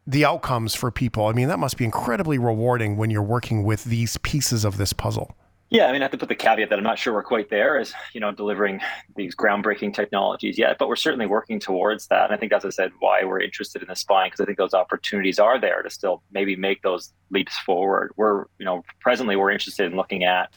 the 0.06 0.24
outcomes 0.24 0.74
for 0.74 0.90
people. 0.90 1.26
I 1.26 1.32
mean, 1.32 1.48
that 1.48 1.58
must 1.58 1.76
be 1.76 1.84
incredibly 1.84 2.38
rewarding 2.38 2.96
when 2.96 3.10
you're 3.10 3.22
working 3.22 3.64
with 3.64 3.84
these 3.84 4.18
pieces 4.18 4.64
of 4.64 4.76
this 4.76 4.92
puzzle. 4.92 5.36
Yeah, 5.70 5.86
I 5.86 5.92
mean, 5.92 6.02
I 6.02 6.04
have 6.04 6.10
to 6.10 6.18
put 6.18 6.28
the 6.28 6.34
caveat 6.34 6.68
that 6.68 6.78
I'm 6.78 6.84
not 6.84 6.98
sure 6.98 7.14
we're 7.14 7.22
quite 7.22 7.48
there 7.48 7.78
as, 7.78 7.94
you 8.12 8.20
know, 8.20 8.30
delivering 8.30 8.80
these 9.16 9.34
groundbreaking 9.34 9.94
technologies 9.94 10.58
yet, 10.58 10.76
but 10.78 10.86
we're 10.86 10.96
certainly 10.96 11.24
working 11.24 11.58
towards 11.58 12.08
that. 12.08 12.24
And 12.24 12.34
I 12.34 12.36
think, 12.36 12.52
as 12.52 12.66
I 12.66 12.68
said, 12.68 12.90
why 12.98 13.24
we're 13.24 13.40
interested 13.40 13.80
in 13.80 13.88
the 13.88 13.96
spine, 13.96 14.26
because 14.26 14.40
I 14.40 14.44
think 14.44 14.58
those 14.58 14.74
opportunities 14.74 15.38
are 15.38 15.58
there 15.58 15.80
to 15.80 15.88
still 15.88 16.22
maybe 16.30 16.56
make 16.56 16.82
those 16.82 17.14
leaps 17.30 17.56
forward. 17.60 18.12
We're, 18.16 18.44
you 18.58 18.66
know, 18.66 18.84
presently 19.00 19.34
we're 19.34 19.50
interested 19.50 19.90
in 19.90 19.96
looking 19.96 20.24
at, 20.24 20.52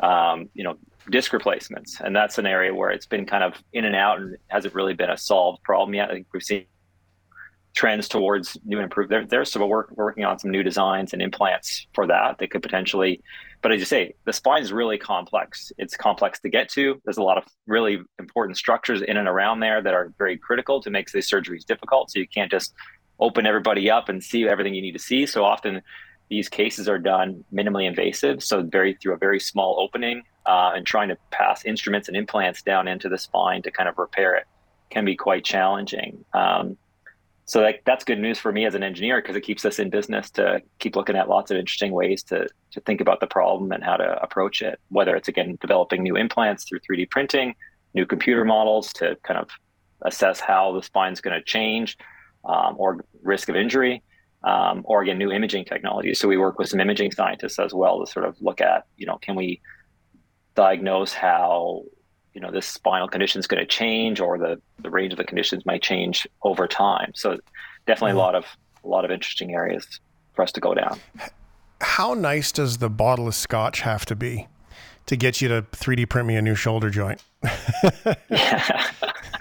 um, 0.00 0.48
you 0.54 0.64
know, 0.64 0.78
disc 1.10 1.34
replacements. 1.34 2.00
And 2.00 2.16
that's 2.16 2.38
an 2.38 2.46
area 2.46 2.74
where 2.74 2.88
it's 2.88 3.04
been 3.04 3.26
kind 3.26 3.44
of 3.44 3.62
in 3.74 3.84
and 3.84 3.94
out 3.94 4.18
and 4.18 4.38
hasn't 4.48 4.74
really 4.74 4.94
been 4.94 5.10
a 5.10 5.18
solved 5.18 5.62
problem 5.62 5.94
yet. 5.94 6.10
I 6.10 6.14
think 6.14 6.28
we've 6.32 6.42
seen 6.42 6.64
trends 7.74 8.08
towards 8.08 8.56
new 8.64 8.76
and 8.78 8.84
improved 8.84 9.10
there, 9.10 9.26
there. 9.26 9.44
So 9.44 9.60
we're, 9.60 9.66
work, 9.66 9.90
working 9.96 10.24
on 10.24 10.38
some 10.38 10.50
new 10.50 10.62
designs 10.62 11.12
and 11.12 11.20
implants 11.20 11.86
for 11.92 12.06
that. 12.06 12.38
They 12.38 12.46
could 12.46 12.62
potentially, 12.62 13.20
but 13.62 13.72
as 13.72 13.80
you 13.80 13.84
say, 13.84 14.14
the 14.24 14.32
spine 14.32 14.62
is 14.62 14.72
really 14.72 14.96
complex. 14.96 15.72
It's 15.76 15.96
complex 15.96 16.38
to 16.40 16.48
get 16.48 16.68
to. 16.70 17.00
There's 17.04 17.16
a 17.16 17.22
lot 17.22 17.36
of 17.36 17.44
really 17.66 17.98
important 18.18 18.56
structures 18.56 19.02
in 19.02 19.16
and 19.16 19.26
around 19.26 19.60
there 19.60 19.82
that 19.82 19.92
are 19.92 20.12
very 20.18 20.38
critical 20.38 20.80
to 20.82 20.90
make 20.90 21.10
these 21.10 21.28
surgeries 21.28 21.64
difficult. 21.64 22.12
So 22.12 22.20
you 22.20 22.28
can't 22.28 22.50
just 22.50 22.74
open 23.18 23.44
everybody 23.44 23.90
up 23.90 24.08
and 24.08 24.22
see 24.22 24.46
everything 24.48 24.74
you 24.74 24.82
need 24.82 24.92
to 24.92 24.98
see. 24.98 25.26
So 25.26 25.44
often 25.44 25.82
these 26.30 26.48
cases 26.48 26.88
are 26.88 26.98
done 26.98 27.44
minimally 27.52 27.86
invasive, 27.86 28.42
so 28.42 28.62
very 28.62 28.94
through 28.94 29.14
a 29.14 29.18
very 29.18 29.40
small 29.40 29.80
opening, 29.80 30.22
uh, 30.46 30.72
and 30.74 30.86
trying 30.86 31.08
to 31.08 31.16
pass 31.30 31.64
instruments 31.64 32.08
and 32.08 32.16
implants 32.16 32.62
down 32.62 32.88
into 32.88 33.08
the 33.08 33.18
spine 33.18 33.62
to 33.62 33.70
kind 33.70 33.88
of 33.88 33.98
repair 33.98 34.34
it 34.36 34.46
can 34.90 35.04
be 35.04 35.16
quite 35.16 35.44
challenging. 35.44 36.24
Um, 36.32 36.76
so 37.46 37.60
that, 37.60 37.80
that's 37.84 38.04
good 38.04 38.18
news 38.18 38.38
for 38.38 38.52
me 38.52 38.64
as 38.64 38.74
an 38.74 38.82
engineer 38.82 39.20
because 39.20 39.36
it 39.36 39.42
keeps 39.42 39.64
us 39.64 39.78
in 39.78 39.90
business 39.90 40.30
to 40.30 40.62
keep 40.78 40.96
looking 40.96 41.16
at 41.16 41.28
lots 41.28 41.50
of 41.50 41.58
interesting 41.58 41.92
ways 41.92 42.22
to 42.24 42.48
to 42.70 42.80
think 42.80 43.00
about 43.00 43.20
the 43.20 43.26
problem 43.26 43.70
and 43.70 43.84
how 43.84 43.96
to 43.96 44.22
approach 44.22 44.62
it. 44.62 44.80
Whether 44.88 45.14
it's 45.14 45.28
again 45.28 45.58
developing 45.60 46.02
new 46.02 46.16
implants 46.16 46.64
through 46.64 46.80
3D 46.80 47.10
printing, 47.10 47.54
new 47.92 48.06
computer 48.06 48.44
models 48.44 48.92
to 48.94 49.16
kind 49.24 49.38
of 49.38 49.50
assess 50.02 50.40
how 50.40 50.72
the 50.72 50.82
spine 50.82 51.12
is 51.12 51.20
going 51.20 51.38
to 51.38 51.44
change 51.44 51.98
um, 52.44 52.76
or 52.78 53.04
risk 53.22 53.48
of 53.48 53.56
injury, 53.56 54.02
um, 54.42 54.82
or 54.84 55.02
again 55.02 55.18
new 55.18 55.30
imaging 55.30 55.66
technologies. 55.66 56.18
So 56.18 56.28
we 56.28 56.38
work 56.38 56.58
with 56.58 56.70
some 56.70 56.80
imaging 56.80 57.12
scientists 57.12 57.58
as 57.58 57.74
well 57.74 58.04
to 58.04 58.10
sort 58.10 58.24
of 58.24 58.40
look 58.40 58.62
at 58.62 58.86
you 58.96 59.06
know 59.06 59.18
can 59.18 59.34
we 59.34 59.60
diagnose 60.54 61.12
how 61.12 61.82
you 62.34 62.40
know 62.40 62.50
this 62.50 62.66
spinal 62.66 63.08
condition 63.08 63.38
is 63.38 63.46
going 63.46 63.60
to 63.60 63.66
change 63.66 64.20
or 64.20 64.36
the 64.36 64.60
the 64.80 64.90
range 64.90 65.12
of 65.12 65.16
the 65.16 65.24
conditions 65.24 65.64
might 65.64 65.82
change 65.82 66.26
over 66.42 66.66
time. 66.66 67.12
So 67.14 67.38
definitely 67.86 68.12
a 68.12 68.14
mm. 68.14 68.18
lot 68.18 68.34
of 68.34 68.44
a 68.84 68.88
lot 68.88 69.04
of 69.04 69.10
interesting 69.10 69.54
areas 69.54 70.00
for 70.34 70.42
us 70.42 70.52
to 70.52 70.60
go 70.60 70.74
down. 70.74 71.00
How 71.80 72.14
nice 72.14 72.52
does 72.52 72.78
the 72.78 72.90
bottle 72.90 73.28
of 73.28 73.34
scotch 73.34 73.80
have 73.80 74.04
to 74.06 74.16
be 74.16 74.48
to 75.06 75.16
get 75.16 75.40
you 75.40 75.48
to 75.48 75.62
3d 75.62 76.08
print 76.08 76.26
me 76.26 76.36
a 76.36 76.42
new 76.42 76.54
shoulder 76.54 76.90
joint? 76.90 77.22
Yeah. 78.30 78.84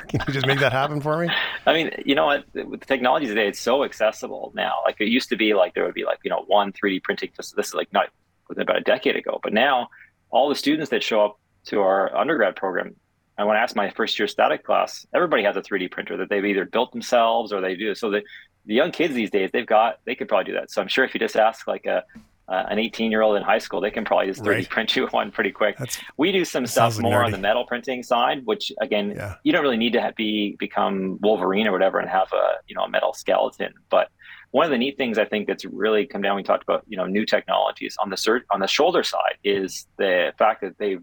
can 0.07 0.21
you 0.27 0.33
just 0.33 0.45
make 0.45 0.59
that 0.59 0.71
happen 0.71 1.01
for 1.01 1.17
me? 1.17 1.33
I 1.65 1.73
mean 1.73 1.91
you 2.05 2.13
know 2.13 2.25
what? 2.25 2.45
With 2.53 2.79
the 2.79 2.85
technology 2.85 3.25
today 3.25 3.47
it's 3.47 3.59
so 3.59 3.83
accessible 3.83 4.51
now. 4.55 4.75
Like 4.85 5.01
it 5.01 5.07
used 5.07 5.29
to 5.29 5.35
be 5.35 5.55
like 5.55 5.73
there 5.73 5.83
would 5.83 5.95
be 5.95 6.05
like 6.05 6.19
you 6.23 6.29
know 6.29 6.43
one 6.45 6.71
3d 6.73 7.01
printing 7.01 7.31
this 7.37 7.53
is 7.57 7.73
like 7.73 7.91
not 7.91 8.09
about 8.55 8.77
a 8.77 8.81
decade 8.81 9.15
ago? 9.15 9.39
But 9.41 9.51
now 9.51 9.89
all 10.29 10.49
the 10.49 10.55
students 10.55 10.91
that 10.91 11.01
show 11.01 11.25
up 11.25 11.39
to 11.65 11.81
our 11.81 12.15
undergrad 12.15 12.55
program, 12.55 12.95
I 13.37 13.45
want 13.45 13.57
to 13.57 13.61
ask 13.61 13.75
my 13.75 13.89
first 13.91 14.19
year 14.19 14.27
static 14.27 14.63
class, 14.63 15.07
everybody 15.13 15.43
has 15.43 15.55
a 15.55 15.61
3D 15.61 15.91
printer 15.91 16.17
that 16.17 16.29
they've 16.29 16.45
either 16.45 16.65
built 16.65 16.91
themselves 16.91 17.51
or 17.51 17.61
they 17.61 17.75
do. 17.75 17.95
So 17.95 18.11
the, 18.11 18.21
the 18.65 18.75
young 18.75 18.91
kids 18.91 19.13
these 19.13 19.31
days, 19.31 19.49
they've 19.51 19.65
got, 19.65 19.99
they 20.05 20.15
could 20.15 20.27
probably 20.27 20.45
do 20.45 20.53
that. 20.53 20.71
So 20.71 20.81
I'm 20.81 20.87
sure 20.87 21.03
if 21.03 21.13
you 21.13 21.19
just 21.19 21.35
ask 21.35 21.67
like 21.67 21.85
a, 21.85 22.03
uh, 22.47 22.65
an 22.69 22.77
18 22.77 23.09
year 23.09 23.21
old 23.21 23.37
in 23.37 23.43
high 23.43 23.57
school, 23.57 23.81
they 23.81 23.89
can 23.89 24.03
probably 24.05 24.27
just 24.27 24.41
3D 24.41 24.47
right. 24.47 24.69
print 24.69 24.95
you 24.95 25.07
one 25.07 25.31
pretty 25.31 25.51
quick. 25.51 25.77
That's, 25.77 25.97
we 26.17 26.31
do 26.31 26.45
some 26.45 26.67
stuff 26.67 26.99
more 26.99 27.21
nerdy. 27.21 27.25
on 27.25 27.31
the 27.31 27.37
metal 27.37 27.65
printing 27.65 28.03
side, 28.03 28.45
which 28.45 28.71
again, 28.81 29.13
yeah. 29.15 29.35
you 29.43 29.51
don't 29.51 29.63
really 29.63 29.77
need 29.77 29.93
to 29.93 30.13
be 30.15 30.55
become 30.59 31.17
Wolverine 31.21 31.67
or 31.67 31.71
whatever 31.71 31.99
and 31.99 32.09
have 32.09 32.31
a 32.33 32.55
you 32.67 32.75
know 32.75 32.83
a 32.83 32.89
metal 32.89 33.13
skeleton. 33.13 33.73
But 33.89 34.09
one 34.51 34.65
of 34.65 34.71
the 34.71 34.77
neat 34.77 34.97
things 34.97 35.17
I 35.17 35.25
think 35.25 35.47
that's 35.47 35.65
really 35.65 36.05
come 36.05 36.21
down. 36.21 36.35
We 36.35 36.43
talked 36.43 36.63
about 36.63 36.83
you 36.87 36.97
know 36.97 37.05
new 37.05 37.25
technologies 37.25 37.95
on 37.99 38.09
the 38.09 38.17
sur- 38.17 38.45
on 38.51 38.59
the 38.59 38.67
shoulder 38.67 39.03
side 39.03 39.37
is 39.43 39.87
the 39.97 40.33
fact 40.37 40.61
that 40.61 40.77
they've 40.77 41.01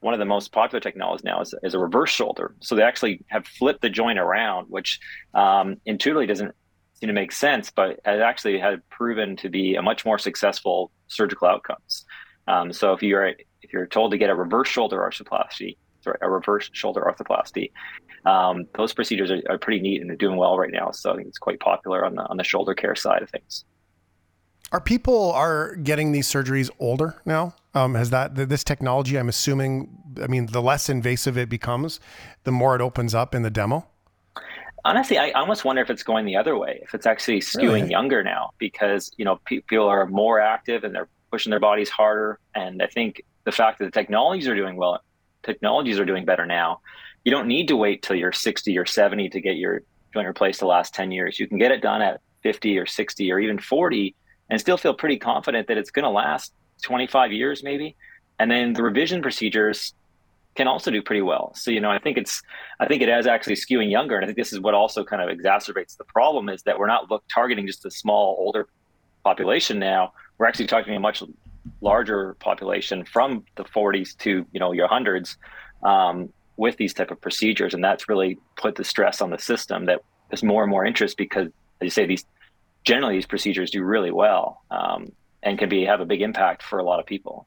one 0.00 0.14
of 0.14 0.20
the 0.20 0.26
most 0.26 0.52
popular 0.52 0.80
technologies 0.80 1.24
now 1.24 1.40
is, 1.40 1.54
is 1.62 1.74
a 1.74 1.78
reverse 1.78 2.10
shoulder. 2.10 2.54
So 2.60 2.74
they 2.74 2.82
actually 2.82 3.24
have 3.28 3.46
flipped 3.46 3.82
the 3.82 3.90
joint 3.90 4.18
around, 4.18 4.66
which 4.68 5.00
um, 5.34 5.76
intuitively 5.86 6.26
doesn't 6.26 6.54
seem 6.94 7.08
to 7.08 7.12
make 7.12 7.32
sense, 7.32 7.70
but 7.70 7.90
it 7.90 8.00
actually 8.06 8.58
had 8.58 8.88
proven 8.90 9.36
to 9.36 9.48
be 9.48 9.74
a 9.74 9.82
much 9.82 10.04
more 10.04 10.18
successful 10.18 10.90
surgical 11.08 11.48
outcomes. 11.48 12.04
Um, 12.46 12.72
so 12.72 12.92
if 12.92 13.02
you're 13.02 13.28
if 13.62 13.72
you're 13.72 13.86
told 13.86 14.12
to 14.12 14.18
get 14.18 14.30
a 14.30 14.34
reverse 14.34 14.68
shoulder 14.68 14.98
arthroplasty, 14.98 15.76
sorry, 16.00 16.18
a 16.22 16.30
reverse 16.30 16.70
shoulder 16.72 17.02
arthroplasty, 17.02 17.72
um, 18.24 18.66
those 18.76 18.94
procedures 18.94 19.30
are, 19.30 19.42
are 19.48 19.58
pretty 19.58 19.80
neat 19.80 20.00
and 20.00 20.08
they're 20.08 20.16
doing 20.16 20.36
well 20.36 20.58
right 20.58 20.72
now. 20.72 20.90
So 20.90 21.12
I 21.12 21.16
think 21.16 21.28
it's 21.28 21.38
quite 21.38 21.60
popular 21.60 22.04
on 22.04 22.14
the 22.14 22.22
on 22.22 22.36
the 22.36 22.44
shoulder 22.44 22.74
care 22.74 22.94
side 22.94 23.22
of 23.22 23.30
things. 23.30 23.64
Are 24.70 24.80
people 24.80 25.32
are 25.32 25.76
getting 25.76 26.12
these 26.12 26.28
surgeries 26.28 26.70
older 26.78 27.16
now? 27.24 27.54
Um, 27.74 27.94
has 27.94 28.10
that 28.10 28.34
this 28.34 28.64
technology? 28.64 29.18
I'm 29.18 29.28
assuming. 29.28 29.88
I 30.22 30.26
mean, 30.26 30.46
the 30.46 30.60
less 30.60 30.88
invasive 30.88 31.38
it 31.38 31.48
becomes, 31.48 32.00
the 32.44 32.50
more 32.50 32.74
it 32.74 32.82
opens 32.82 33.14
up 33.14 33.34
in 33.34 33.42
the 33.42 33.50
demo. 33.50 33.86
Honestly, 34.84 35.16
I 35.16 35.30
almost 35.30 35.64
wonder 35.64 35.80
if 35.80 35.90
it's 35.90 36.02
going 36.02 36.24
the 36.26 36.36
other 36.36 36.56
way. 36.56 36.80
If 36.82 36.94
it's 36.94 37.06
actually 37.06 37.40
skewing 37.40 37.72
really? 37.72 37.90
younger 37.90 38.22
now, 38.22 38.50
because 38.58 39.10
you 39.16 39.24
know 39.24 39.40
people 39.44 39.86
are 39.86 40.06
more 40.06 40.40
active 40.40 40.84
and 40.84 40.94
they're 40.94 41.08
pushing 41.30 41.50
their 41.50 41.60
bodies 41.60 41.88
harder. 41.88 42.38
And 42.54 42.82
I 42.82 42.86
think 42.86 43.22
the 43.44 43.52
fact 43.52 43.78
that 43.78 43.86
the 43.86 43.90
technologies 43.90 44.48
are 44.48 44.56
doing 44.56 44.76
well, 44.76 45.00
technologies 45.42 45.98
are 45.98 46.04
doing 46.04 46.24
better 46.24 46.46
now. 46.46 46.80
You 47.24 47.32
don't 47.32 47.48
need 47.48 47.68
to 47.68 47.76
wait 47.76 48.02
till 48.02 48.16
you're 48.16 48.32
60 48.32 48.76
or 48.76 48.86
70 48.86 49.30
to 49.30 49.40
get 49.40 49.56
your 49.56 49.82
joint 50.12 50.26
replaced 50.26 50.60
the 50.60 50.66
last 50.66 50.94
10 50.94 51.10
years. 51.10 51.38
You 51.38 51.46
can 51.46 51.58
get 51.58 51.70
it 51.70 51.82
done 51.82 52.02
at 52.02 52.20
50 52.42 52.78
or 52.78 52.86
60 52.86 53.32
or 53.32 53.38
even 53.38 53.58
40 53.58 54.14
and 54.50 54.60
still 54.60 54.76
feel 54.76 54.94
pretty 54.94 55.18
confident 55.18 55.68
that 55.68 55.78
it's 55.78 55.90
going 55.90 56.04
to 56.04 56.10
last 56.10 56.52
25 56.82 57.32
years 57.32 57.62
maybe. 57.62 57.96
And 58.38 58.50
then 58.50 58.72
the 58.72 58.82
revision 58.82 59.20
procedures 59.20 59.94
can 60.54 60.66
also 60.66 60.90
do 60.90 61.02
pretty 61.02 61.22
well. 61.22 61.52
So, 61.54 61.70
you 61.70 61.80
know, 61.80 61.90
I 61.90 61.98
think 61.98 62.18
it's, 62.18 62.42
I 62.80 62.86
think 62.86 63.02
it 63.02 63.08
is 63.08 63.26
actually 63.26 63.54
skewing 63.54 63.90
younger. 63.90 64.16
And 64.16 64.24
I 64.24 64.26
think 64.26 64.36
this 64.36 64.52
is 64.52 64.60
what 64.60 64.74
also 64.74 65.04
kind 65.04 65.22
of 65.22 65.36
exacerbates 65.36 65.96
the 65.96 66.04
problem 66.04 66.48
is 66.48 66.62
that 66.64 66.78
we're 66.78 66.86
not 66.86 67.10
look 67.10 67.22
targeting 67.32 67.66
just 67.66 67.84
a 67.84 67.90
small 67.90 68.36
older 68.38 68.68
population 69.24 69.78
now. 69.78 70.12
We're 70.36 70.46
actually 70.46 70.66
targeting 70.66 70.96
a 70.96 71.00
much 71.00 71.22
larger 71.80 72.34
population 72.40 73.04
from 73.04 73.44
the 73.56 73.64
40s 73.64 74.16
to, 74.18 74.46
you 74.52 74.60
know, 74.60 74.72
your 74.72 74.88
hundreds 74.88 75.36
um, 75.82 76.32
with 76.56 76.76
these 76.76 76.92
type 76.92 77.10
of 77.10 77.20
procedures. 77.20 77.74
And 77.74 77.82
that's 77.82 78.08
really 78.08 78.38
put 78.56 78.74
the 78.74 78.84
stress 78.84 79.20
on 79.20 79.30
the 79.30 79.38
system 79.38 79.86
that 79.86 80.00
there's 80.30 80.42
more 80.42 80.62
and 80.62 80.70
more 80.70 80.84
interest 80.84 81.16
because, 81.16 81.48
as 81.80 81.84
you 81.84 81.90
say, 81.90 82.06
these 82.06 82.24
generally 82.84 83.14
these 83.14 83.26
procedures 83.26 83.70
do 83.70 83.82
really 83.82 84.10
well 84.10 84.62
um, 84.70 85.12
and 85.42 85.58
can 85.58 85.68
be 85.68 85.84
have 85.84 86.00
a 86.00 86.06
big 86.06 86.22
impact 86.22 86.62
for 86.62 86.78
a 86.78 86.82
lot 86.82 87.00
of 87.00 87.06
people. 87.06 87.46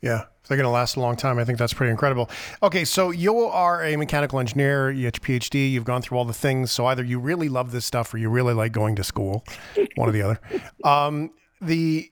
Yeah, 0.00 0.24
if 0.42 0.48
they're 0.48 0.58
going 0.58 0.66
to 0.66 0.70
last 0.70 0.96
a 0.96 1.00
long 1.00 1.16
time, 1.16 1.38
I 1.38 1.44
think 1.44 1.58
that's 1.58 1.72
pretty 1.72 1.90
incredible. 1.90 2.28
Okay, 2.62 2.84
so 2.84 3.10
you 3.10 3.38
are 3.40 3.82
a 3.82 3.96
mechanical 3.96 4.38
engineer, 4.38 4.90
you 4.90 5.06
have 5.06 5.14
your 5.14 5.38
PhD, 5.38 5.70
you've 5.70 5.84
gone 5.84 6.02
through 6.02 6.18
all 6.18 6.26
the 6.26 6.34
things. 6.34 6.70
So 6.70 6.84
either 6.86 7.02
you 7.02 7.18
really 7.18 7.48
love 7.48 7.72
this 7.72 7.86
stuff 7.86 8.12
or 8.12 8.18
you 8.18 8.28
really 8.28 8.52
like 8.52 8.72
going 8.72 8.96
to 8.96 9.04
school, 9.04 9.44
one 9.94 10.08
or 10.08 10.12
the 10.12 10.22
other. 10.22 10.40
Um, 10.84 11.30
the 11.62 12.10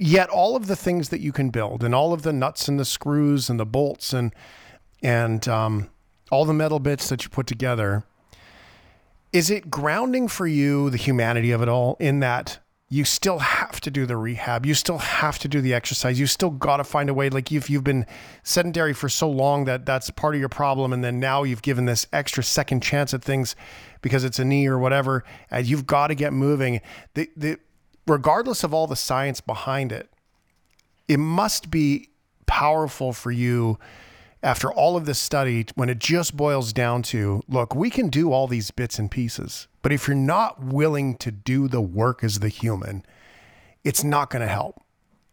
yet 0.00 0.28
all 0.30 0.56
of 0.56 0.66
the 0.66 0.74
things 0.74 1.10
that 1.10 1.20
you 1.20 1.30
can 1.32 1.50
build 1.50 1.84
and 1.84 1.94
all 1.94 2.12
of 2.12 2.22
the 2.22 2.32
nuts 2.32 2.66
and 2.66 2.78
the 2.78 2.84
screws 2.84 3.48
and 3.48 3.58
the 3.58 3.66
bolts 3.66 4.12
and 4.12 4.34
and 5.02 5.46
um, 5.46 5.90
all 6.30 6.44
the 6.44 6.52
metal 6.52 6.80
bits 6.80 7.08
that 7.08 7.22
you 7.22 7.30
put 7.30 7.46
together 7.46 8.04
is 9.32 9.50
it 9.50 9.70
grounding 9.70 10.28
for 10.28 10.46
you 10.46 10.90
the 10.90 10.96
humanity 10.96 11.50
of 11.50 11.62
it 11.62 11.68
all 11.68 11.96
in 12.00 12.20
that 12.20 12.58
you 12.90 13.04
still 13.04 13.38
have 13.38 13.80
to 13.80 13.90
do 13.90 14.06
the 14.06 14.16
rehab 14.16 14.64
you 14.64 14.74
still 14.74 14.98
have 14.98 15.38
to 15.38 15.48
do 15.48 15.60
the 15.60 15.74
exercise 15.74 16.18
you 16.18 16.26
still 16.26 16.50
got 16.50 16.78
to 16.78 16.84
find 16.84 17.10
a 17.10 17.14
way 17.14 17.28
like 17.28 17.52
if 17.52 17.68
you've 17.68 17.84
been 17.84 18.06
sedentary 18.42 18.94
for 18.94 19.08
so 19.08 19.28
long 19.28 19.64
that 19.66 19.84
that's 19.84 20.08
part 20.10 20.34
of 20.34 20.40
your 20.40 20.48
problem 20.48 20.92
and 20.92 21.04
then 21.04 21.20
now 21.20 21.42
you've 21.42 21.62
given 21.62 21.84
this 21.84 22.06
extra 22.12 22.42
second 22.42 22.82
chance 22.82 23.12
at 23.12 23.22
things 23.22 23.54
because 24.00 24.24
it's 24.24 24.38
a 24.38 24.44
knee 24.44 24.66
or 24.66 24.78
whatever 24.78 25.24
and 25.50 25.66
you've 25.66 25.86
got 25.86 26.06
to 26.06 26.14
get 26.14 26.32
moving 26.32 26.80
the, 27.14 27.28
the 27.36 27.58
regardless 28.06 28.64
of 28.64 28.72
all 28.72 28.86
the 28.86 28.96
science 28.96 29.40
behind 29.40 29.92
it 29.92 30.10
it 31.06 31.18
must 31.18 31.70
be 31.70 32.08
powerful 32.46 33.12
for 33.12 33.30
you 33.30 33.78
after 34.42 34.72
all 34.72 34.96
of 34.96 35.04
this 35.04 35.18
study, 35.18 35.66
when 35.74 35.88
it 35.88 35.98
just 35.98 36.36
boils 36.36 36.72
down 36.72 37.02
to 37.02 37.42
look, 37.48 37.74
we 37.74 37.90
can 37.90 38.08
do 38.08 38.32
all 38.32 38.46
these 38.46 38.70
bits 38.70 38.98
and 38.98 39.10
pieces, 39.10 39.68
but 39.82 39.92
if 39.92 40.06
you're 40.06 40.16
not 40.16 40.62
willing 40.62 41.16
to 41.16 41.30
do 41.30 41.68
the 41.68 41.80
work 41.80 42.22
as 42.22 42.38
the 42.38 42.48
human, 42.48 43.04
it's 43.84 44.04
not 44.04 44.30
going 44.30 44.42
to 44.42 44.48
help. 44.48 44.82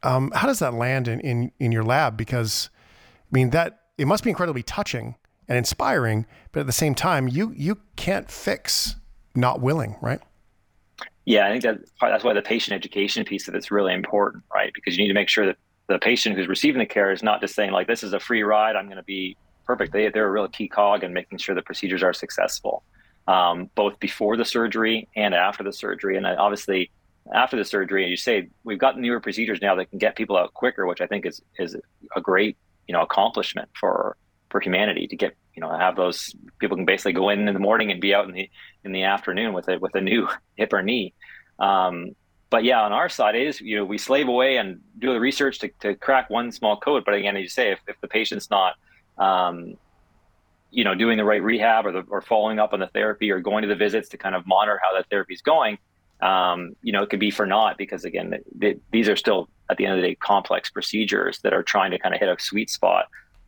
Um, 0.04 0.32
how 0.36 0.48
does 0.48 0.60
that 0.60 0.74
land 0.74 1.08
in, 1.08 1.20
in, 1.20 1.52
in 1.60 1.72
your 1.72 1.84
lab? 1.84 2.18
Because, 2.18 2.70
I 3.32 3.36
mean, 3.36 3.52
that 3.52 3.82
it 3.98 4.08
must 4.08 4.24
be 4.24 4.30
incredibly 4.30 4.64
touching 4.64 5.16
and 5.48 5.58
inspiring, 5.58 6.26
but 6.52 6.62
at 6.62 6.66
the 6.66 6.72
same 6.72 6.96
time, 6.96 7.28
you 7.28 7.54
you 7.56 7.80
can't 7.96 8.30
fix 8.30 8.96
not 9.36 9.62
willing, 9.62 9.96
right? 10.02 10.20
Yeah, 11.26 11.48
I 11.48 11.52
think 11.52 11.64
that 11.64 11.80
that's 12.00 12.24
why 12.24 12.34
the 12.34 12.42
patient 12.42 12.76
education 12.76 13.26
piece 13.26 13.48
of 13.48 13.56
it's 13.56 13.72
really 13.72 13.94
important, 13.94 14.44
right? 14.54 14.72
Because 14.74 14.96
you 14.96 15.04
need 15.04 15.08
to 15.08 15.14
make 15.16 15.30
sure 15.30 15.46
that 15.46 15.58
the 15.88 16.00
patient 16.00 16.36
who's 16.36 16.48
receiving 16.48 16.80
the 16.80 16.86
care 16.86 17.12
is 17.12 17.22
not 17.22 17.42
just 17.42 17.56
saying 17.56 17.72
like, 17.72 17.88
"This 17.88 18.04
is 18.04 18.14
a 18.14 18.20
free 18.20 18.44
ride. 18.44 18.76
I'm 18.76 18.86
going 18.86 18.98
to 18.98 19.04
be 19.04 19.38
perfect." 19.66 19.94
They 19.94 20.10
they're 20.10 20.28
a 20.28 20.32
real 20.32 20.48
key 20.48 20.68
cog 20.68 21.04
in 21.04 21.14
making 21.14 21.38
sure 21.38 21.56
the 21.56 21.62
procedures 21.62 22.04
are 22.04 22.14
successful, 22.14 22.84
um, 23.28 23.70
both 23.76 24.00
before 24.00 24.38
the 24.38 24.46
surgery 24.46 25.08
and 25.16 25.34
after 25.34 25.64
the 25.64 25.74
surgery. 25.74 26.18
And 26.18 26.26
obviously, 26.26 26.92
after 27.34 27.56
the 27.58 27.66
surgery, 27.66 28.04
and 28.04 28.12
you 28.12 28.18
say 28.18 28.50
we've 28.64 28.80
got 28.80 29.00
newer 29.00 29.20
procedures 29.20 29.62
now 29.62 29.76
that 29.76 29.90
can 29.90 30.00
get 30.00 30.16
people 30.16 30.38
out 30.38 30.54
quicker, 30.54 30.86
which 30.86 31.02
I 31.02 31.08
think 31.08 31.26
is 31.26 31.42
is 31.58 31.76
a 32.16 32.22
great 32.22 32.58
you 32.88 32.94
know 32.94 33.02
accomplishment 33.02 33.70
for 33.80 34.18
for 34.50 34.62
humanity 34.62 35.08
to 35.08 35.16
get 35.16 35.36
you 35.56 35.62
know 35.62 35.70
have 35.70 35.96
those 35.96 36.36
people 36.60 36.78
can 36.78 36.86
basically 36.86 37.14
go 37.14 37.30
in 37.30 37.48
in 37.48 37.54
the 37.54 37.60
morning 37.60 37.92
and 37.92 38.02
be 38.02 38.14
out 38.14 38.28
in 38.28 38.34
the 38.34 38.50
in 38.84 38.92
the 38.92 39.04
afternoon 39.04 39.54
with 39.54 39.68
a 39.68 39.78
with 39.80 39.96
a 39.96 40.02
new 40.02 40.28
hip 40.56 40.74
or 40.74 40.82
knee. 40.82 41.14
Um, 41.60 42.16
but 42.50 42.64
yeah, 42.64 42.82
on 42.82 42.92
our 42.94 43.10
side 43.10 43.36
is 43.36 43.60
you 43.62 43.78
know 43.78 43.86
we 43.86 43.98
slave 43.98 44.28
away 44.28 44.58
and 44.58 44.80
do 45.00 45.14
the 45.14 45.20
research 45.20 45.60
to, 45.60 45.70
to 45.82 45.96
crack 45.96 46.30
one 46.30 46.52
small 46.52 46.78
code. 46.78 47.04
But 47.06 47.16
again, 47.16 47.36
as 47.36 47.44
you 47.44 47.50
say, 47.50 47.72
if, 47.72 47.80
if 47.88 48.00
the 48.02 48.08
patient's 48.08 48.50
not 48.50 48.76
um, 49.18 49.76
you 50.72 50.84
know 50.84 50.96
doing 50.96 51.18
the 51.18 51.26
right 51.26 51.42
rehab 51.42 51.86
or 51.86 51.92
the, 51.92 52.04
or 52.10 52.22
following 52.22 52.60
up 52.60 52.74
on 52.74 52.80
the 52.80 52.88
therapy 52.88 53.32
or 53.32 53.40
going 53.40 53.62
to 53.64 53.68
the 53.68 53.76
visits 53.76 54.10
to 54.10 54.18
kind 54.18 54.36
of 54.36 54.46
monitor 54.46 54.80
how 54.84 54.96
that 54.96 55.10
therapy 55.10 55.34
is 55.34 55.42
going, 55.42 55.78
um, 56.22 56.76
you 56.82 56.92
know, 56.92 57.04
it 57.04 57.10
could 57.10 57.20
be 57.20 57.32
for 57.32 57.46
naught 57.46 57.78
because 57.78 58.06
again, 58.06 58.34
these 58.92 59.10
are 59.10 59.16
still 59.16 59.50
at 59.70 59.78
the 59.78 59.86
end 59.86 59.96
of 59.96 60.02
the 60.02 60.08
day 60.10 60.16
complex 60.16 60.70
procedures 60.70 61.40
that 61.40 61.54
are 61.54 61.64
trying 61.64 61.92
to 61.92 62.00
kind 62.00 62.14
of 62.14 62.20
hit 62.20 62.30
a 62.30 62.36
sweet 62.40 62.70
spot 62.70 63.08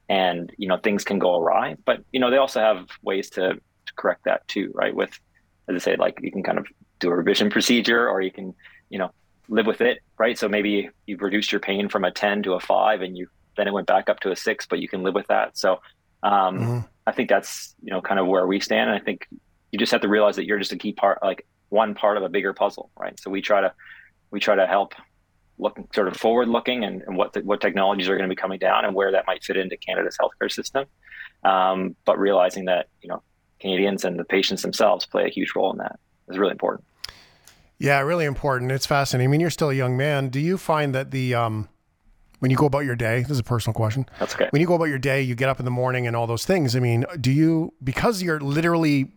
and 0.10 0.52
you 0.58 0.68
know 0.68 0.78
things 0.78 1.04
can 1.04 1.20
go 1.20 1.40
awry 1.40 1.76
but 1.86 2.04
you 2.12 2.20
know 2.20 2.32
they 2.32 2.38
also 2.38 2.60
have 2.60 2.88
ways 3.04 3.30
to, 3.30 3.54
to 3.54 3.94
correct 3.96 4.24
that 4.26 4.48
too 4.48 4.72
right 4.74 4.96
with 4.96 5.20
as 5.68 5.76
i 5.76 5.78
say 5.78 5.96
like 5.96 6.20
you 6.22 6.32
can 6.32 6.44
kind 6.44 6.58
of 6.58 6.66
do 7.00 7.10
a 7.10 7.16
revision 7.16 7.50
procedure 7.58 8.10
or 8.10 8.22
you 8.22 8.32
can 8.32 8.54
you 8.90 8.98
know 8.98 9.12
live 9.50 9.66
with 9.66 9.82
it 9.82 10.00
right 10.18 10.38
so 10.38 10.50
maybe 10.50 10.90
you've 11.06 11.22
reduced 11.22 11.52
your 11.52 11.62
pain 11.62 11.88
from 11.88 12.04
a 12.04 12.12
10 12.12 12.44
to 12.44 12.54
a 12.54 12.60
5 12.60 13.02
and 13.02 13.18
you 13.18 13.28
then 13.56 13.68
it 13.68 13.74
went 13.74 13.88
back 13.88 14.10
up 14.10 14.20
to 14.20 14.32
a 14.32 14.36
6 14.36 14.66
but 14.68 14.80
you 14.80 14.88
can 14.88 15.04
live 15.04 15.14
with 15.14 15.28
that 15.28 15.58
so 15.58 15.80
um, 16.24 16.60
mm-hmm. 16.60 16.80
i 17.06 17.12
think 17.12 17.30
that's 17.30 17.76
you 17.82 17.92
know 17.92 18.02
kind 18.02 18.20
of 18.20 18.28
where 18.28 18.46
we 18.46 18.60
stand 18.60 18.90
and 18.90 19.00
i 19.00 19.04
think 19.04 19.28
you 19.72 19.80
just 19.80 19.92
have 19.92 20.02
to 20.02 20.10
realize 20.10 20.36
that 20.36 20.46
you're 20.46 20.60
just 20.60 20.72
a 20.72 20.78
key 20.78 20.92
part 20.92 21.20
like 21.22 21.46
one 21.70 21.96
part 21.96 22.18
of 22.18 22.24
a 22.24 22.30
bigger 22.30 22.54
puzzle 22.54 22.90
right 22.98 23.20
so 23.20 23.30
we 23.30 23.42
try 23.42 23.62
to 23.62 23.72
we 24.32 24.40
try 24.40 24.56
to 24.56 24.68
help 24.68 24.94
looking 25.60 25.88
sort 25.94 26.08
of 26.08 26.16
forward 26.16 26.48
looking 26.48 26.84
and, 26.84 27.02
and 27.04 27.18
what 27.18 27.34
the, 27.34 27.42
what 27.42 27.62
technologies 27.62 28.08
are 28.08 28.18
going 28.18 28.30
to 28.30 28.34
be 28.34 28.40
coming 28.40 28.60
down 28.60 28.86
and 28.86 28.94
where 28.94 29.12
that 29.12 29.26
might 29.26 29.44
fit 29.44 29.58
into 29.58 29.76
Canada's 29.78 30.18
healthcare 30.20 30.52
system. 30.52 30.86
Um, 31.44 31.96
but 32.06 32.20
realizing 32.20 32.66
that 32.66 32.88
you 33.02 33.10
know 33.10 33.24
Canadians 33.60 34.06
and 34.06 34.20
the 34.20 34.24
patients 34.24 34.62
themselves 34.62 35.06
play 35.06 35.26
a 35.26 35.30
huge 35.30 35.54
role 35.56 35.72
in 35.72 35.78
that 35.78 36.00
is 36.30 36.38
really 36.38 36.52
important. 36.52 36.86
Yeah, 37.80 38.00
really 38.00 38.26
important. 38.26 38.72
It's 38.72 38.86
fascinating. 38.86 39.30
I 39.30 39.32
mean, 39.32 39.40
you're 39.40 39.50
still 39.50 39.70
a 39.70 39.74
young 39.74 39.96
man. 39.96 40.30
Do 40.30 40.40
you 40.40 40.58
find 40.58 40.96
that 40.96 41.12
the 41.12 41.36
um, 41.36 41.70
when 42.40 42.52
you 42.52 42.58
go 42.58 42.66
about 42.66 42.86
your 42.86 42.96
day, 42.96 43.22
this 43.22 43.32
is 43.32 43.40
a 43.40 43.44
personal 43.44 43.74
question. 43.74 44.08
That's 44.20 44.36
okay. 44.36 44.48
When 44.52 44.62
you 44.62 44.68
go 44.68 44.76
about 44.76 44.86
your 44.86 45.00
day, 45.00 45.22
you 45.22 45.36
get 45.36 45.50
up 45.50 45.60
in 45.60 45.66
the 45.66 45.72
morning 45.72 46.08
and 46.08 46.16
all 46.16 46.28
those 46.28 46.46
things. 46.46 46.76
I 46.76 46.80
mean, 46.80 47.06
do 47.20 47.32
you 47.32 47.74
because 47.84 48.22
you're 48.22 48.40
literally 48.40 49.12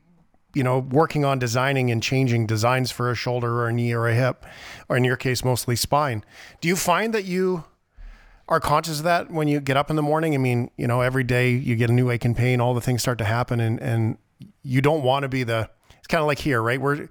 you 0.54 0.62
know, 0.62 0.78
working 0.78 1.24
on 1.24 1.38
designing 1.38 1.90
and 1.90 2.02
changing 2.02 2.46
designs 2.46 2.90
for 2.90 3.10
a 3.10 3.14
shoulder 3.14 3.60
or 3.60 3.68
a 3.68 3.72
knee 3.72 3.92
or 3.92 4.08
a 4.08 4.14
hip, 4.14 4.44
or 4.88 4.96
in 4.96 5.04
your 5.04 5.16
case, 5.16 5.44
mostly 5.44 5.76
spine. 5.76 6.24
Do 6.60 6.68
you 6.68 6.76
find 6.76 7.14
that 7.14 7.24
you 7.24 7.64
are 8.48 8.58
conscious 8.58 8.98
of 8.98 9.04
that 9.04 9.30
when 9.30 9.46
you 9.46 9.60
get 9.60 9.76
up 9.76 9.90
in 9.90 9.96
the 9.96 10.02
morning? 10.02 10.34
I 10.34 10.38
mean, 10.38 10.70
you 10.76 10.86
know, 10.86 11.02
every 11.02 11.24
day 11.24 11.50
you 11.50 11.76
get 11.76 11.90
a 11.90 11.92
new 11.92 12.10
ache 12.10 12.24
and 12.24 12.36
pain, 12.36 12.60
all 12.60 12.74
the 12.74 12.80
things 12.80 13.02
start 13.02 13.18
to 13.18 13.24
happen, 13.24 13.60
and 13.60 13.80
and 13.80 14.18
you 14.62 14.80
don't 14.80 15.02
want 15.02 15.22
to 15.22 15.28
be 15.28 15.44
the. 15.44 15.70
It's 15.98 16.08
kind 16.08 16.20
of 16.20 16.26
like 16.26 16.38
here, 16.38 16.60
right? 16.60 16.80
Where 16.80 17.08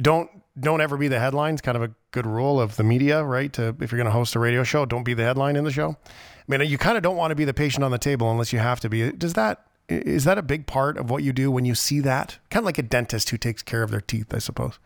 don't 0.00 0.30
don't 0.60 0.80
ever 0.80 0.96
be 0.96 1.08
the 1.08 1.18
headline. 1.18 1.54
It's 1.54 1.62
kind 1.62 1.76
of 1.76 1.82
a 1.82 1.90
good 2.10 2.26
rule 2.26 2.60
of 2.60 2.76
the 2.76 2.84
media, 2.84 3.22
right? 3.22 3.52
To 3.54 3.74
if 3.80 3.92
you're 3.92 3.98
going 3.98 4.06
to 4.06 4.10
host 4.10 4.34
a 4.34 4.38
radio 4.38 4.64
show, 4.64 4.86
don't 4.86 5.04
be 5.04 5.14
the 5.14 5.24
headline 5.24 5.56
in 5.56 5.64
the 5.64 5.70
show. 5.70 5.96
I 6.06 6.56
mean, 6.56 6.68
you 6.68 6.78
kind 6.78 6.96
of 6.96 7.02
don't 7.02 7.16
want 7.16 7.30
to 7.30 7.34
be 7.34 7.44
the 7.44 7.54
patient 7.54 7.84
on 7.84 7.90
the 7.90 7.98
table 7.98 8.30
unless 8.30 8.52
you 8.52 8.58
have 8.58 8.80
to 8.80 8.88
be. 8.88 9.12
Does 9.12 9.34
that 9.34 9.64
is 9.88 10.24
that 10.24 10.36
a 10.36 10.42
big 10.42 10.66
part 10.66 10.98
of 10.98 11.10
what 11.10 11.22
you 11.22 11.32
do 11.32 11.50
when 11.50 11.64
you 11.64 11.74
see 11.74 12.00
that? 12.00 12.38
Kind 12.50 12.62
of 12.62 12.66
like 12.66 12.78
a 12.78 12.82
dentist 12.82 13.30
who 13.30 13.38
takes 13.38 13.62
care 13.62 13.82
of 13.82 13.90
their 13.90 14.02
teeth, 14.02 14.34
I 14.34 14.38
suppose. 14.38 14.78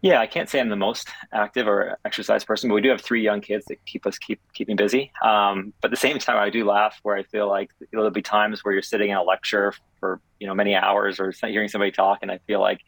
Yeah, 0.00 0.20
I 0.20 0.28
can't 0.28 0.48
say 0.48 0.60
I'm 0.60 0.68
the 0.68 0.76
most 0.76 1.08
active 1.32 1.66
or 1.66 1.98
exercise 2.04 2.44
person, 2.44 2.68
but 2.68 2.76
we 2.76 2.80
do 2.80 2.88
have 2.88 3.00
three 3.00 3.20
young 3.20 3.40
kids 3.40 3.64
that 3.66 3.84
keep 3.84 4.06
us 4.06 4.16
keep 4.16 4.40
keep 4.54 4.68
me 4.68 4.74
busy. 4.74 5.10
Um, 5.24 5.72
but 5.80 5.88
at 5.88 5.90
the 5.90 5.96
same 5.96 6.20
time, 6.20 6.36
I 6.36 6.50
do 6.50 6.64
laugh 6.64 7.00
where 7.02 7.16
I 7.16 7.24
feel 7.24 7.48
like 7.48 7.70
there'll 7.90 8.08
be 8.10 8.22
times 8.22 8.64
where 8.64 8.72
you're 8.72 8.82
sitting 8.82 9.10
in 9.10 9.16
a 9.16 9.22
lecture 9.24 9.74
for 9.98 10.20
you 10.38 10.46
know 10.46 10.54
many 10.54 10.76
hours 10.76 11.18
or 11.18 11.32
hearing 11.42 11.68
somebody 11.68 11.90
talk, 11.90 12.20
and 12.22 12.30
I 12.30 12.38
feel 12.46 12.60
like 12.60 12.80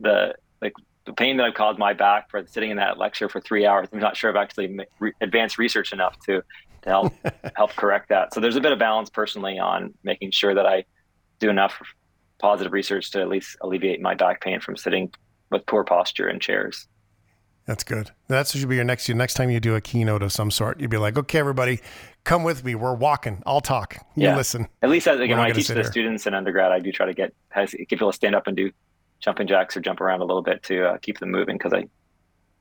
the 0.00 0.34
like 0.60 0.74
the 1.10 1.16
pain 1.16 1.36
that 1.38 1.46
I've 1.46 1.54
caused 1.54 1.78
my 1.78 1.92
back 1.92 2.30
for 2.30 2.46
sitting 2.46 2.70
in 2.70 2.76
that 2.76 2.96
lecture 2.96 3.28
for 3.28 3.40
three 3.40 3.66
hours. 3.66 3.88
I'm 3.92 3.98
not 3.98 4.16
sure 4.16 4.30
I've 4.30 4.36
actually 4.36 4.78
re- 5.00 5.12
advanced 5.20 5.58
research 5.58 5.92
enough 5.92 6.16
to 6.26 6.42
to 6.82 6.88
help 6.88 7.12
help 7.56 7.74
correct 7.74 8.08
that. 8.10 8.32
So 8.32 8.40
there's 8.40 8.56
a 8.56 8.60
bit 8.60 8.72
of 8.72 8.78
balance 8.78 9.10
personally 9.10 9.58
on 9.58 9.92
making 10.04 10.30
sure 10.30 10.54
that 10.54 10.66
I 10.66 10.84
do 11.40 11.50
enough 11.50 11.80
positive 12.38 12.72
research 12.72 13.10
to 13.10 13.20
at 13.20 13.28
least 13.28 13.56
alleviate 13.60 14.00
my 14.00 14.14
back 14.14 14.40
pain 14.40 14.60
from 14.60 14.76
sitting 14.76 15.12
with 15.50 15.66
poor 15.66 15.84
posture 15.84 16.28
in 16.28 16.38
chairs. 16.38 16.86
That's 17.66 17.84
good. 17.84 18.10
That 18.28 18.46
should 18.46 18.68
be 18.68 18.76
your 18.76 18.84
next 18.84 19.08
next 19.08 19.34
time 19.34 19.50
you 19.50 19.58
do 19.58 19.74
a 19.74 19.80
keynote 19.80 20.22
of 20.22 20.32
some 20.32 20.50
sort. 20.50 20.80
You'd 20.80 20.90
be 20.90 20.96
like, 20.96 21.18
okay, 21.18 21.38
everybody, 21.38 21.80
come 22.24 22.44
with 22.44 22.64
me. 22.64 22.76
We're 22.76 22.94
walking. 22.94 23.42
I'll 23.46 23.60
talk. 23.60 23.96
You 24.14 24.28
yeah. 24.28 24.36
listen. 24.36 24.68
At 24.80 24.90
least 24.90 25.08
uh, 25.08 25.12
as, 25.12 25.20
again, 25.20 25.38
when 25.38 25.46
I 25.46 25.52
teach 25.52 25.68
the 25.68 25.74
here. 25.74 25.84
students 25.84 26.26
in 26.26 26.34
undergrad, 26.34 26.70
I 26.70 26.78
do 26.78 26.92
try 26.92 27.06
to 27.06 27.14
get 27.14 27.34
get 27.54 27.88
people 27.88 28.10
to 28.10 28.16
stand 28.16 28.36
up 28.36 28.46
and 28.46 28.56
do 28.56 28.70
jumping 29.20 29.46
jacks 29.46 29.76
or 29.76 29.80
jump 29.80 30.00
around 30.00 30.20
a 30.20 30.24
little 30.24 30.42
bit 30.42 30.62
to 30.64 30.86
uh, 30.86 30.98
keep 30.98 31.18
them 31.18 31.30
moving 31.30 31.56
because 31.56 31.72
I 31.72 31.86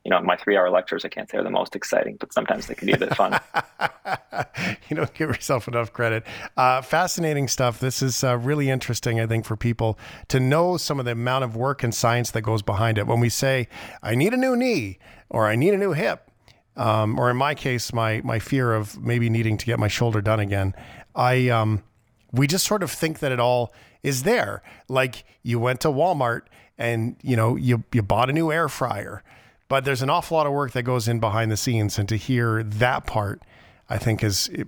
you 0.05 0.11
know, 0.11 0.21
my 0.21 0.37
three 0.37 0.57
hour 0.57 0.69
lectures, 0.69 1.03
I 1.03 1.09
can't 1.09 1.29
say 1.29 1.37
are 1.37 1.43
the 1.43 1.49
most 1.49 1.75
exciting, 1.75 2.17
but 2.19 2.33
sometimes 2.33 2.67
they 2.67 2.75
can 2.75 2.85
be 2.87 2.93
a 2.93 2.97
bit 2.97 3.15
fun. 3.15 3.39
you 4.89 4.95
don't 4.95 5.13
give 5.13 5.29
yourself 5.29 5.67
enough 5.67 5.91
credit. 5.91 6.23
Uh, 6.55 6.81
fascinating 6.81 7.47
stuff. 7.47 7.79
This 7.79 8.01
is 8.01 8.23
uh, 8.23 8.37
really 8.37 8.69
interesting, 8.69 9.19
I 9.19 9.27
think, 9.27 9.45
for 9.45 9.57
people 9.57 9.99
to 10.29 10.39
know 10.39 10.77
some 10.77 10.99
of 10.99 11.05
the 11.05 11.11
amount 11.11 11.43
of 11.43 11.55
work 11.55 11.83
and 11.83 11.93
science 11.93 12.31
that 12.31 12.41
goes 12.41 12.61
behind 12.61 12.97
it. 12.97 13.07
When 13.07 13.19
we 13.19 13.29
say, 13.29 13.67
I 14.01 14.15
need 14.15 14.33
a 14.33 14.37
new 14.37 14.55
knee 14.55 14.99
or 15.29 15.47
I 15.47 15.55
need 15.55 15.73
a 15.73 15.77
new 15.77 15.91
hip, 15.91 16.31
um, 16.77 17.19
or 17.19 17.29
in 17.29 17.35
my 17.35 17.53
case, 17.53 17.91
my, 17.91 18.21
my 18.23 18.39
fear 18.39 18.73
of 18.73 18.99
maybe 19.01 19.29
needing 19.29 19.57
to 19.57 19.65
get 19.65 19.79
my 19.79 19.89
shoulder 19.89 20.21
done 20.21 20.39
again, 20.39 20.73
I, 21.13 21.49
um, 21.49 21.83
we 22.31 22.47
just 22.47 22.65
sort 22.65 22.83
of 22.83 22.91
think 22.91 23.19
that 23.19 23.31
it 23.31 23.39
all 23.39 23.73
is 24.03 24.23
there. 24.23 24.63
Like 24.87 25.23
you 25.43 25.59
went 25.59 25.81
to 25.81 25.89
Walmart 25.89 26.43
and, 26.77 27.15
you 27.21 27.35
know, 27.35 27.55
you, 27.55 27.83
you 27.93 28.01
bought 28.01 28.29
a 28.29 28.33
new 28.33 28.51
air 28.51 28.69
fryer 28.69 29.23
but 29.69 29.85
there's 29.85 30.01
an 30.01 30.09
awful 30.09 30.35
lot 30.35 30.47
of 30.47 30.51
work 30.51 30.71
that 30.71 30.83
goes 30.83 31.07
in 31.07 31.19
behind 31.19 31.49
the 31.51 31.57
scenes, 31.57 31.97
and 31.97 32.09
to 32.09 32.17
hear 32.17 32.63
that 32.63 33.05
part, 33.05 33.41
I 33.89 33.97
think 33.97 34.23
is 34.23 34.47
it 34.47 34.67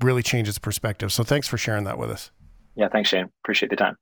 really 0.00 0.22
changes 0.22 0.58
perspective. 0.58 1.10
So 1.12 1.24
thanks 1.24 1.48
for 1.48 1.56
sharing 1.58 1.84
that 1.84 1.98
with 1.98 2.10
us. 2.10 2.30
Yeah, 2.76 2.88
thanks, 2.88 3.08
Shane. 3.08 3.30
Appreciate 3.42 3.70
the 3.70 3.76
time. 3.76 3.96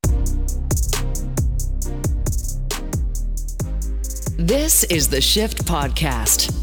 This 4.36 4.84
is 4.84 5.08
the 5.08 5.20
Shift 5.20 5.64
Podcast. 5.66 6.56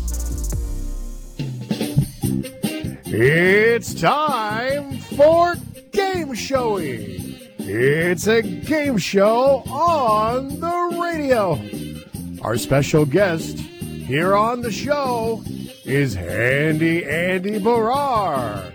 It's 3.10 3.94
time 3.94 4.98
for 4.98 5.56
Gameshowey. 5.98 7.42
It's 7.58 8.28
a 8.28 8.44
game 8.44 9.00
show 9.00 9.64
on 9.68 10.60
the 10.60 11.00
radio. 11.02 11.60
Our 12.44 12.56
special 12.58 13.04
guest 13.04 13.58
here 13.58 14.36
on 14.36 14.62
the 14.62 14.72
show 14.72 15.42
is 15.86 16.14
Handy 16.14 17.04
Andy 17.04 17.60
Baryer. 17.60 18.72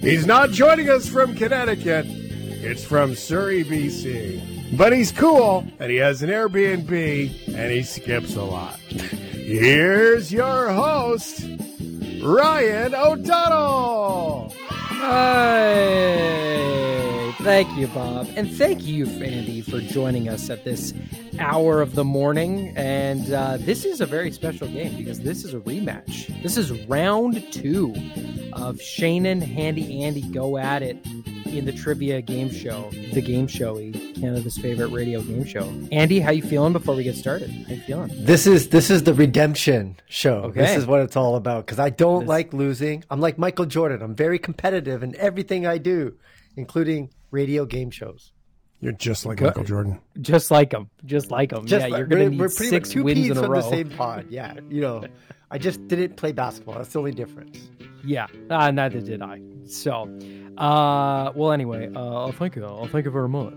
He's 0.00 0.24
not 0.24 0.50
joining 0.50 0.88
us 0.88 1.06
from 1.06 1.36
Connecticut, 1.36 2.06
it's 2.08 2.82
from 2.84 3.14
Surrey, 3.14 3.64
BC. 3.64 4.76
But 4.78 4.94
he's 4.94 5.12
cool 5.12 5.66
and 5.78 5.90
he 5.90 5.98
has 5.98 6.22
an 6.22 6.30
Airbnb 6.30 7.54
and 7.54 7.70
he 7.70 7.82
skips 7.82 8.34
a 8.36 8.42
lot. 8.42 8.78
Here's 8.78 10.32
your 10.32 10.72
host, 10.72 11.44
Ryan 12.22 12.94
O'Donnell. 12.94 14.54
Hi. 14.60 16.12
Thank 17.40 17.76
you, 17.76 17.88
Bob. 17.88 18.28
And 18.36 18.48
thank 18.48 18.84
you, 18.84 19.06
Andy, 19.06 19.60
for 19.60 19.80
joining 19.80 20.28
us 20.28 20.48
at 20.48 20.62
this 20.62 20.94
hour 21.40 21.80
of 21.80 21.96
the 21.96 22.04
morning. 22.04 22.72
And 22.76 23.32
uh, 23.32 23.56
this 23.56 23.84
is 23.84 24.00
a 24.00 24.06
very 24.06 24.30
special 24.30 24.68
game 24.68 24.96
because 24.96 25.18
this 25.20 25.44
is 25.44 25.52
a 25.52 25.58
rematch. 25.58 26.40
This 26.44 26.56
is 26.56 26.70
round 26.86 27.44
two 27.52 27.92
of 28.52 28.80
Shane 28.80 29.26
and 29.26 29.42
Handy 29.42 30.04
Andy 30.04 30.22
go 30.22 30.56
at 30.58 30.84
it 30.84 31.04
in 31.52 31.64
the 31.64 31.72
trivia 31.72 32.22
game 32.22 32.50
show, 32.50 32.90
the 33.12 33.22
Gameshowey, 33.22 34.18
Canada's 34.20 34.56
favorite 34.58 34.88
radio 34.88 35.20
game 35.22 35.44
show. 35.44 35.72
Andy, 35.92 36.18
how 36.20 36.30
you 36.30 36.42
feeling 36.42 36.72
before 36.72 36.94
we 36.94 37.04
get 37.04 37.14
started? 37.16 37.50
How 37.50 37.74
you 37.74 37.80
feeling? 37.80 38.10
This 38.24 38.46
is 38.46 38.68
this 38.70 38.90
is 38.90 39.02
the 39.04 39.14
redemption 39.14 39.96
show. 40.08 40.36
Okay. 40.44 40.60
This 40.60 40.76
is 40.76 40.86
what 40.86 41.00
it's 41.00 41.16
all 41.16 41.36
about 41.36 41.66
because 41.66 41.78
I 41.78 41.90
don't 41.90 42.20
This- 42.20 42.28
like 42.28 42.52
losing. 42.54 43.04
I'm 43.10 43.20
like 43.20 43.38
Michael 43.38 43.66
Jordan. 43.66 44.02
I'm 44.02 44.14
very 44.14 44.38
competitive 44.38 45.02
in 45.02 45.14
everything 45.16 45.66
I 45.66 45.78
do, 45.78 46.14
including 46.56 47.10
radio 47.30 47.64
game 47.66 47.90
shows. 47.90 48.32
You're 48.82 48.92
just 48.92 49.24
like 49.24 49.38
Good. 49.38 49.46
Michael 49.46 49.64
Jordan. 49.64 50.00
Just 50.20 50.50
like 50.50 50.72
him, 50.72 50.90
just 51.06 51.30
like 51.30 51.52
him. 51.52 51.64
Just 51.66 51.86
yeah, 51.86 51.92
like- 51.92 51.98
you're 52.00 52.06
gonna 52.08 52.24
we're, 52.24 52.30
need 52.30 52.38
we're 52.40 52.48
pretty 52.48 52.68
six 52.70 52.88
much 52.88 52.92
two 52.92 53.04
wins 53.04 53.18
peas 53.20 53.30
in 53.30 53.36
a 53.38 53.40
from 53.42 53.50
row. 53.52 53.62
the 53.62 53.70
same 53.70 53.90
pod. 53.90 54.26
Yeah, 54.28 54.54
you 54.68 54.80
know, 54.80 55.04
I 55.52 55.58
just 55.58 55.86
didn't 55.88 56.16
play 56.16 56.32
basketball. 56.32 56.74
That's 56.74 56.92
the 56.92 56.98
only 56.98 57.12
difference. 57.12 57.70
Yeah, 58.04 58.26
uh, 58.50 58.70
neither 58.72 59.00
did 59.00 59.22
I. 59.22 59.40
So, 59.66 60.08
uh, 60.58 61.30
well, 61.36 61.52
anyway, 61.52 61.90
uh, 61.94 62.00
I'll 62.00 62.32
thank 62.32 62.56
you. 62.56 62.64
I'll 62.66 62.88
thank 62.88 63.04
you 63.04 63.12
very 63.12 63.28
much. 63.28 63.54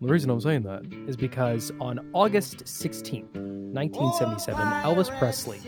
The 0.00 0.06
reason 0.06 0.30
I'm 0.30 0.40
saying 0.40 0.62
that 0.62 0.82
is 1.08 1.16
because 1.16 1.72
on 1.80 1.98
August 2.12 2.58
16th, 2.66 3.34
1977, 3.34 4.60
Elvis 4.84 5.18
Presley 5.18 5.58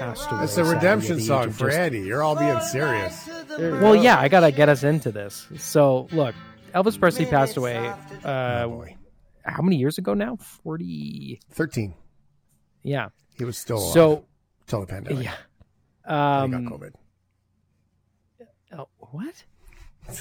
passed 0.00 0.28
away. 0.32 0.42
It's 0.42 0.56
a 0.56 0.64
redemption 0.64 1.12
at 1.12 1.16
the 1.18 1.22
age 1.22 1.28
song 1.28 1.44
of 1.46 1.56
for 1.56 1.66
just- 1.66 1.78
Andy. 1.78 2.00
You're 2.00 2.24
all 2.24 2.34
being 2.36 2.58
serious. 2.62 3.28
Well, 3.58 3.94
yeah, 3.94 4.18
I 4.18 4.26
gotta 4.26 4.50
get 4.50 4.68
us 4.68 4.82
into 4.82 5.12
this. 5.12 5.46
So, 5.56 6.08
look, 6.10 6.34
Elvis 6.74 6.98
Presley 6.98 7.26
passed 7.26 7.56
away. 7.56 7.76
Uh, 8.24 8.66
Oh, 8.66 8.84
how 9.44 9.62
many 9.62 9.76
years 9.76 9.98
ago 9.98 10.14
now? 10.14 10.36
40. 10.36 11.40
13. 11.50 11.94
Yeah. 12.82 13.08
He 13.38 13.44
was 13.44 13.56
still 13.58 13.78
alive 13.78 13.92
So, 13.94 14.24
until 14.62 14.80
the 14.82 14.86
pandemic. 14.86 15.24
yeah. 15.24 15.34
He 16.06 16.10
Um, 16.12 16.50
got 16.64 16.72
COVID. 16.72 16.92
oh, 18.78 18.88
what? 18.98 19.44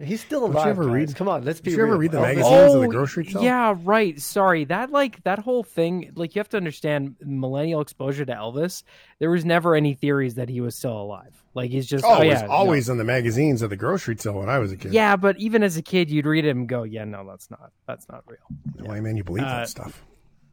He's 0.00 0.20
still 0.20 0.42
you 0.42 0.46
alive. 0.52 0.66
ever 0.68 0.84
guys. 0.84 0.92
read- 0.94 1.16
Come 1.16 1.28
on, 1.28 1.44
let's 1.44 1.60
be 1.60 1.70
Did 1.70 1.78
you 1.78 1.82
ever 1.84 1.96
read 1.96 2.12
the 2.12 2.18
Elvis- 2.18 2.22
magazines 2.36 2.74
of 2.74 2.80
the 2.82 2.88
grocery 2.88 3.24
store? 3.26 3.42
Oh, 3.42 3.44
Yeah, 3.44 3.74
right. 3.82 4.20
Sorry. 4.20 4.64
That 4.64 4.92
like 4.92 5.22
that 5.24 5.40
whole 5.40 5.64
thing, 5.64 6.12
like 6.14 6.36
you 6.36 6.40
have 6.40 6.48
to 6.50 6.56
understand 6.56 7.16
millennial 7.20 7.80
exposure 7.80 8.24
to 8.24 8.32
Elvis, 8.32 8.84
there 9.18 9.30
was 9.30 9.44
never 9.44 9.74
any 9.74 9.94
theories 9.94 10.36
that 10.36 10.48
he 10.48 10.60
was 10.60 10.76
still 10.76 10.96
alive. 11.00 11.42
Like 11.54 11.70
he's 11.72 11.86
just 11.86 12.04
Oh, 12.04 12.18
oh, 12.18 12.22
yeah, 12.22 12.34
was 12.34 12.42
no. 12.42 12.48
always 12.50 12.88
in 12.88 12.98
the 12.98 13.04
magazines 13.04 13.60
of 13.62 13.70
the 13.70 13.76
grocery 13.76 14.14
till 14.14 14.34
when 14.34 14.48
I 14.48 14.58
was 14.60 14.70
a 14.70 14.76
kid. 14.76 14.92
Yeah, 14.92 15.16
but 15.16 15.36
even 15.38 15.64
as 15.64 15.76
a 15.76 15.82
kid 15.82 16.10
you'd 16.10 16.26
read 16.26 16.44
it 16.44 16.50
and 16.50 16.68
go, 16.68 16.84
Yeah, 16.84 17.04
no, 17.04 17.26
that's 17.26 17.50
not 17.50 17.72
that's 17.88 18.08
not 18.08 18.22
real. 18.28 18.38
Why, 18.86 19.00
man, 19.00 19.16
you 19.16 19.24
believe 19.24 19.42
Uh, 19.44 19.48
that 19.60 19.68
stuff? 19.68 20.04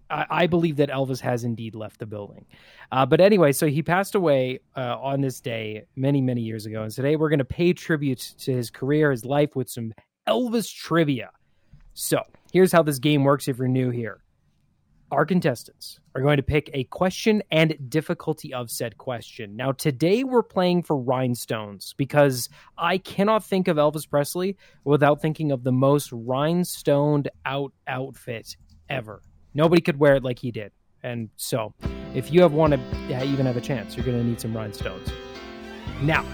I, 0.10 0.26
I 0.30 0.48
believe 0.48 0.78
that 0.78 0.90
Elvis 0.90 1.20
has 1.22 1.44
indeed 1.44 1.76
left 1.76 2.00
the 2.00 2.06
building. 2.06 2.46
Uh, 2.92 3.06
but 3.06 3.22
anyway, 3.22 3.52
so 3.52 3.68
he 3.68 3.82
passed 3.82 4.16
away 4.16 4.60
uh, 4.76 4.98
on 5.00 5.22
this 5.22 5.42
day 5.42 5.86
many, 5.96 6.22
many 6.22 6.42
years 6.42 6.66
ago. 6.66 6.84
And 6.84 6.92
today 6.92 7.16
we're 7.16 7.30
going 7.30 7.40
to 7.40 7.46
pay 7.46 7.74
tribute 7.74 8.34
to 8.40 8.54
his 8.54 8.70
career, 8.70 9.12
his 9.12 9.26
life 9.26 9.56
with 9.56 9.70
some 9.70 9.94
Elvis 10.28 10.72
trivia. 10.74 11.32
So 11.94 12.20
here's 12.52 12.72
how 12.72 12.84
this 12.84 13.00
game 13.00 13.24
works 13.24 13.48
if 13.48 13.58
you're 13.58 13.68
new 13.68 13.90
here. 13.90 14.22
Our 15.12 15.26
contestants 15.26 16.00
are 16.16 16.22
going 16.22 16.38
to 16.38 16.44
pick 16.44 16.70
a 16.74 16.84
question 16.86 17.44
and 17.52 17.78
difficulty 17.90 18.54
of 18.54 18.72
said 18.72 18.98
question. 18.98 19.56
Now, 19.56 19.72
today 19.72 20.24
we're 20.24 20.44
playing 20.44 20.82
for 20.82 20.98
rhinestones 20.98 21.94
because 21.96 22.50
I 22.78 22.98
cannot 22.98 23.46
think 23.46 23.68
of 23.68 23.78
Elvis 23.78 24.10
Presley 24.10 24.58
without 24.84 25.22
thinking 25.22 25.52
of 25.52 25.64
the 25.64 25.72
most 25.72 26.10
rhinestoned 26.12 27.30
out 27.46 27.72
outfit 27.88 28.58
ever. 28.90 29.22
Nobody 29.56 29.82
could 29.82 29.98
wear 29.98 30.16
it 30.16 30.24
like 30.24 30.38
he 30.38 30.52
did. 30.52 30.72
And 31.02 31.30
so, 31.38 31.74
if 32.14 32.32
you 32.32 32.42
have 32.42 32.52
want 32.52 32.74
to 32.74 32.80
yeah, 33.08 33.22
uh, 33.22 33.26
even 33.26 33.46
have 33.46 33.56
a 33.56 33.62
chance, 33.62 33.96
you're 33.96 34.06
going 34.06 34.18
to 34.18 34.24
need 34.24 34.42
some 34.42 34.56
rhinestones. 34.56 35.10
Now, 36.02 36.26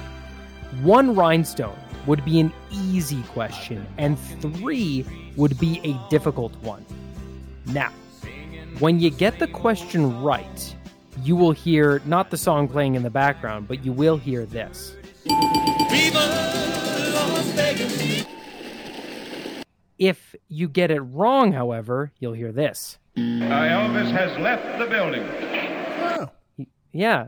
one 0.82 1.13
rhinestone 1.13 1.78
would 2.07 2.26
be 2.26 2.39
an 2.39 2.51
easy 2.72 3.22
question, 3.34 3.86
and 3.99 4.17
three 4.41 5.05
would 5.36 5.59
be 5.59 5.80
a 5.84 6.09
difficult 6.09 6.55
one. 6.63 6.84
Now, 7.67 7.91
when 8.80 8.99
you 8.99 9.11
get 9.11 9.38
the 9.38 9.47
question 9.47 10.24
right, 10.24 10.76
you 11.22 11.36
will 11.36 11.51
hear 11.51 12.01
not 12.05 12.32
the 12.32 12.38
song 12.38 12.67
playing 12.67 12.95
in 12.95 13.03
the 13.03 13.11
background, 13.11 13.67
but 13.67 13.86
you 13.86 13.91
will 13.91 14.17
hear 14.17 14.47
this. 14.47 14.95
If 19.99 20.36
you 20.47 20.67
get 20.67 20.89
it 20.89 21.01
wrong, 21.01 21.51
however, 21.51 22.11
you'll 22.17 22.34
hear 22.34 22.51
this. 22.51 22.97
Uh, 23.18 23.20
Elvis 23.20 24.12
has 24.12 24.38
left 24.39 24.80
the 24.80 24.86
building. 24.86 25.28
Yeah. 26.91 27.28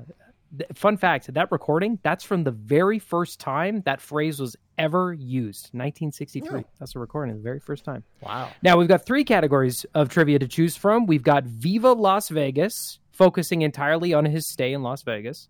Fun 0.76 0.98
fact 0.98 1.34
that 1.34 1.52
recording, 1.52 2.00
that's 2.04 2.24
from 2.24 2.44
the 2.44 2.52
very 2.52 3.00
first 3.00 3.40
time 3.40 3.82
that 3.86 4.00
phrase 4.00 4.40
was 4.40 4.56
ever 4.78 5.14
used, 5.14 5.70
1963. 5.74 6.64
That's 6.80 6.96
a 6.96 7.00
recording, 7.00 7.36
the 7.36 7.42
very 7.42 7.60
first 7.60 7.84
time. 7.84 8.04
Wow. 8.22 8.50
Now, 8.62 8.78
we've 8.78 8.88
got 8.88 9.06
three 9.06 9.24
categories 9.24 9.86
of 9.96 10.10
trivia 10.10 10.40
to 10.40 10.48
choose 10.48 10.76
from. 10.76 11.06
We've 11.08 11.24
got 11.24 11.46
Viva 11.46 11.94
Las 11.94 12.30
Vegas, 12.30 13.00
focusing 13.12 13.64
entirely 13.64 14.14
on 14.14 14.26
his 14.26 14.48
stay 14.48 14.74
in 14.74 14.84
Las 14.84 15.02
Vegas, 15.02 15.50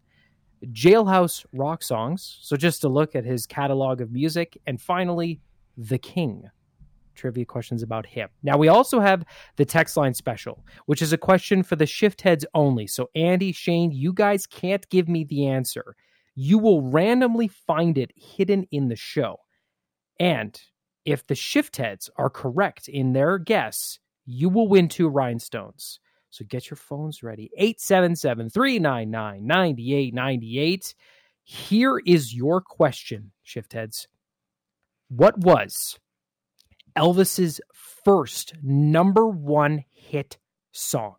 Jailhouse 0.67 1.45
rock 1.51 1.83
songs, 1.83 2.37
so 2.41 2.55
just 2.55 2.85
a 2.85 2.89
look 2.89 3.15
at 3.15 3.25
his 3.25 3.45
catalog 3.45 3.99
of 3.99 4.11
music, 4.11 4.57
and 4.65 4.81
finally, 4.81 5.41
The 5.77 5.97
King. 5.97 6.49
Trivia 7.15 7.45
questions 7.45 7.83
about 7.83 8.05
him. 8.05 8.29
Now, 8.41 8.57
we 8.57 8.67
also 8.67 8.99
have 8.99 9.23
the 9.55 9.65
text 9.65 9.97
line 9.97 10.13
special, 10.13 10.63
which 10.85 11.01
is 11.01 11.13
a 11.13 11.17
question 11.17 11.63
for 11.63 11.75
the 11.75 11.85
shift 11.85 12.21
heads 12.21 12.45
only. 12.53 12.87
So, 12.87 13.09
Andy, 13.15 13.51
Shane, 13.51 13.91
you 13.91 14.13
guys 14.13 14.45
can't 14.45 14.87
give 14.89 15.07
me 15.07 15.23
the 15.23 15.47
answer. 15.47 15.95
You 16.35 16.57
will 16.57 16.81
randomly 16.81 17.47
find 17.47 17.97
it 17.97 18.11
hidden 18.15 18.65
in 18.71 18.87
the 18.87 18.95
show. 18.95 19.37
And 20.19 20.59
if 21.05 21.25
the 21.27 21.35
shift 21.35 21.77
heads 21.77 22.09
are 22.17 22.29
correct 22.29 22.87
in 22.87 23.13
their 23.13 23.37
guess, 23.37 23.99
you 24.25 24.49
will 24.49 24.67
win 24.67 24.87
two 24.87 25.09
rhinestones. 25.09 25.99
So 26.29 26.45
get 26.45 26.69
your 26.69 26.77
phones 26.77 27.21
ready. 27.21 27.51
877 27.57 28.49
399 28.49 29.45
9898. 29.45 30.95
Here 31.43 32.01
is 32.05 32.33
your 32.33 32.61
question, 32.61 33.31
shift 33.43 33.73
heads. 33.73 34.07
What 35.09 35.37
was 35.37 35.99
Elvis's 36.97 37.59
first 37.73 38.53
number 38.61 39.27
one 39.27 39.83
hit 39.89 40.37
song? 40.71 41.15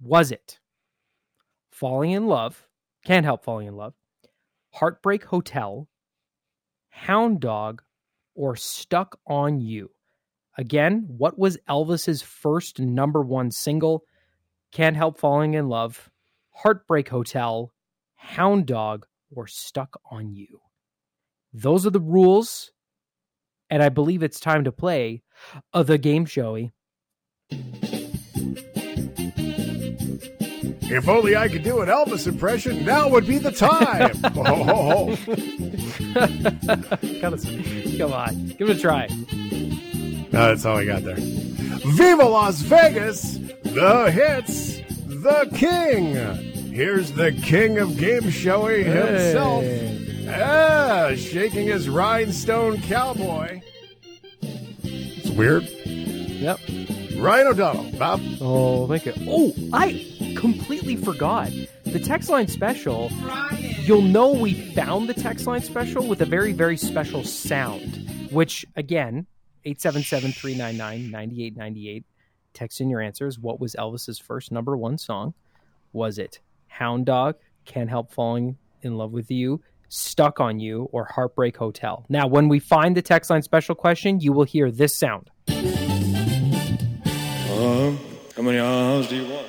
Was 0.00 0.32
it 0.32 0.58
Falling 1.70 2.12
in 2.12 2.26
Love? 2.26 2.66
Can't 3.04 3.24
help 3.24 3.44
falling 3.44 3.66
in 3.66 3.76
love. 3.76 3.94
Heartbreak 4.70 5.24
Hotel, 5.24 5.88
Hound 6.88 7.40
Dog, 7.40 7.82
or 8.34 8.56
Stuck 8.56 9.18
on 9.26 9.60
You? 9.60 9.90
Again, 10.56 11.04
what 11.08 11.38
was 11.38 11.58
Elvis's 11.68 12.22
first 12.22 12.78
number 12.78 13.22
one 13.22 13.50
single? 13.50 14.04
Can't 14.70 14.96
Help 14.96 15.18
Falling 15.18 15.54
in 15.54 15.68
Love, 15.68 16.10
Heartbreak 16.50 17.08
Hotel, 17.08 17.72
Hound 18.14 18.66
Dog, 18.66 19.06
or 19.34 19.46
Stuck 19.46 20.00
on 20.10 20.34
You? 20.34 20.60
Those 21.52 21.86
are 21.86 21.90
the 21.90 22.00
rules, 22.00 22.70
and 23.72 23.82
I 23.82 23.88
believe 23.88 24.22
it's 24.22 24.38
time 24.38 24.64
to 24.64 24.70
play 24.70 25.22
uh, 25.72 25.82
the 25.82 25.98
Gameshowey. 25.98 26.72
If 30.90 31.08
only 31.08 31.36
I 31.36 31.48
could 31.48 31.62
do 31.62 31.80
an 31.80 31.88
Elvis 31.88 32.26
impression, 32.26 32.84
now 32.84 33.08
would 33.08 33.26
be 33.26 33.38
the 33.38 33.50
time. 33.50 34.20
oh, 34.24 34.62
ho, 34.62 35.16
ho. 35.16 35.16
come, 37.18 37.32
on, 37.32 37.38
come 37.98 38.12
on, 38.12 38.48
give 38.58 38.68
it 38.68 38.76
a 38.76 38.78
try. 38.78 39.06
No, 40.32 40.48
that's 40.48 40.66
all 40.66 40.76
I 40.76 40.84
got 40.84 41.02
there. 41.02 41.16
Viva 41.16 42.24
Las 42.24 42.60
Vegas! 42.60 43.38
The 43.62 44.10
hits, 44.10 44.82
the 45.06 45.48
king. 45.54 46.12
Here's 46.74 47.12
the 47.12 47.32
king 47.32 47.78
of 47.78 47.88
Gameshowey 47.92 48.84
himself. 48.84 49.64
Ah, 50.28 51.12
shaking 51.16 51.66
his 51.66 51.88
rhinestone 51.88 52.80
cowboy. 52.82 53.60
It's 54.42 55.30
weird. 55.30 55.64
Yep. 55.64 56.60
Ryan 57.16 57.46
O'Donnell, 57.48 57.98
Bob. 57.98 58.20
Oh, 58.40 58.86
thank 58.86 59.06
you. 59.06 59.12
Oh, 59.28 59.52
I 59.72 60.06
completely 60.36 60.96
forgot. 60.96 61.50
The 61.84 62.00
text 62.00 62.28
line 62.28 62.48
special, 62.48 63.10
you'll 63.82 64.02
know 64.02 64.32
we 64.32 64.54
found 64.72 65.08
the 65.08 65.14
text 65.14 65.46
line 65.46 65.60
special 65.62 66.06
with 66.06 66.20
a 66.22 66.26
very, 66.26 66.52
very 66.52 66.76
special 66.76 67.24
sound, 67.24 68.28
which, 68.30 68.64
again, 68.76 69.26
877 69.64 70.32
399 70.32 71.10
9898. 71.10 72.04
Text 72.54 72.80
in 72.80 72.90
your 72.90 73.00
answers. 73.00 73.38
What 73.38 73.60
was 73.60 73.74
Elvis's 73.78 74.18
first 74.18 74.52
number 74.52 74.76
one 74.76 74.98
song? 74.98 75.34
Was 75.92 76.18
it 76.18 76.40
Hound 76.66 77.06
Dog, 77.06 77.36
Can't 77.64 77.90
Help 77.90 78.12
Falling 78.12 78.56
in 78.82 78.96
Love 78.96 79.12
with 79.12 79.30
You, 79.30 79.60
Stuck 79.94 80.40
on 80.40 80.58
You, 80.58 80.88
or 80.90 81.04
Heartbreak 81.04 81.54
Hotel? 81.54 82.06
Now, 82.08 82.26
when 82.26 82.48
we 82.48 82.58
find 82.60 82.96
the 82.96 83.02
text 83.02 83.28
line 83.28 83.42
special 83.42 83.74
question, 83.74 84.20
you 84.20 84.32
will 84.32 84.44
hear 84.44 84.70
this 84.70 84.96
sound. 84.96 85.28
Um, 87.50 87.98
how 88.34 88.40
many 88.42 88.58
hours 88.58 89.08
do 89.08 89.16
you 89.16 89.30
want? 89.30 89.46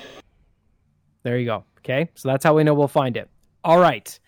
There 1.23 1.37
you 1.37 1.45
go. 1.45 1.63
Okay. 1.79 2.09
So 2.15 2.27
that's 2.27 2.43
how 2.43 2.55
we 2.55 2.65
know 2.65 2.73
we'll 2.73 2.89
find 2.89 3.15
it. 3.15 3.29
All 3.63 3.79
right. 3.79 4.19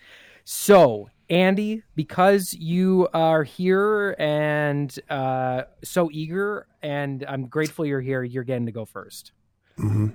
So 0.45 1.09
Andy, 1.29 1.83
because 1.95 2.53
you 2.53 3.09
are 3.13 3.43
here 3.43 4.15
and 4.17 4.97
uh, 5.09 5.63
so 5.83 6.09
eager, 6.13 6.67
and 6.81 7.25
I'm 7.27 7.47
grateful 7.47 7.85
you're 7.85 7.99
here. 7.99 8.23
You're 8.23 8.45
getting 8.45 8.67
to 8.67 8.71
go 8.71 8.85
first. 8.85 9.33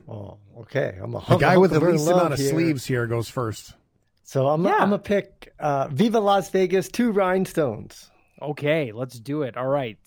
Oh, 0.08 0.38
okay. 0.60 0.98
I'm 1.02 1.14
a 1.14 1.22
The 1.28 1.36
guy 1.36 1.58
with 1.58 1.72
the 1.72 1.74
Huckleberry 1.76 1.98
least 1.98 2.10
amount 2.10 2.32
of 2.32 2.38
here. 2.38 2.48
sleeves 2.48 2.86
here 2.86 3.06
goes 3.06 3.28
first. 3.28 3.74
So 4.30 4.46
I'm 4.46 4.64
Yeah. 4.64 4.74
I'm 4.74 4.90
gonna 4.90 4.98
pick 5.00 5.52
uh, 5.58 5.88
Viva 5.88 6.20
Las 6.20 6.50
Vegas, 6.50 6.86
two 6.88 7.10
rhinestones. 7.10 8.12
Okay, 8.40 8.92
let's 8.92 9.18
do 9.18 9.42
it. 9.42 9.56
All 9.56 9.66
right. 9.66 9.98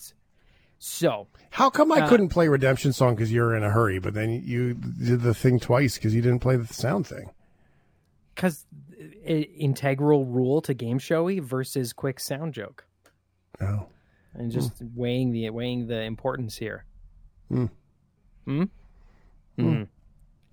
So 0.78 1.26
How 1.50 1.68
come 1.68 1.92
I 1.92 2.00
Uh, 2.00 2.08
couldn't 2.08 2.30
play 2.30 2.48
Redemption 2.48 2.94
Song 2.94 3.14
because 3.14 3.30
you're 3.30 3.54
in 3.54 3.62
a 3.62 3.68
hurry, 3.70 3.98
but 3.98 4.14
then 4.14 4.30
you 4.42 4.72
did 4.72 5.20
the 5.20 5.34
thing 5.34 5.60
twice 5.60 5.98
because 5.98 6.14
you 6.14 6.22
didn't 6.22 6.40
play 6.40 6.56
the 6.56 6.72
sound 6.72 7.06
thing? 7.06 7.28
because 8.34 8.64
integral 9.26 10.24
rule 10.24 10.62
to 10.62 10.74
Gameshowey 10.74 11.40
versus 11.42 11.92
quick 11.92 12.18
sound 12.18 12.54
joke 12.54 12.86
Oh. 13.60 13.86
and 14.32 14.50
just 14.50 14.72
weighing 14.94 15.30
the 15.32 15.50
weighing 15.50 15.86
the 15.86 16.00
importance 16.00 16.56
here 16.56 16.84
Hmm. 17.48 17.66
Hmm? 18.46 18.64
Hmm. 19.56 19.82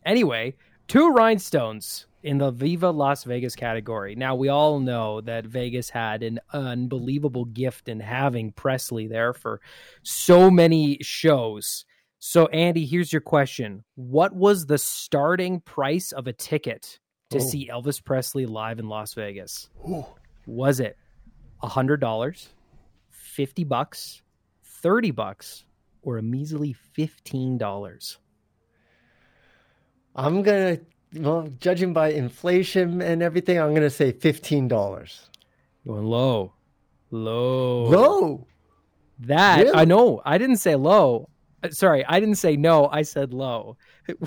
anyway 0.05 0.53
two 0.87 1.09
rhinestones 1.11 2.05
in 2.23 2.37
the 2.37 2.51
viva 2.51 2.89
las 2.89 3.23
vegas 3.23 3.55
category 3.55 4.15
now 4.15 4.35
we 4.35 4.47
all 4.49 4.79
know 4.79 5.21
that 5.21 5.45
vegas 5.45 5.89
had 5.89 6.21
an 6.23 6.39
unbelievable 6.53 7.45
gift 7.45 7.89
in 7.89 7.99
having 7.99 8.51
presley 8.51 9.07
there 9.07 9.33
for 9.33 9.59
so 10.03 10.49
many 10.51 10.97
shows 11.01 11.85
so 12.19 12.45
andy 12.47 12.85
here's 12.85 13.11
your 13.11 13.21
question 13.21 13.83
what 13.95 14.33
was 14.35 14.65
the 14.65 14.77
starting 14.77 15.59
price 15.61 16.11
of 16.11 16.27
a 16.27 16.33
ticket 16.33 16.99
to 17.29 17.37
Oh. 17.37 17.41
see 17.41 17.69
elvis 17.71 18.03
presley 18.03 18.45
live 18.45 18.77
in 18.79 18.87
las 18.87 19.13
vegas 19.13 19.69
Ooh. 19.89 20.05
was 20.45 20.79
it 20.79 20.97
a 21.63 21.67
hundred 21.67 22.01
dollars, 22.01 22.49
fifty 23.11 23.63
bucks, 23.63 24.23
thirty 24.63 25.11
bucks, 25.11 25.63
or 26.01 26.17
a 26.17 26.21
measly 26.23 26.73
fifteen 26.73 27.59
dollars? 27.59 28.17
I'm 30.15 30.41
gonna 30.41 30.79
well, 31.15 31.49
judging 31.59 31.93
by 31.93 32.11
inflation 32.11 33.01
and 33.01 33.21
everything, 33.21 33.59
I'm 33.59 33.73
gonna 33.73 33.89
say 33.89 34.11
fifteen 34.11 34.67
dollars. 34.67 35.29
Going 35.85 36.05
low, 36.05 36.53
low, 37.09 37.83
Low. 37.85 38.47
That 39.19 39.59
Really? 39.59 39.75
I 39.75 39.85
know. 39.85 40.21
I 40.25 40.37
didn't 40.37 40.57
say 40.57 40.75
low. 40.75 41.29
Uh, 41.63 41.69
Sorry, 41.69 42.03
I 42.05 42.19
didn't 42.19 42.35
say 42.35 42.55
no. 42.55 42.87
I 42.91 43.03
said 43.03 43.33
low. 43.33 43.77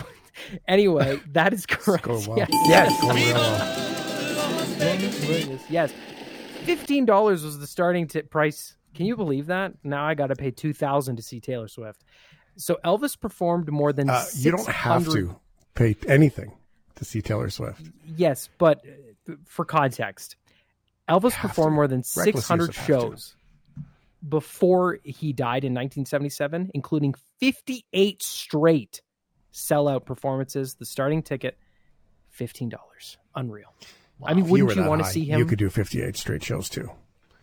anyway, 0.68 1.20
that 1.32 1.52
is 1.52 1.66
correct. 1.66 2.06
Well. 2.06 2.22
Yes. 2.36 2.48
Yes. 2.66 3.00
Going 3.00 3.18
yes. 5.68 5.92
Fifteen 6.64 7.04
dollars 7.04 7.44
was 7.44 7.58
the 7.58 7.66
starting 7.66 8.06
tip 8.06 8.30
price. 8.30 8.76
Can 8.94 9.06
you 9.06 9.16
believe 9.16 9.46
that? 9.46 9.72
Now 9.82 10.04
I 10.04 10.14
got 10.14 10.28
to 10.28 10.36
pay 10.36 10.50
two 10.50 10.72
thousand 10.72 11.16
to 11.16 11.22
see 11.22 11.40
Taylor 11.40 11.68
Swift. 11.68 12.04
So 12.56 12.78
Elvis 12.84 13.18
performed 13.18 13.70
more 13.70 13.92
than 13.92 14.10
Uh, 14.10 14.24
you 14.34 14.52
don't 14.52 14.68
have 14.68 15.04
to 15.06 15.36
pay 15.74 15.96
anything 16.06 16.52
to 16.96 17.04
see 17.04 17.20
Taylor 17.22 17.50
Swift. 17.50 17.82
Yes, 18.16 18.48
but 18.58 18.84
uh, 19.28 19.34
for 19.46 19.64
context, 19.64 20.36
Elvis 21.08 21.32
Have 21.32 21.50
performed 21.50 21.72
to. 21.72 21.76
more 21.76 21.88
than 21.88 22.02
Reckless 22.16 22.46
600 22.46 22.66
use 22.68 22.76
to. 22.76 22.82
shows 22.82 23.36
before 24.26 24.98
he 25.04 25.32
died 25.32 25.64
in 25.64 25.72
1977, 25.74 26.70
including 26.74 27.14
58 27.40 28.22
straight 28.22 29.02
sellout 29.52 30.04
performances. 30.06 30.74
The 30.74 30.86
starting 30.86 31.22
ticket, 31.22 31.58
$15. 32.38 32.72
Unreal. 33.34 33.74
I 34.24 34.32
mean, 34.34 34.48
wouldn't 34.48 34.70
you 34.70 34.82
that 34.82 34.88
want 34.88 35.04
to 35.04 35.10
see 35.10 35.24
him? 35.24 35.38
You 35.38 35.44
could 35.44 35.58
do 35.58 35.68
58 35.68 36.16
straight 36.16 36.42
shows 36.42 36.68
too. 36.68 36.90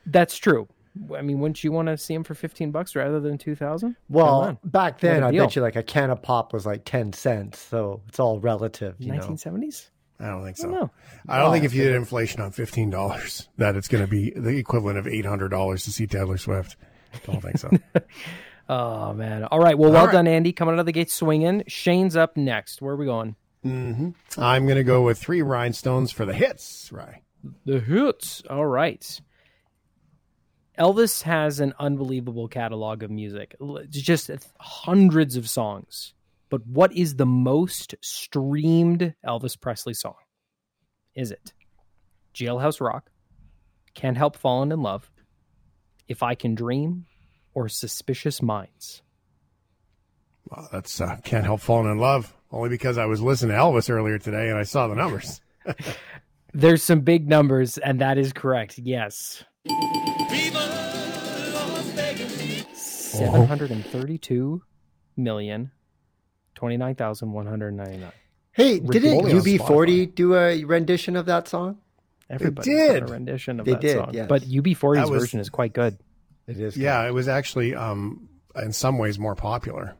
That's 0.05 0.37
true. 0.37 0.67
I 1.15 1.21
mean, 1.21 1.39
wouldn't 1.39 1.63
you 1.63 1.71
want 1.71 1.87
to 1.87 1.97
see 1.97 2.13
him 2.13 2.23
for 2.23 2.35
15 2.35 2.71
bucks 2.71 2.95
rather 2.95 3.19
than 3.19 3.37
2000? 3.37 3.95
Well, 4.09 4.59
back 4.63 4.99
then, 4.99 5.23
I 5.23 5.31
deal. 5.31 5.45
bet 5.45 5.55
you 5.55 5.61
like 5.61 5.75
a 5.75 5.83
can 5.83 6.09
of 6.09 6.21
pop 6.21 6.53
was 6.53 6.65
like 6.65 6.83
ten 6.85 7.13
cents, 7.13 7.59
so 7.59 8.01
it's 8.07 8.19
all 8.19 8.39
relative, 8.39 8.97
1970s? 8.99 9.89
I 10.19 10.27
don't 10.27 10.43
think 10.43 10.57
so. 10.57 10.63
don't 10.69 10.73
know. 10.73 10.91
I 11.27 11.39
don't 11.39 11.51
think 11.51 11.65
if 11.65 11.73
you 11.73 11.83
did 11.83 11.95
inflation 11.95 12.41
on 12.41 12.51
fifteen 12.51 12.89
dollars, 12.89 13.47
that 13.57 13.75
it's 13.75 13.87
going 13.87 14.03
to 14.03 14.09
be 14.09 14.31
the 14.31 14.57
equivalent 14.57 14.99
of 14.99 15.07
eight 15.07 15.25
hundred 15.25 15.49
dollars 15.49 15.85
to 15.85 15.91
see 15.91 16.05
Taylor 16.05 16.37
Swift. 16.37 16.75
I 17.13 17.31
don't 17.31 17.41
think 17.41 17.57
so. 17.57 17.71
Oh, 18.71 19.13
man. 19.13 19.43
All 19.43 19.59
right. 19.59 19.77
Well, 19.77 19.91
well 19.91 19.99
All 19.99 20.05
right. 20.07 20.13
done, 20.13 20.27
Andy. 20.27 20.53
Coming 20.53 20.75
out 20.75 20.79
of 20.79 20.85
the 20.85 20.93
gate 20.93 21.11
swinging. 21.11 21.63
Shane's 21.67 22.15
up 22.15 22.37
next. 22.37 22.81
Where 22.81 22.93
are 22.93 22.97
we 22.97 23.05
going? 23.05 23.35
Mm-hmm. 23.65 24.11
I'm 24.41 24.65
going 24.65 24.77
to 24.77 24.85
go 24.85 25.01
with 25.01 25.17
three 25.17 25.41
rhinestones 25.41 26.13
for 26.13 26.25
the 26.25 26.33
hits. 26.33 26.89
Right. 26.89 27.21
The 27.65 27.81
hits. 27.81 28.43
All 28.49 28.65
right. 28.65 29.19
Elvis 30.79 31.21
has 31.23 31.59
an 31.59 31.73
unbelievable 31.79 32.47
catalog 32.47 33.03
of 33.03 33.11
music, 33.11 33.55
just 33.89 34.31
hundreds 34.59 35.35
of 35.35 35.49
songs. 35.49 36.13
But 36.49 36.65
what 36.65 36.95
is 36.95 37.15
the 37.15 37.25
most 37.25 37.95
streamed 38.01 39.13
Elvis 39.25 39.59
Presley 39.59 39.93
song? 39.93 40.15
Is 41.15 41.31
it 41.31 41.53
Jailhouse 42.33 42.81
Rock, 42.81 43.09
Can't 43.93 44.17
Help 44.17 44.35
Falling 44.35 44.71
in 44.71 44.81
Love, 44.81 45.09
If 46.07 46.23
I 46.23 46.35
Can 46.35 46.55
Dream, 46.55 47.05
or 47.53 47.67
Suspicious 47.69 48.41
Minds? 48.41 49.01
Well, 50.49 50.67
that's 50.71 50.99
uh, 50.99 51.17
can't 51.23 51.45
help 51.45 51.61
falling 51.61 51.91
in 51.91 51.97
love. 51.97 52.33
Only 52.51 52.69
because 52.69 52.97
I 52.97 53.05
was 53.05 53.21
listening 53.21 53.55
to 53.55 53.61
Elvis 53.61 53.89
earlier 53.89 54.17
today 54.17 54.49
and 54.49 54.57
I 54.57 54.63
saw 54.63 54.87
the 54.87 54.95
numbers. 54.95 55.39
There's 56.53 56.83
some 56.83 56.99
big 56.99 57.29
numbers, 57.29 57.77
and 57.77 58.01
that 58.01 58.17
is 58.17 58.33
correct. 58.33 58.77
Yes. 58.77 59.45
Seven 62.73 63.45
hundred 63.45 63.71
and 63.71 63.85
thirty-two 63.85 64.63
million 65.15 65.71
twenty-nine 66.55 66.95
thousand 66.95 67.31
one 67.31 67.45
hundred 67.45 67.73
ninety-nine. 67.73 68.11
Hey, 68.53 68.79
didn't 68.79 69.25
UB40 69.25 70.13
do 70.15 70.35
a 70.35 70.63
rendition 70.65 71.15
of 71.15 71.27
that 71.27 71.47
song? 71.47 71.77
Everybody 72.29 72.69
did. 72.71 73.03
a 73.03 73.05
rendition 73.05 73.59
of 73.59 73.65
They 73.65 73.73
that 73.73 73.81
did, 73.81 73.97
song, 73.97 74.09
yes. 74.13 74.27
but 74.27 74.41
UB40's 74.43 75.09
was- 75.09 75.21
version 75.21 75.39
is 75.39 75.49
quite 75.49 75.73
good. 75.73 75.97
It 76.47 76.59
is. 76.59 76.75
Yeah, 76.75 77.05
it 77.07 77.13
was 77.13 77.27
actually 77.27 77.75
um, 77.75 78.27
in 78.55 78.73
some 78.73 78.97
ways 78.97 79.19
more 79.19 79.35
popular. 79.35 79.95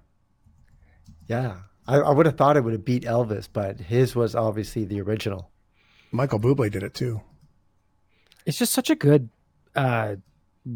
Yeah. 1.27 1.57
I, 1.87 1.97
I 1.97 2.11
would 2.11 2.25
have 2.25 2.35
thought 2.37 2.57
it 2.57 2.63
would 2.63 2.73
have 2.73 2.83
beat 2.85 3.03
Elvis, 3.03 3.47
but 3.51 3.79
his 3.79 4.15
was 4.15 4.35
obviously 4.35 4.85
the 4.85 5.01
original. 5.01 5.49
Michael 6.11 6.39
Bublé 6.39 6.71
did 6.71 6.83
it 6.83 6.93
too. 6.93 7.21
It's 8.45 8.57
just 8.57 8.73
such 8.73 8.89
a 8.89 8.95
good, 8.95 9.29
uh, 9.75 10.15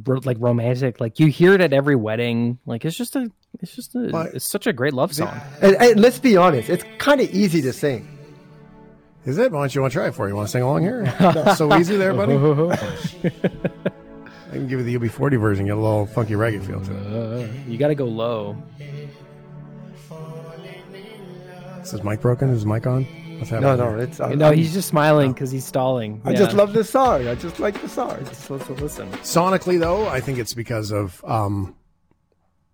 ro- 0.05 0.21
like 0.23 0.37
romantic. 0.39 0.99
Like 0.99 1.19
you 1.19 1.27
hear 1.27 1.53
it 1.53 1.61
at 1.61 1.73
every 1.73 1.95
wedding. 1.95 2.59
Like 2.65 2.85
it's 2.85 2.97
just 2.97 3.15
a, 3.15 3.29
it's 3.61 3.75
just 3.75 3.95
a, 3.95 4.09
But- 4.11 4.35
it's 4.35 4.49
such 4.49 4.67
a 4.67 4.73
great 4.73 4.93
love 4.93 5.13
song. 5.13 5.39
And, 5.61 5.75
and 5.77 5.99
let's 5.99 6.19
be 6.19 6.37
honest, 6.37 6.69
it's 6.69 6.83
kind 6.97 7.21
of 7.21 7.29
easy 7.31 7.61
to 7.61 7.73
sing. 7.73 8.11
Is 9.25 9.37
it? 9.39 9.51
Why 9.51 9.61
don't 9.61 9.73
you 9.73 9.81
want 9.81 9.91
to 9.91 9.97
try 9.97 10.07
it 10.07 10.13
for 10.13 10.27
you? 10.27 10.35
Want 10.35 10.47
to 10.47 10.51
sing 10.51 10.61
along 10.61 10.83
here? 10.83 11.05
so 11.57 11.75
easy 11.77 11.97
there, 11.97 12.13
buddy. 12.13 12.35
I 12.35 12.77
can 14.51 14.67
give 14.67 14.79
you 14.79 14.83
the 14.83 14.99
UB40 15.09 15.39
version. 15.39 15.65
Get 15.65 15.75
a 15.75 15.81
little 15.81 16.05
funky 16.05 16.35
reggae 16.35 16.63
feel 16.63 16.79
to 16.79 17.39
it. 17.39 17.49
you 17.67 17.79
got 17.79 17.87
to 17.87 17.95
go 17.95 18.05
low. 18.05 18.55
Is 21.81 21.89
his 21.91 22.03
mic 22.03 22.21
broken? 22.21 22.49
Is 22.49 22.65
mic 22.67 22.85
on? 22.85 23.07
What's 23.39 23.51
No, 23.51 23.59
happening? 23.61 23.77
no, 23.86 23.91
there? 23.97 23.99
it's. 24.05 24.19
I, 24.19 24.33
No, 24.33 24.51
he's 24.51 24.73
just 24.73 24.88
smiling 24.88 25.33
because 25.33 25.51
he's 25.51 25.65
stalling. 25.65 26.21
I 26.25 26.33
just 26.33 26.55
love 26.55 26.73
this 26.73 26.89
song. 26.89 27.27
I 27.27 27.36
just 27.36 27.59
like 27.59 27.79
the 27.81 27.89
song. 27.89 28.25
supposed 28.33 28.65
to 28.65 28.73
listen. 28.73 29.09
Sonically, 29.23 29.79
though, 29.79 30.07
I 30.07 30.19
think 30.21 30.39
it's 30.39 30.53
because 30.53 30.91
of 30.91 31.23
um, 31.25 31.75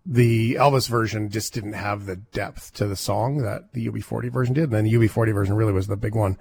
the 0.05 0.55
Elvis 0.55 0.89
version 0.89 1.29
just 1.29 1.53
didn't 1.53 1.73
have 1.73 2.05
the 2.05 2.15
depth 2.15 2.73
to 2.75 2.87
the 2.87 2.95
song 2.95 3.37
that 3.43 3.73
the 3.73 3.87
UB40 3.87 4.31
version 4.31 4.53
did. 4.53 4.65
And 4.65 4.73
then 4.73 4.83
the 4.85 4.93
UB40 4.93 5.33
version 5.33 5.55
really 5.55 5.73
was 5.73 5.87
the 5.87 5.97
big 5.97 6.15
one. 6.15 6.37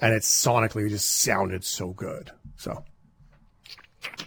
And 0.00 0.14
it 0.14 0.22
sonically 0.22 0.88
just 0.88 1.22
sounded 1.22 1.64
so 1.64 1.90
good. 1.92 2.30
So 2.56 2.84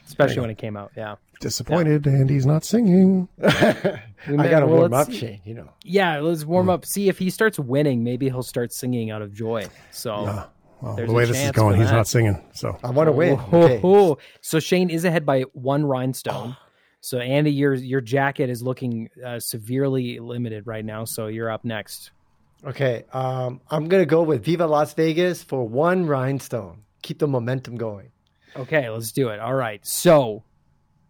especially 0.05 0.41
when 0.41 0.49
it 0.49 0.57
came 0.57 0.76
out. 0.78 0.91
Yeah, 0.95 1.15
disappointed, 1.39 2.05
and 2.07 2.30
he's 2.30 2.45
not 2.45 2.63
singing. 2.63 3.28
I 3.43 3.99
got 4.28 4.61
to 4.61 4.67
well, 4.67 4.80
warm 4.80 4.93
up, 4.93 5.07
see. 5.07 5.17
Shane. 5.17 5.41
You 5.45 5.53
know. 5.55 5.69
Yeah, 5.84 6.19
let's 6.19 6.45
warm 6.45 6.69
up. 6.69 6.86
See 6.86 7.09
if 7.09 7.17
he 7.19 7.30
starts 7.30 7.59
winning, 7.59 8.03
maybe 8.03 8.28
he'll 8.30 8.43
start 8.43 8.71
singing 8.71 9.11
out 9.11 9.21
of 9.21 9.34
joy. 9.34 9.67
So, 9.91 10.13
Uh, 10.13 10.47
well, 10.82 10.95
the 10.95 11.11
way 11.11 11.26
this 11.26 11.38
is 11.39 11.51
going, 11.51 11.78
he's 11.78 11.89
that. 11.89 11.95
not 11.95 12.07
singing. 12.07 12.41
So 12.53 12.78
I 12.84 12.89
want 12.91 13.07
to 13.07 13.11
win. 13.11 13.39
Oh, 13.51 13.63
Okay. 13.63 13.82
oh. 13.84 14.17
so 14.41 14.59
Shane 14.59 14.89
is 14.89 15.05
ahead 15.05 15.26
by 15.26 15.41
one 15.53 15.86
rhinestone. 15.86 16.55
So 17.01 17.19
Andy, 17.19 17.51
your 17.51 17.74
your 17.74 17.99
jacket 18.01 18.49
is 18.49 18.61
looking 18.63 19.09
uh, 19.26 19.39
severely 19.39 20.19
limited 20.19 20.65
right 20.67 20.86
now. 20.86 21.03
So 21.05 21.28
you're 21.28 21.51
up 21.51 21.65
next. 21.65 22.11
Okay, 22.65 23.03
um, 23.11 23.59
I'm 23.69 23.89
gonna 23.89 24.05
go 24.05 24.24
with 24.24 24.45
Viva 24.45 24.65
Las 24.65 24.93
Vegas 24.93 25.43
for 25.43 25.67
one 25.67 26.05
rhinestone. 26.05 26.84
Keep 27.01 27.19
the 27.19 27.28
momentum 27.28 27.76
going. 27.76 28.12
Okay, 28.55 28.89
let's 28.89 29.11
do 29.11 29.29
it. 29.29 29.39
All 29.39 29.53
right. 29.53 29.85
So, 29.85 30.43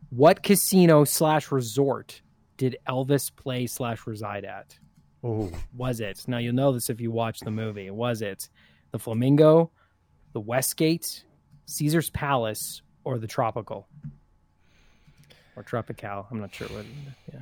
what 0.10 0.44
casino 0.44 1.04
slash 1.04 1.52
resort 1.52 2.22
did 2.58 2.78
Elvis 2.88 3.36
play 3.36 3.68
slash 3.68 4.06
reside 4.08 4.46
at? 4.46 4.78
Oh, 5.24 5.52
Was 5.76 6.00
it? 6.02 6.24
Now 6.28 6.38
you'll 6.38 6.54
know 6.54 6.74
this 6.74 6.90
if 6.90 7.00
you 7.00 7.12
watch 7.12 7.40
the 7.40 7.52
movie. 7.52 7.90
Was 7.90 8.22
it 8.22 8.50
the 8.92 9.00
Flamingo, 9.00 9.72
the 10.34 10.40
Westgate, 10.40 11.24
Caesar's 11.66 12.10
Palace 12.10 12.82
or 13.04 13.18
the 13.18 13.28
Tropical 13.28 13.88
or 15.56 15.64
Tropical. 15.64 16.28
I'm 16.30 16.40
not 16.40 16.54
sure 16.54 16.68
what. 16.68 16.86
Yeah. 17.34 17.42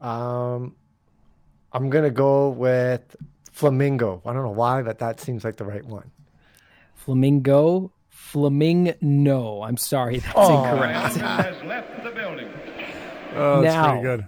Um, 0.00 0.76
I'm 1.72 1.90
gonna 1.90 2.10
go 2.10 2.50
with 2.50 3.16
Flamingo. 3.52 4.22
I 4.24 4.32
don't 4.32 4.42
know 4.42 4.50
why, 4.50 4.82
but 4.82 4.98
that 4.98 5.20
seems 5.20 5.44
like 5.44 5.56
the 5.56 5.64
right 5.64 5.84
one. 5.84 6.10
Flamingo. 6.94 7.92
Flamingo. 8.16 8.94
No, 9.02 9.62
I'm 9.62 9.76
sorry. 9.76 10.18
That's 10.20 10.32
Oh. 10.36 10.64
incorrect. 10.64 11.16
has 11.16 11.62
left 11.64 12.02
the 12.02 12.10
building. 12.10 12.48
Oh, 13.34 13.60
that's 13.62 13.74
Now. 13.74 13.90
pretty 13.90 14.02
good. 14.02 14.24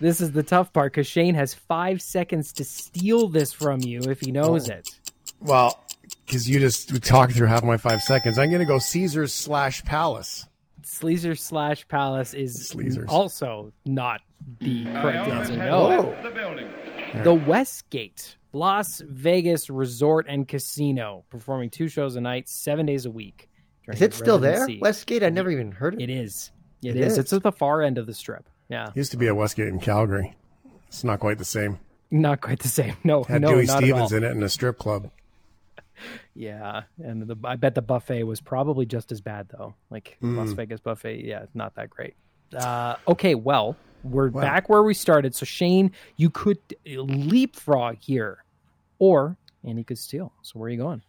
This 0.00 0.20
is 0.20 0.32
the 0.32 0.42
tough 0.42 0.72
part 0.72 0.92
because 0.92 1.06
Shane 1.06 1.34
has 1.34 1.52
five 1.54 2.00
seconds 2.00 2.52
to 2.54 2.64
steal 2.64 3.28
this 3.28 3.52
from 3.52 3.80
you 3.80 4.00
if 4.02 4.20
he 4.20 4.32
knows 4.32 4.68
it. 4.68 4.88
Well, 5.40 5.84
because 6.26 6.48
you 6.48 6.58
just 6.60 7.02
talked 7.04 7.32
through 7.34 7.48
half 7.48 7.62
my 7.64 7.76
five 7.76 8.00
seconds, 8.02 8.38
I'm 8.38 8.48
going 8.50 8.60
to 8.60 8.66
go 8.66 8.78
Caesars 8.78 9.32
slash 9.34 9.84
Palace. 9.84 10.46
Sleazer 10.84 11.38
slash 11.38 11.86
Palace 11.88 12.34
is 12.34 12.72
Sleazers. 12.72 13.06
also 13.08 13.72
not 13.84 14.20
the 14.60 14.84
correct 14.86 15.28
answer. 15.28 15.52
has 15.54 15.70
No. 15.70 15.88
left 15.88 16.22
the 16.24 16.30
building. 16.30 16.66
The 17.14 17.34
Westgate, 17.34 18.36
Las 18.52 19.00
Vegas 19.06 19.68
Resort 19.70 20.26
and 20.28 20.46
Casino, 20.48 21.24
performing 21.30 21.70
two 21.70 21.88
shows 21.88 22.16
a 22.16 22.20
night, 22.20 22.48
seven 22.48 22.86
days 22.86 23.04
a 23.06 23.10
week. 23.10 23.48
during 23.84 23.96
Is 23.96 24.02
it 24.02 24.14
still 24.14 24.38
there? 24.38 24.66
Westgate? 24.80 25.22
I 25.22 25.28
never 25.28 25.50
even 25.50 25.72
heard 25.72 25.94
of 25.94 26.00
It 26.00 26.10
it. 26.10 26.16
is. 26.16 26.50
It 26.82 26.96
It 26.96 26.96
is. 26.96 27.12
is. 27.12 27.18
It's 27.18 27.32
at 27.32 27.42
the 27.42 27.52
far 27.52 27.82
end 27.82 27.98
of 27.98 28.06
the 28.06 28.14
strip. 28.14 28.48
Yeah, 28.68 28.90
Used 28.94 29.10
to 29.10 29.16
be 29.18 29.26
a 29.26 29.34
Westgate 29.34 29.68
in 29.68 29.78
Calgary. 29.80 30.34
It's 30.88 31.04
not 31.04 31.20
quite 31.20 31.38
the 31.38 31.44
same. 31.44 31.78
not 32.10 32.40
quite 32.40 32.60
the 32.60 32.68
same. 32.68 32.96
No, 33.04 33.22
Had 33.24 33.42
no, 33.42 33.48
Dewey 33.54 33.66
not 33.66 33.78
Stevens 33.78 34.12
at 34.12 34.16
all. 34.22 34.30
in 34.30 34.36
it 34.36 34.36
in 34.36 34.42
a 34.42 34.48
strip 34.48 34.78
club. 34.78 35.10
Yeah, 36.34 36.82
and 36.98 37.22
the, 37.22 37.36
I 37.44 37.56
bet 37.56 37.74
the 37.76 37.82
buffet 37.82 38.24
was 38.24 38.40
probably 38.40 38.86
just 38.86 39.12
as 39.12 39.20
bad 39.20 39.48
though. 39.56 39.74
Like 39.90 40.16
Mm. 40.22 40.36
Las 40.36 40.52
Vegas 40.52 40.80
buffet, 40.80 41.24
yeah, 41.24 41.44
not 41.54 41.74
that 41.76 41.90
great. 41.90 42.14
Uh, 42.56 42.96
okay, 43.06 43.34
well, 43.34 43.76
we're 44.04 44.30
back 44.30 44.68
where 44.68 44.82
we 44.82 44.94
started. 44.94 45.34
So 45.34 45.44
Shane, 45.44 45.92
you 46.16 46.30
could 46.30 46.58
leapfrog 46.86 47.96
here, 48.00 48.44
or 48.98 49.36
Andy 49.64 49.84
could 49.84 49.98
steal. 49.98 50.32
So 50.42 50.58
where 50.58 50.66
are 50.66 50.70
you 50.70 50.78
going? 50.78 51.02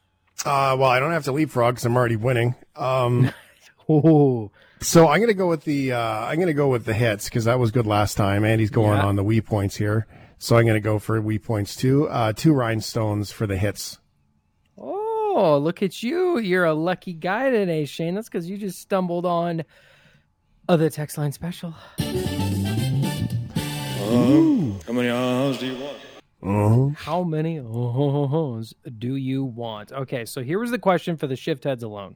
Uh, 0.46 0.76
well, 0.78 0.90
I 0.90 1.00
don't 1.00 1.12
have 1.12 1.24
to 1.26 1.32
leapfrog 1.32 1.76
because 1.76 1.86
I'm 1.86 1.96
already 1.96 2.16
winning. 2.18 2.56
Um, 2.76 3.32
Oh, 3.90 4.50
so 4.80 5.10
I'm 5.10 5.18
going 5.20 5.28
to 5.28 5.34
go 5.34 5.50
with 5.50 5.66
the 5.66 5.92
uh, 5.92 6.00
I'm 6.00 6.40
to 6.40 6.54
go 6.54 6.70
with 6.70 6.86
the 6.86 6.94
hits 6.94 7.26
because 7.26 7.44
that 7.44 7.60
was 7.60 7.72
good 7.72 7.86
last 7.86 8.16
time. 8.16 8.46
Andy's 8.46 8.70
going 8.70 8.98
Yeah. 8.98 9.06
on 9.06 9.18
the 9.18 9.26
Wii 9.26 9.44
points 9.44 9.76
here, 9.76 10.08
so 10.38 10.56
I'm 10.56 10.64
going 10.64 10.76
to 10.76 10.80
go 10.80 11.00
for 11.00 11.22
Wii 11.22 11.44
points 11.44 11.76
too. 11.76 12.08
Uh, 12.08 12.32
two 12.32 12.54
rhinestones 12.54 13.34
for 13.34 13.46
the 13.46 13.58
hits. 13.58 14.00
oh, 14.78 15.60
look 15.62 15.84
at 15.84 16.02
you! 16.02 16.38
You're 16.40 16.64
a 16.64 16.74
lucky 16.74 17.12
guy 17.12 17.50
today, 17.50 17.84
Shane. 17.84 18.16
That's 18.16 18.30
because 18.30 18.50
you 18.50 18.58
just 18.58 18.80
stumbled 18.80 19.26
on 19.26 19.66
uh, 20.70 20.78
the 20.78 20.90
text 20.90 21.18
line 21.18 21.34
special. 21.34 21.76
Um, 24.14 24.80
how 24.86 24.94
many 24.94 25.10
hours 25.10 25.58
do 25.58 25.66
you 25.66 25.84
want? 25.84 25.98
Uh-huh. 26.44 26.90
How 26.96 27.24
many 27.24 27.60
ohs 27.60 28.74
do 29.00 29.16
you 29.16 29.44
want? 29.44 29.92
Okay, 29.92 30.26
so 30.26 30.44
here 30.44 30.60
was 30.60 30.70
the 30.70 30.78
question 30.78 31.18
for 31.18 31.26
the 31.26 31.36
shift 31.36 31.64
heads 31.64 31.82
alone 31.82 32.16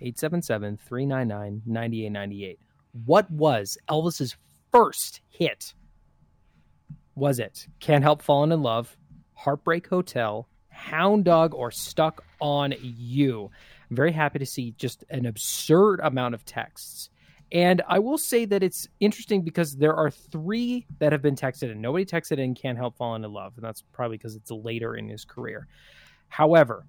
877 0.00 0.78
399 0.86 1.62
9898. 1.66 2.60
What 3.04 3.28
was 3.30 3.76
Elvis's 3.88 4.36
first 4.70 5.20
hit? 5.30 5.74
Was 7.16 7.40
it 7.40 7.66
Can't 7.80 8.04
Help 8.04 8.22
Falling 8.22 8.52
in 8.52 8.62
Love, 8.62 8.96
Heartbreak 9.34 9.88
Hotel, 9.88 10.48
Hound 10.68 11.24
Dog, 11.24 11.54
or 11.54 11.70
Stuck 11.72 12.24
on 12.40 12.74
You? 12.80 13.50
I'm 13.90 13.96
very 13.96 14.12
happy 14.12 14.38
to 14.38 14.46
see 14.46 14.74
just 14.78 15.04
an 15.10 15.26
absurd 15.26 16.00
amount 16.04 16.34
of 16.34 16.44
texts. 16.44 17.10
And 17.52 17.82
I 17.86 17.98
will 17.98 18.16
say 18.16 18.46
that 18.46 18.62
it's 18.62 18.88
interesting 19.00 19.42
because 19.42 19.76
there 19.76 19.94
are 19.94 20.10
three 20.10 20.86
that 20.98 21.12
have 21.12 21.20
been 21.20 21.36
texted 21.36 21.70
in. 21.70 21.82
Nobody 21.82 22.06
texted 22.06 22.38
in 22.38 22.54
Can't 22.54 22.78
Help 22.78 22.96
Falling 22.96 23.24
in 23.24 23.32
Love, 23.32 23.52
and 23.56 23.64
that's 23.64 23.82
probably 23.92 24.16
because 24.16 24.34
it's 24.34 24.50
later 24.50 24.96
in 24.96 25.06
his 25.06 25.26
career. 25.26 25.68
However, 26.28 26.86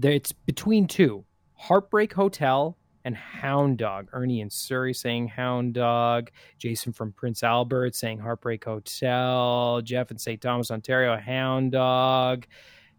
it's 0.00 0.30
between 0.30 0.86
two 0.86 1.24
Heartbreak 1.54 2.12
Hotel 2.12 2.78
and 3.04 3.16
Hound 3.16 3.78
Dog. 3.78 4.08
Ernie 4.12 4.40
in 4.40 4.50
Surrey 4.50 4.94
saying 4.94 5.28
Hound 5.28 5.74
Dog. 5.74 6.30
Jason 6.58 6.92
from 6.92 7.10
Prince 7.10 7.42
Albert 7.42 7.96
saying 7.96 8.20
Heartbreak 8.20 8.64
Hotel. 8.64 9.80
Jeff 9.82 10.12
in 10.12 10.18
St. 10.18 10.40
Thomas, 10.40 10.70
Ontario, 10.70 11.16
Hound 11.16 11.72
Dog. 11.72 12.46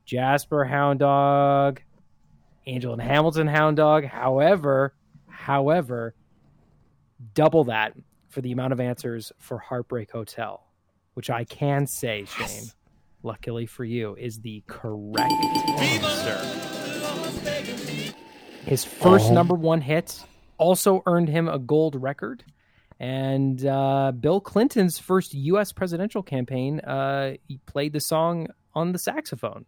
Jasper, 0.03 0.65
Hound 0.65 0.99
Dog. 0.99 1.81
Angel 2.65 2.93
in 2.93 2.99
Hamilton, 2.99 3.47
Hound 3.47 3.77
Dog. 3.77 4.03
However, 4.03 4.95
however, 5.27 6.13
double 7.33 7.65
that 7.65 7.93
for 8.29 8.41
the 8.41 8.51
amount 8.51 8.73
of 8.73 8.79
answers 8.79 9.31
for 9.37 9.57
Heartbreak 9.57 10.11
Hotel, 10.11 10.65
which 11.13 11.29
I 11.29 11.43
can 11.43 11.87
say, 11.87 12.25
Shane, 12.25 12.71
luckily 13.23 13.65
for 13.65 13.83
you, 13.83 14.15
is 14.15 14.39
the 14.39 14.63
correct 14.67 15.33
answer. 15.79 16.37
His 18.65 18.85
1st 18.85 19.33
number 19.33 19.55
one 19.55 19.81
hit 19.81 20.23
also 20.57 21.01
earned 21.05 21.29
him 21.29 21.47
a 21.47 21.57
gold 21.57 22.01
record. 22.01 22.43
And 22.99 23.65
uh, 23.65 24.11
Bill 24.11 24.41
Clinton's 24.41 24.99
first 24.99 25.33
U.S. 25.33 25.71
presidential 25.71 26.21
campaign, 26.21 26.81
uh, 26.81 27.35
he 27.47 27.57
played 27.65 27.93
the 27.93 28.01
song 28.01 28.47
on 28.75 28.91
the 28.91 28.99
saxophone. 28.99 29.65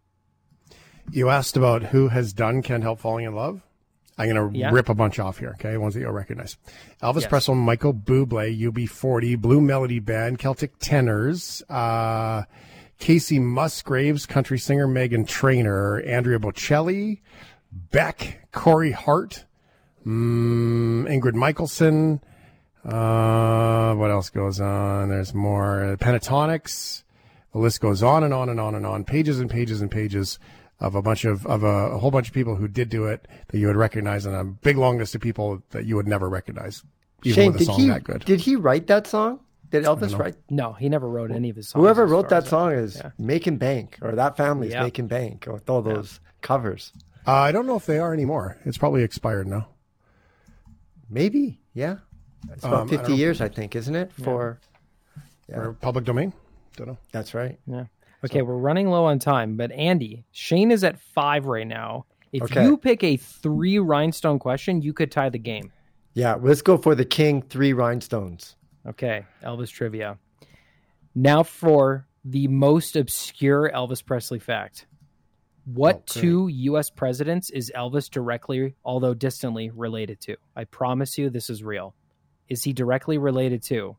You 1.12 1.30
asked 1.30 1.58
about 1.58 1.84
who 1.84 2.10
has 2.10 2.34
done 2.34 2.62
Can't 2.62 2.84
Help 2.84 3.00
Falling 3.00 3.26
in 3.26 3.34
Love. 3.34 3.62
I'm 4.22 4.34
going 4.36 4.52
to 4.54 4.58
Yeah. 4.58 4.72
rip 4.72 4.90
a 4.90 4.94
bunch 4.94 5.20
off 5.20 5.38
here, 5.40 5.52
okay? 5.60 5.78
Ones 5.78 5.94
that 5.96 6.02
you'll 6.02 6.12
recognize. 6.12 6.58
Elvis 7.02 7.22
Yes. 7.22 7.28
Presley, 7.28 7.56
Michael 7.56 7.94
Bublé, 7.94 8.56
UB40, 8.58 9.36
Blue 9.36 9.62
Melody 9.62 10.00
Band, 10.00 10.40
Celtic 10.40 10.78
Tenors, 10.80 11.64
uh, 11.70 12.44
Kacey 13.00 13.40
Musgraves, 13.42 14.26
country 14.26 14.60
singer 14.60 14.88
Meghan 14.88 15.28
Trainor, 15.28 16.02
Andrea 16.02 16.40
Bocelli, 16.40 17.20
Beck, 17.72 18.48
Corey 18.52 18.92
Hart, 18.92 19.46
mm, 20.06 21.06
Ingrid 21.08 21.34
Michaelson. 21.34 22.22
Uh, 22.86 23.94
what 23.96 24.10
else 24.12 24.30
goes 24.30 24.60
on? 24.60 25.10
There's 25.10 25.34
more. 25.34 25.96
Pentatonix. 26.00 27.04
The 27.54 27.60
list 27.60 27.82
goes 27.82 28.02
on 28.02 28.24
and 28.24 28.34
on 28.34 28.50
and 28.50 28.60
on 28.60 28.76
and 28.76 28.86
on. 28.86 29.04
Pages 29.04 29.40
and 29.40 29.50
pages 29.50 29.82
and 29.82 29.92
pages 29.92 30.40
of 30.82 30.96
a 30.96 31.02
bunch 31.02 31.24
of, 31.26 31.46
of 31.46 31.64
a, 31.64 31.92
a 31.92 31.98
whole 31.98 32.12
bunch 32.12 32.28
of 32.28 32.34
people 32.34 32.56
who 32.56 32.68
did 32.68 32.90
do 32.90 33.06
it 33.06 33.28
that 33.50 33.58
you 33.60 33.68
would 33.68 33.76
recognize 33.78 34.26
and 34.26 34.36
a 34.36 34.44
big 34.44 34.76
long 34.78 34.98
list 34.98 35.16
of 35.16 35.22
people 35.22 35.62
that 35.70 35.86
you 35.86 35.96
would 35.96 36.08
never 36.08 36.28
recognize. 36.28 36.84
Even 37.24 37.36
Shane, 37.36 37.52
with 37.54 37.56
a 37.56 37.60
did 37.60 37.66
song 37.68 37.80
he 37.80 37.88
that 37.88 38.04
good. 38.04 38.26
did 38.26 38.42
he 38.42 38.56
write 38.56 38.88
that 38.88 39.08
song? 39.08 39.40
Did 39.70 39.86
Elvis 39.86 40.18
write? 40.20 40.36
No, 40.50 40.74
he 40.74 40.90
never 40.90 41.08
wrote 41.08 41.32
any 41.32 41.50
of 41.50 41.56
his 41.56 41.70
songs. 41.70 41.82
Whoever 41.82 42.06
wrote 42.06 42.28
that 42.30 42.46
song 42.46 42.74
is 42.74 43.02
making 43.18 43.56
bank, 43.58 43.98
or 44.02 44.12
that 44.16 44.36
family's 44.36 44.72
Yeah. 44.74 44.84
making 44.84 45.08
bank 45.08 45.48
with 45.50 45.70
all 45.70 45.82
those 45.82 46.20
covers. 46.42 46.92
Uh, 47.26 47.32
I 47.34 47.52
don't 47.54 47.66
know 47.68 47.78
if 47.78 47.86
they 47.86 48.00
are 48.00 48.14
anymore. 48.14 48.58
It's 48.66 48.78
probably 48.78 49.04
expired 49.04 49.48
now. 49.48 49.70
Maybe, 51.10 51.60
yeah. 51.74 51.98
It's 52.52 52.64
Um, 52.66 52.72
about 52.74 52.78
don't 52.80 52.90
fifty 52.90 53.12
know. 53.12 53.18
years, 53.18 53.40
I 53.42 53.48
think, 53.50 53.76
isn't 53.76 53.96
it? 53.96 54.12
For 54.14 54.60
Or 55.54 55.74
public 55.74 56.06
domain. 56.06 56.34
Don't 56.76 56.88
know. 56.88 56.98
that's 57.12 57.34
right. 57.34 57.60
Yeah. 57.68 57.86
Okay, 58.24 58.42
we're 58.42 58.56
running 58.58 58.88
low 58.90 59.06
on 59.06 59.20
time, 59.20 59.58
but 59.58 59.72
Andy, 59.72 60.24
Shane 60.32 60.72
is 60.72 60.84
at 60.84 61.00
five 61.00 61.46
right 61.48 61.68
now. 61.68 62.06
If 62.32 62.44
Okay. 62.44 62.64
you 62.64 62.78
pick 62.78 63.04
a 63.04 63.18
three 63.18 63.80
rhinestone 63.80 64.40
question, 64.40 64.82
you 64.82 64.94
could 64.94 65.12
tie 65.12 65.30
the 65.30 65.40
game. 65.40 65.72
Yeah, 66.14 66.36
let's 66.36 66.62
go 66.62 66.78
for 66.78 66.94
the 66.94 67.06
King 67.06 67.42
three 67.42 67.74
rhinestones. 67.74 68.56
Okay, 68.86 69.26
Elvis 69.44 69.70
trivia. 69.72 70.18
Now 71.16 71.44
for 71.44 72.06
the 72.24 72.48
most 72.48 72.96
obscure 72.96 73.72
Elvis 73.74 74.06
Presley 74.06 74.40
fact. 74.40 74.86
What 75.66 75.96
Oh, 75.98 76.20
two 76.22 76.48
U.S. 76.48 76.90
presidents 76.90 77.50
is 77.50 77.72
Elvis 77.76 78.10
directly, 78.10 78.76
although 78.84 79.14
distantly, 79.14 79.70
related 79.70 80.20
to? 80.22 80.36
I 80.56 80.64
promise 80.66 81.18
you 81.18 81.30
this 81.30 81.50
is 81.50 81.64
real. 81.64 81.96
Is 82.50 82.64
he 82.64 82.74
directly 82.74 83.18
related 83.18 83.62
to 83.64 83.96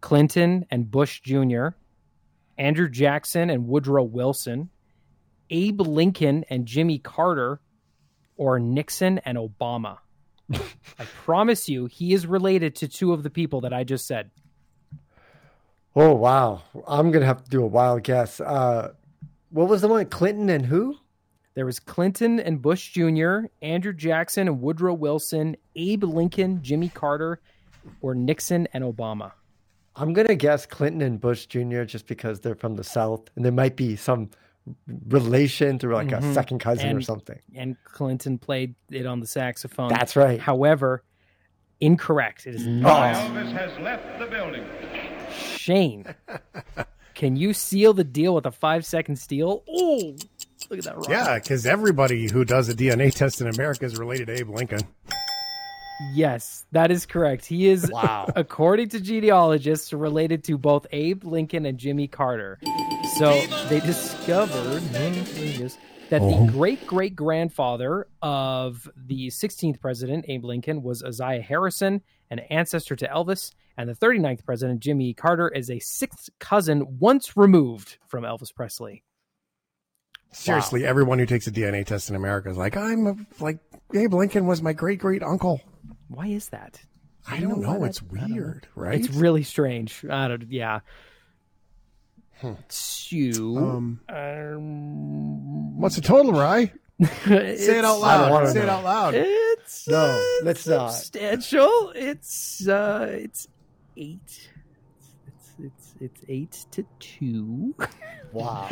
Clinton 0.00 0.66
and 0.70 0.90
Bush 0.90 1.20
Jr., 1.20 1.68
Andrew 2.60 2.90
Jackson 2.90 3.48
and 3.48 3.66
Woodrow 3.66 4.04
Wilson, 4.04 4.68
Abe 5.48 5.80
Lincoln 5.80 6.44
and 6.50 6.66
Jimmy 6.66 6.98
Carter, 6.98 7.58
or 8.36 8.60
Nixon 8.60 9.18
and 9.20 9.38
Obama? 9.38 9.96
I 10.52 11.04
promise 11.24 11.70
you 11.70 11.86
he 11.86 12.12
is 12.12 12.26
related 12.26 12.76
to 12.76 12.88
two 12.88 13.14
of 13.14 13.22
the 13.22 13.30
people 13.30 13.62
that 13.62 13.72
I 13.72 13.82
just 13.84 14.06
said. 14.06 14.30
Oh 15.96 16.14
wow, 16.14 16.60
I'm 16.86 17.10
gonna 17.10 17.24
have 17.24 17.42
to 17.44 17.50
do 17.50 17.62
a 17.62 17.66
wild 17.66 18.02
guess. 18.02 18.40
Uh, 18.40 18.92
what 19.48 19.68
was 19.68 19.80
the 19.80 19.88
one? 19.88 20.04
Clinton 20.06 20.50
and 20.50 20.66
who? 20.66 20.98
There 21.54 21.66
was 21.66 21.80
Clinton 21.80 22.38
and 22.38 22.60
Bush 22.60 22.92
Jr., 22.92 23.46
Andrew 23.62 23.94
Jackson 23.94 24.48
and 24.48 24.60
Woodrow 24.60 24.94
Wilson, 24.94 25.56
Abe 25.76 26.04
Lincoln, 26.04 26.62
Jimmy 26.62 26.90
Carter, 26.90 27.40
or 28.02 28.14
Nixon 28.14 28.68
and 28.74 28.84
Obama. 28.84 29.32
I'm 30.00 30.12
gonna 30.14 30.34
guess 30.34 30.66
Clinton 30.66 31.02
and 31.02 31.20
Bush 31.20 31.46
Jr. 31.46 31.84
just 31.84 32.06
because 32.06 32.40
they're 32.40 32.54
from 32.54 32.76
the 32.76 32.84
South, 32.84 33.28
and 33.36 33.44
there 33.44 33.52
might 33.52 33.76
be 33.76 33.96
some 33.96 34.30
relation 35.08 35.78
through 35.78 35.94
like 35.94 36.12
a 36.12 36.16
Mhm. 36.18 36.34
second 36.34 36.58
cousin 36.60 36.96
or 36.96 37.00
something. 37.00 37.38
And 37.54 37.76
Clinton 37.84 38.38
played 38.38 38.74
it 38.90 39.06
on 39.06 39.20
the 39.20 39.26
saxophone. 39.26 39.88
That's 39.90 40.16
right. 40.16 40.40
However, 40.40 41.02
incorrect. 41.80 42.46
It 42.46 42.54
is 42.56 42.66
not. 42.66 43.14
Elvis 43.14 43.52
has 43.52 43.78
left 43.80 44.18
the 44.18 44.26
building. 44.26 44.64
Shane, 45.32 46.04
can 47.14 47.36
you 47.36 47.52
seal 47.52 47.92
the 47.92 48.04
deal 48.04 48.34
with 48.34 48.46
a 48.46 48.52
five 48.52 48.84
second 48.84 49.16
steal? 49.16 49.62
Oh, 49.68 50.16
look 50.70 50.78
at 50.78 50.84
that 50.84 50.96
rock. 50.96 51.08
Yeah, 51.08 51.38
because 51.38 51.66
everybody 51.66 52.30
who 52.30 52.44
does 52.44 52.68
a 52.68 52.74
DNA 52.74 53.10
test 53.10 53.40
in 53.40 53.46
America 53.48 53.84
is 53.84 53.98
related 53.98 54.26
to 54.28 54.38
Abe 54.40 54.50
Lincoln. 54.50 54.80
Yes, 56.12 56.64
that 56.72 56.90
is 56.90 57.04
correct. 57.06 57.44
He 57.46 57.68
is, 57.68 57.90
Wow. 57.92 58.26
according 58.34 58.88
to 58.90 59.00
genealogists, 59.00 59.92
related 59.92 60.44
to 60.44 60.56
both 60.56 60.86
Abe 60.92 61.24
Lincoln 61.24 61.66
and 61.66 61.78
Jimmy 61.78 62.08
Carter. 62.08 62.58
So 63.18 63.40
they 63.68 63.80
discovered 63.80 64.80
that 66.10 66.22
Oh. 66.22 66.46
the 66.46 66.52
great 66.52 66.86
great 66.86 67.14
grandfather 67.14 68.06
of 68.22 68.88
the 68.96 69.28
16th 69.30 69.80
president, 69.80 70.24
Abe 70.28 70.44
Lincoln, 70.44 70.82
was 70.82 71.02
Isaiah 71.04 71.42
Harrison, 71.42 72.02
an 72.30 72.38
ancestor 72.50 72.96
to 72.96 73.06
Elvis, 73.06 73.52
and 73.76 73.88
the 73.88 73.94
39th 73.94 74.44
president, 74.44 74.80
Jimmy 74.80 75.14
Carter, 75.14 75.48
is 75.48 75.70
a 75.70 75.78
sixth 75.80 76.30
cousin 76.38 76.98
once 76.98 77.36
removed 77.36 77.98
from 78.08 78.24
Elvis 78.24 78.52
Presley. 78.54 79.04
Seriously, 80.32 80.86
everyone 80.86 81.18
who 81.18 81.26
takes 81.26 81.46
a 81.46 81.50
DNA 81.52 81.84
test 81.84 82.08
in 82.08 82.16
America 82.16 82.48
is 82.50 82.56
like, 82.56 82.76
I'm 82.76 83.06
a, 83.06 83.16
like 83.40 83.58
Abe 83.94 84.14
Lincoln 84.14 84.46
was 84.46 84.62
my 84.62 84.72
great 84.72 84.98
great 85.00 85.22
uncle. 85.22 85.60
Why 86.10 86.26
is 86.26 86.48
that? 86.48 86.80
I 87.26 87.36
You 87.36 87.48
don't 87.48 87.60
know 87.60 87.74
know. 87.78 87.84
It's 87.84 88.02
I 88.02 88.16
don't 88.18 88.28
know. 88.30 88.34
weird, 88.34 88.66
right? 88.74 88.98
It's 88.98 89.08
really 89.14 89.42
strange. 89.44 90.04
I 90.10 90.28
don't. 90.28 90.50
Yeah. 90.50 90.80
So, 92.68 93.16
Um, 93.58 94.00
um, 94.08 95.78
What's 95.78 95.96
the 95.96 96.02
total, 96.02 96.32
Rye? 96.32 96.72
Say 97.02 97.78
it 97.78 97.84
out 97.84 98.02
I 98.02 98.18
don't 98.18 98.30
loud. 98.30 98.30
wanna 98.32 98.50
Say 98.52 98.62
it 98.62 98.68
out 98.68 98.84
loud. 98.84 99.14
It's 99.14 99.88
No, 99.88 99.96
uh, 99.96 100.44
let's 100.44 100.66
not. 100.66 100.88
substantial. 100.88 101.92
It's 101.94 102.66
uh, 102.66 103.08
it's 103.10 103.46
eight. 103.96 104.50
It's 105.26 105.50
it's 105.62 105.94
it's 106.00 106.20
eight 106.28 106.64
to 106.72 106.84
two. 106.98 107.74
Wow. 108.32 108.68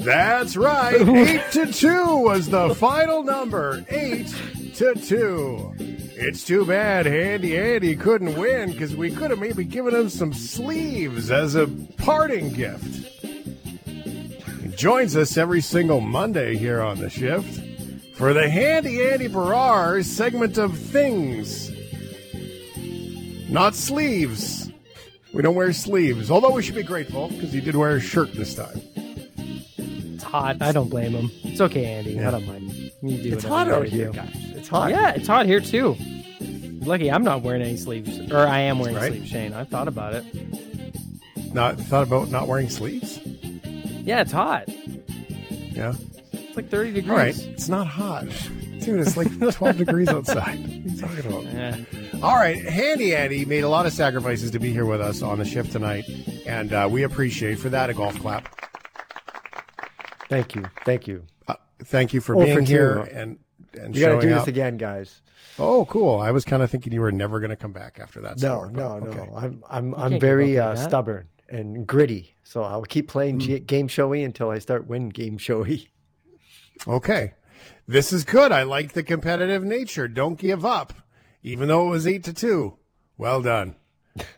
That's 0.00 0.56
right. 0.56 0.96
Eight 1.00 1.52
to 1.52 1.72
two 1.72 2.16
was 2.16 2.48
the 2.48 2.74
final 2.74 3.22
number. 3.22 3.84
Eight 3.88 4.26
to 4.74 4.94
two. 4.96 5.72
It's 6.18 6.44
too 6.44 6.64
bad 6.64 7.04
Handy 7.04 7.58
Andy 7.58 7.94
couldn't 7.94 8.38
win 8.38 8.72
because 8.72 8.96
we 8.96 9.10
could 9.10 9.28
have 9.28 9.38
maybe 9.38 9.64
given 9.64 9.94
him 9.94 10.08
some 10.08 10.32
sleeves 10.32 11.30
as 11.30 11.54
a 11.54 11.66
parting 11.98 12.54
gift. 12.54 13.06
He 13.84 14.68
joins 14.74 15.14
us 15.14 15.36
every 15.36 15.60
single 15.60 16.00
Monday 16.00 16.56
here 16.56 16.80
on 16.80 17.00
the 17.00 17.10
shift 17.10 17.60
for 18.16 18.32
the 18.32 18.48
Handy 18.48 19.06
Andy 19.06 19.28
Baryer 19.28 20.02
segment 20.02 20.56
of 20.56 20.78
things. 20.78 21.70
Not 23.50 23.74
sleeves. 23.74 24.70
We 25.34 25.42
don't 25.42 25.54
wear 25.54 25.74
sleeves, 25.74 26.30
although 26.30 26.52
we 26.52 26.62
should 26.62 26.76
be 26.76 26.82
grateful 26.82 27.28
because 27.28 27.52
he 27.52 27.60
did 27.60 27.76
wear 27.76 27.96
a 27.96 28.00
shirt 28.00 28.32
this 28.32 28.54
time. 28.54 28.80
It's 29.76 30.22
hot. 30.22 30.62
I 30.62 30.72
don't 30.72 30.88
blame 30.88 31.12
him. 31.12 31.30
It's 31.44 31.60
okay, 31.60 31.84
Andy. 31.84 32.18
I 32.18 32.30
don't 32.30 32.46
mind. 32.46 32.72
You 33.02 33.22
do 33.22 33.32
It's 33.34 33.44
hot 33.44 33.66
you 33.66 33.74
out 33.74 33.86
here, 33.86 34.12
guys. 34.12 34.45
It's 34.66 34.72
hot. 34.72 34.90
Yeah, 34.90 35.10
it's 35.14 35.28
hot 35.28 35.46
here 35.46 35.60
too. 35.60 35.96
Lucky 36.80 37.08
I'm 37.08 37.22
not 37.22 37.42
wearing 37.42 37.62
any 37.62 37.76
sleeves, 37.76 38.18
or 38.32 38.48
I 38.48 38.58
am 38.62 38.80
wearing 38.80 38.96
Right. 38.96 39.12
sleeves, 39.12 39.28
Shane. 39.30 39.52
I've 39.52 39.68
thought 39.68 39.86
about 39.86 40.12
it. 40.14 40.24
Not 41.54 41.78
thought 41.78 42.02
about 42.04 42.32
not 42.32 42.48
wearing 42.48 42.68
sleeves. 42.68 43.20
Yeah, 44.04 44.22
it's 44.22 44.32
hot. 44.32 44.64
Yeah. 44.68 45.94
It's 46.32 46.56
like 46.56 46.68
30 46.68 46.92
degrees. 46.94 47.10
All 47.12 47.16
right. 47.16 47.38
It's 47.52 47.68
not 47.68 47.86
hot, 47.86 48.24
dude. 48.80 48.98
It's 48.98 49.16
like 49.16 49.28
12 49.54 49.78
degrees 49.78 50.08
outside. 50.08 50.58
What 50.58 50.68
are 50.68 51.14
you 51.14 51.22
talking 51.22 51.26
about? 51.26 51.44
Yeah. 51.54 51.76
All 52.24 52.34
right, 52.34 52.56
Handy 52.56 53.14
Andy 53.14 53.44
made 53.44 53.62
a 53.62 53.68
lot 53.68 53.86
of 53.86 53.92
sacrifices 53.92 54.50
to 54.50 54.58
be 54.58 54.72
here 54.72 54.84
with 54.86 55.00
us 55.00 55.22
on 55.22 55.38
the 55.38 55.44
shift 55.44 55.70
tonight, 55.70 56.06
and 56.44 56.72
uh, 56.72 56.88
we 56.90 57.04
appreciate 57.04 57.60
for 57.60 57.68
that 57.68 57.88
a 57.88 57.94
golf 57.94 58.18
clap. 58.18 58.48
Thank 60.28 60.56
you. 60.56 60.64
Thank 60.84 61.06
you. 61.06 61.22
Uh, 61.46 61.54
thank 61.84 62.12
you 62.12 62.20
for 62.20 62.34
Oh, 62.34 62.42
being 62.44 62.56
for 62.56 62.62
here 62.62 62.98
and 63.12 63.38
and 63.76 63.94
You 63.94 64.00
got 64.06 64.20
to 64.20 64.26
do 64.26 64.32
up. 64.34 64.40
this 64.40 64.48
again, 64.48 64.76
guys. 64.76 65.20
Oh, 65.58 65.86
cool! 65.86 66.20
I 66.20 66.30
was 66.32 66.44
kind 66.44 66.62
of 66.62 66.70
thinking 66.70 66.92
you 66.92 67.00
were 67.00 67.12
never 67.12 67.40
going 67.40 67.50
to 67.50 67.56
come 67.56 67.72
back 67.72 67.98
after 68.00 68.20
that. 68.22 68.40
No, 68.42 68.58
score, 68.64 68.70
no, 68.70 69.00
but 69.00 69.14
no. 69.16 69.32
I'm 69.36 69.64
I'm 69.70 69.92
can't 69.94 70.12
I'm 70.14 70.20
very 70.20 70.58
uh, 70.58 70.74
stubborn 70.76 71.28
and 71.48 71.86
gritty. 71.86 72.34
So 72.42 72.62
I'll 72.62 72.82
keep 72.82 73.08
playing 73.08 73.38
G- 73.40 73.60
Gameshowey 73.60 74.24
until 74.24 74.50
I 74.50 74.58
start 74.58 74.86
winning 74.86 75.12
Gameshowey. 75.12 75.88
Okay. 76.86 77.32
This 77.88 78.12
is 78.12 78.24
good. 78.24 78.52
I 78.52 78.64
like 78.64 78.92
the 78.92 79.02
competitive 79.02 79.62
nature. 79.64 80.08
Don't 80.08 80.38
give 80.38 80.64
up, 80.64 80.92
even 81.42 81.68
though 81.68 81.86
it 81.86 81.90
was 81.90 82.06
eight 82.06 82.24
to 82.24 82.32
two. 82.34 82.76
Well 83.16 83.40
done. 83.42 83.76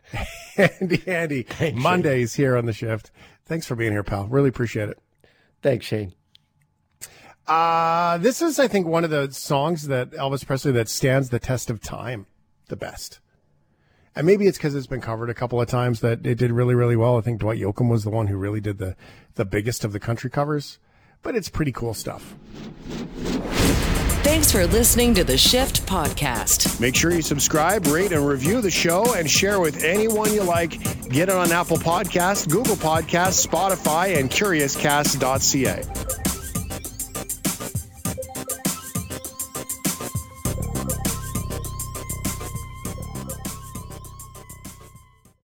Andy, 0.56 1.02
Andy, 1.06 1.46
Mondays 1.74 2.34
here 2.34 2.56
on 2.56 2.66
the 2.66 2.72
shift. 2.72 3.10
Thanks 3.46 3.66
for 3.66 3.74
being 3.74 3.92
here, 3.92 4.02
pal. 4.02 4.26
Really 4.26 4.48
appreciate 4.50 4.88
it. 4.88 4.98
Thanks, 5.62 5.86
Shane. 5.86 6.12
Uh, 7.48 8.18
this 8.18 8.42
is, 8.42 8.58
I 8.58 8.68
think, 8.68 8.86
one 8.86 9.04
of 9.04 9.10
the 9.10 9.32
songs 9.32 9.86
that 9.86 10.10
Elvis 10.10 10.46
Presley 10.46 10.72
that 10.72 10.88
stands 10.88 11.30
the 11.30 11.38
test 11.38 11.70
of 11.70 11.80
time 11.80 12.26
the 12.68 12.76
best. 12.76 13.20
And 14.14 14.26
maybe 14.26 14.46
it's 14.46 14.58
because 14.58 14.74
it's 14.74 14.86
been 14.86 15.00
covered 15.00 15.30
a 15.30 15.34
couple 15.34 15.60
of 15.60 15.68
times 15.68 16.00
that 16.00 16.26
it 16.26 16.34
did 16.36 16.50
really, 16.50 16.74
really 16.74 16.96
well. 16.96 17.16
I 17.16 17.22
think 17.22 17.40
Dwight 17.40 17.58
Yoakam 17.58 17.88
was 17.88 18.04
the 18.04 18.10
one 18.10 18.26
who 18.26 18.36
really 18.36 18.60
did 18.60 18.78
the, 18.78 18.96
the 19.36 19.44
biggest 19.46 19.84
of 19.84 19.92
the 19.92 20.00
country 20.00 20.28
covers. 20.28 20.78
But 21.22 21.34
it's 21.36 21.48
pretty 21.48 21.72
cool 21.72 21.94
stuff. 21.94 22.34
Thanks 24.22 24.52
for 24.52 24.66
listening 24.66 25.14
to 25.14 25.24
the 25.24 25.38
Shift 25.38 25.86
Podcast. 25.86 26.80
Make 26.80 26.94
sure 26.94 27.12
you 27.12 27.22
subscribe, 27.22 27.86
rate, 27.86 28.12
and 28.12 28.26
review 28.26 28.60
the 28.60 28.70
show 28.70 29.14
and 29.14 29.28
share 29.28 29.58
with 29.58 29.82
anyone 29.82 30.34
you 30.34 30.42
like. 30.42 30.72
Get 31.08 31.28
it 31.28 31.34
on 31.34 31.50
Apple 31.50 31.78
Podcasts, 31.78 32.48
Google 32.48 32.76
Podcasts, 32.76 33.46
Spotify, 33.46 34.18
and 34.18 34.30
CuriousCast.ca. 34.30 36.27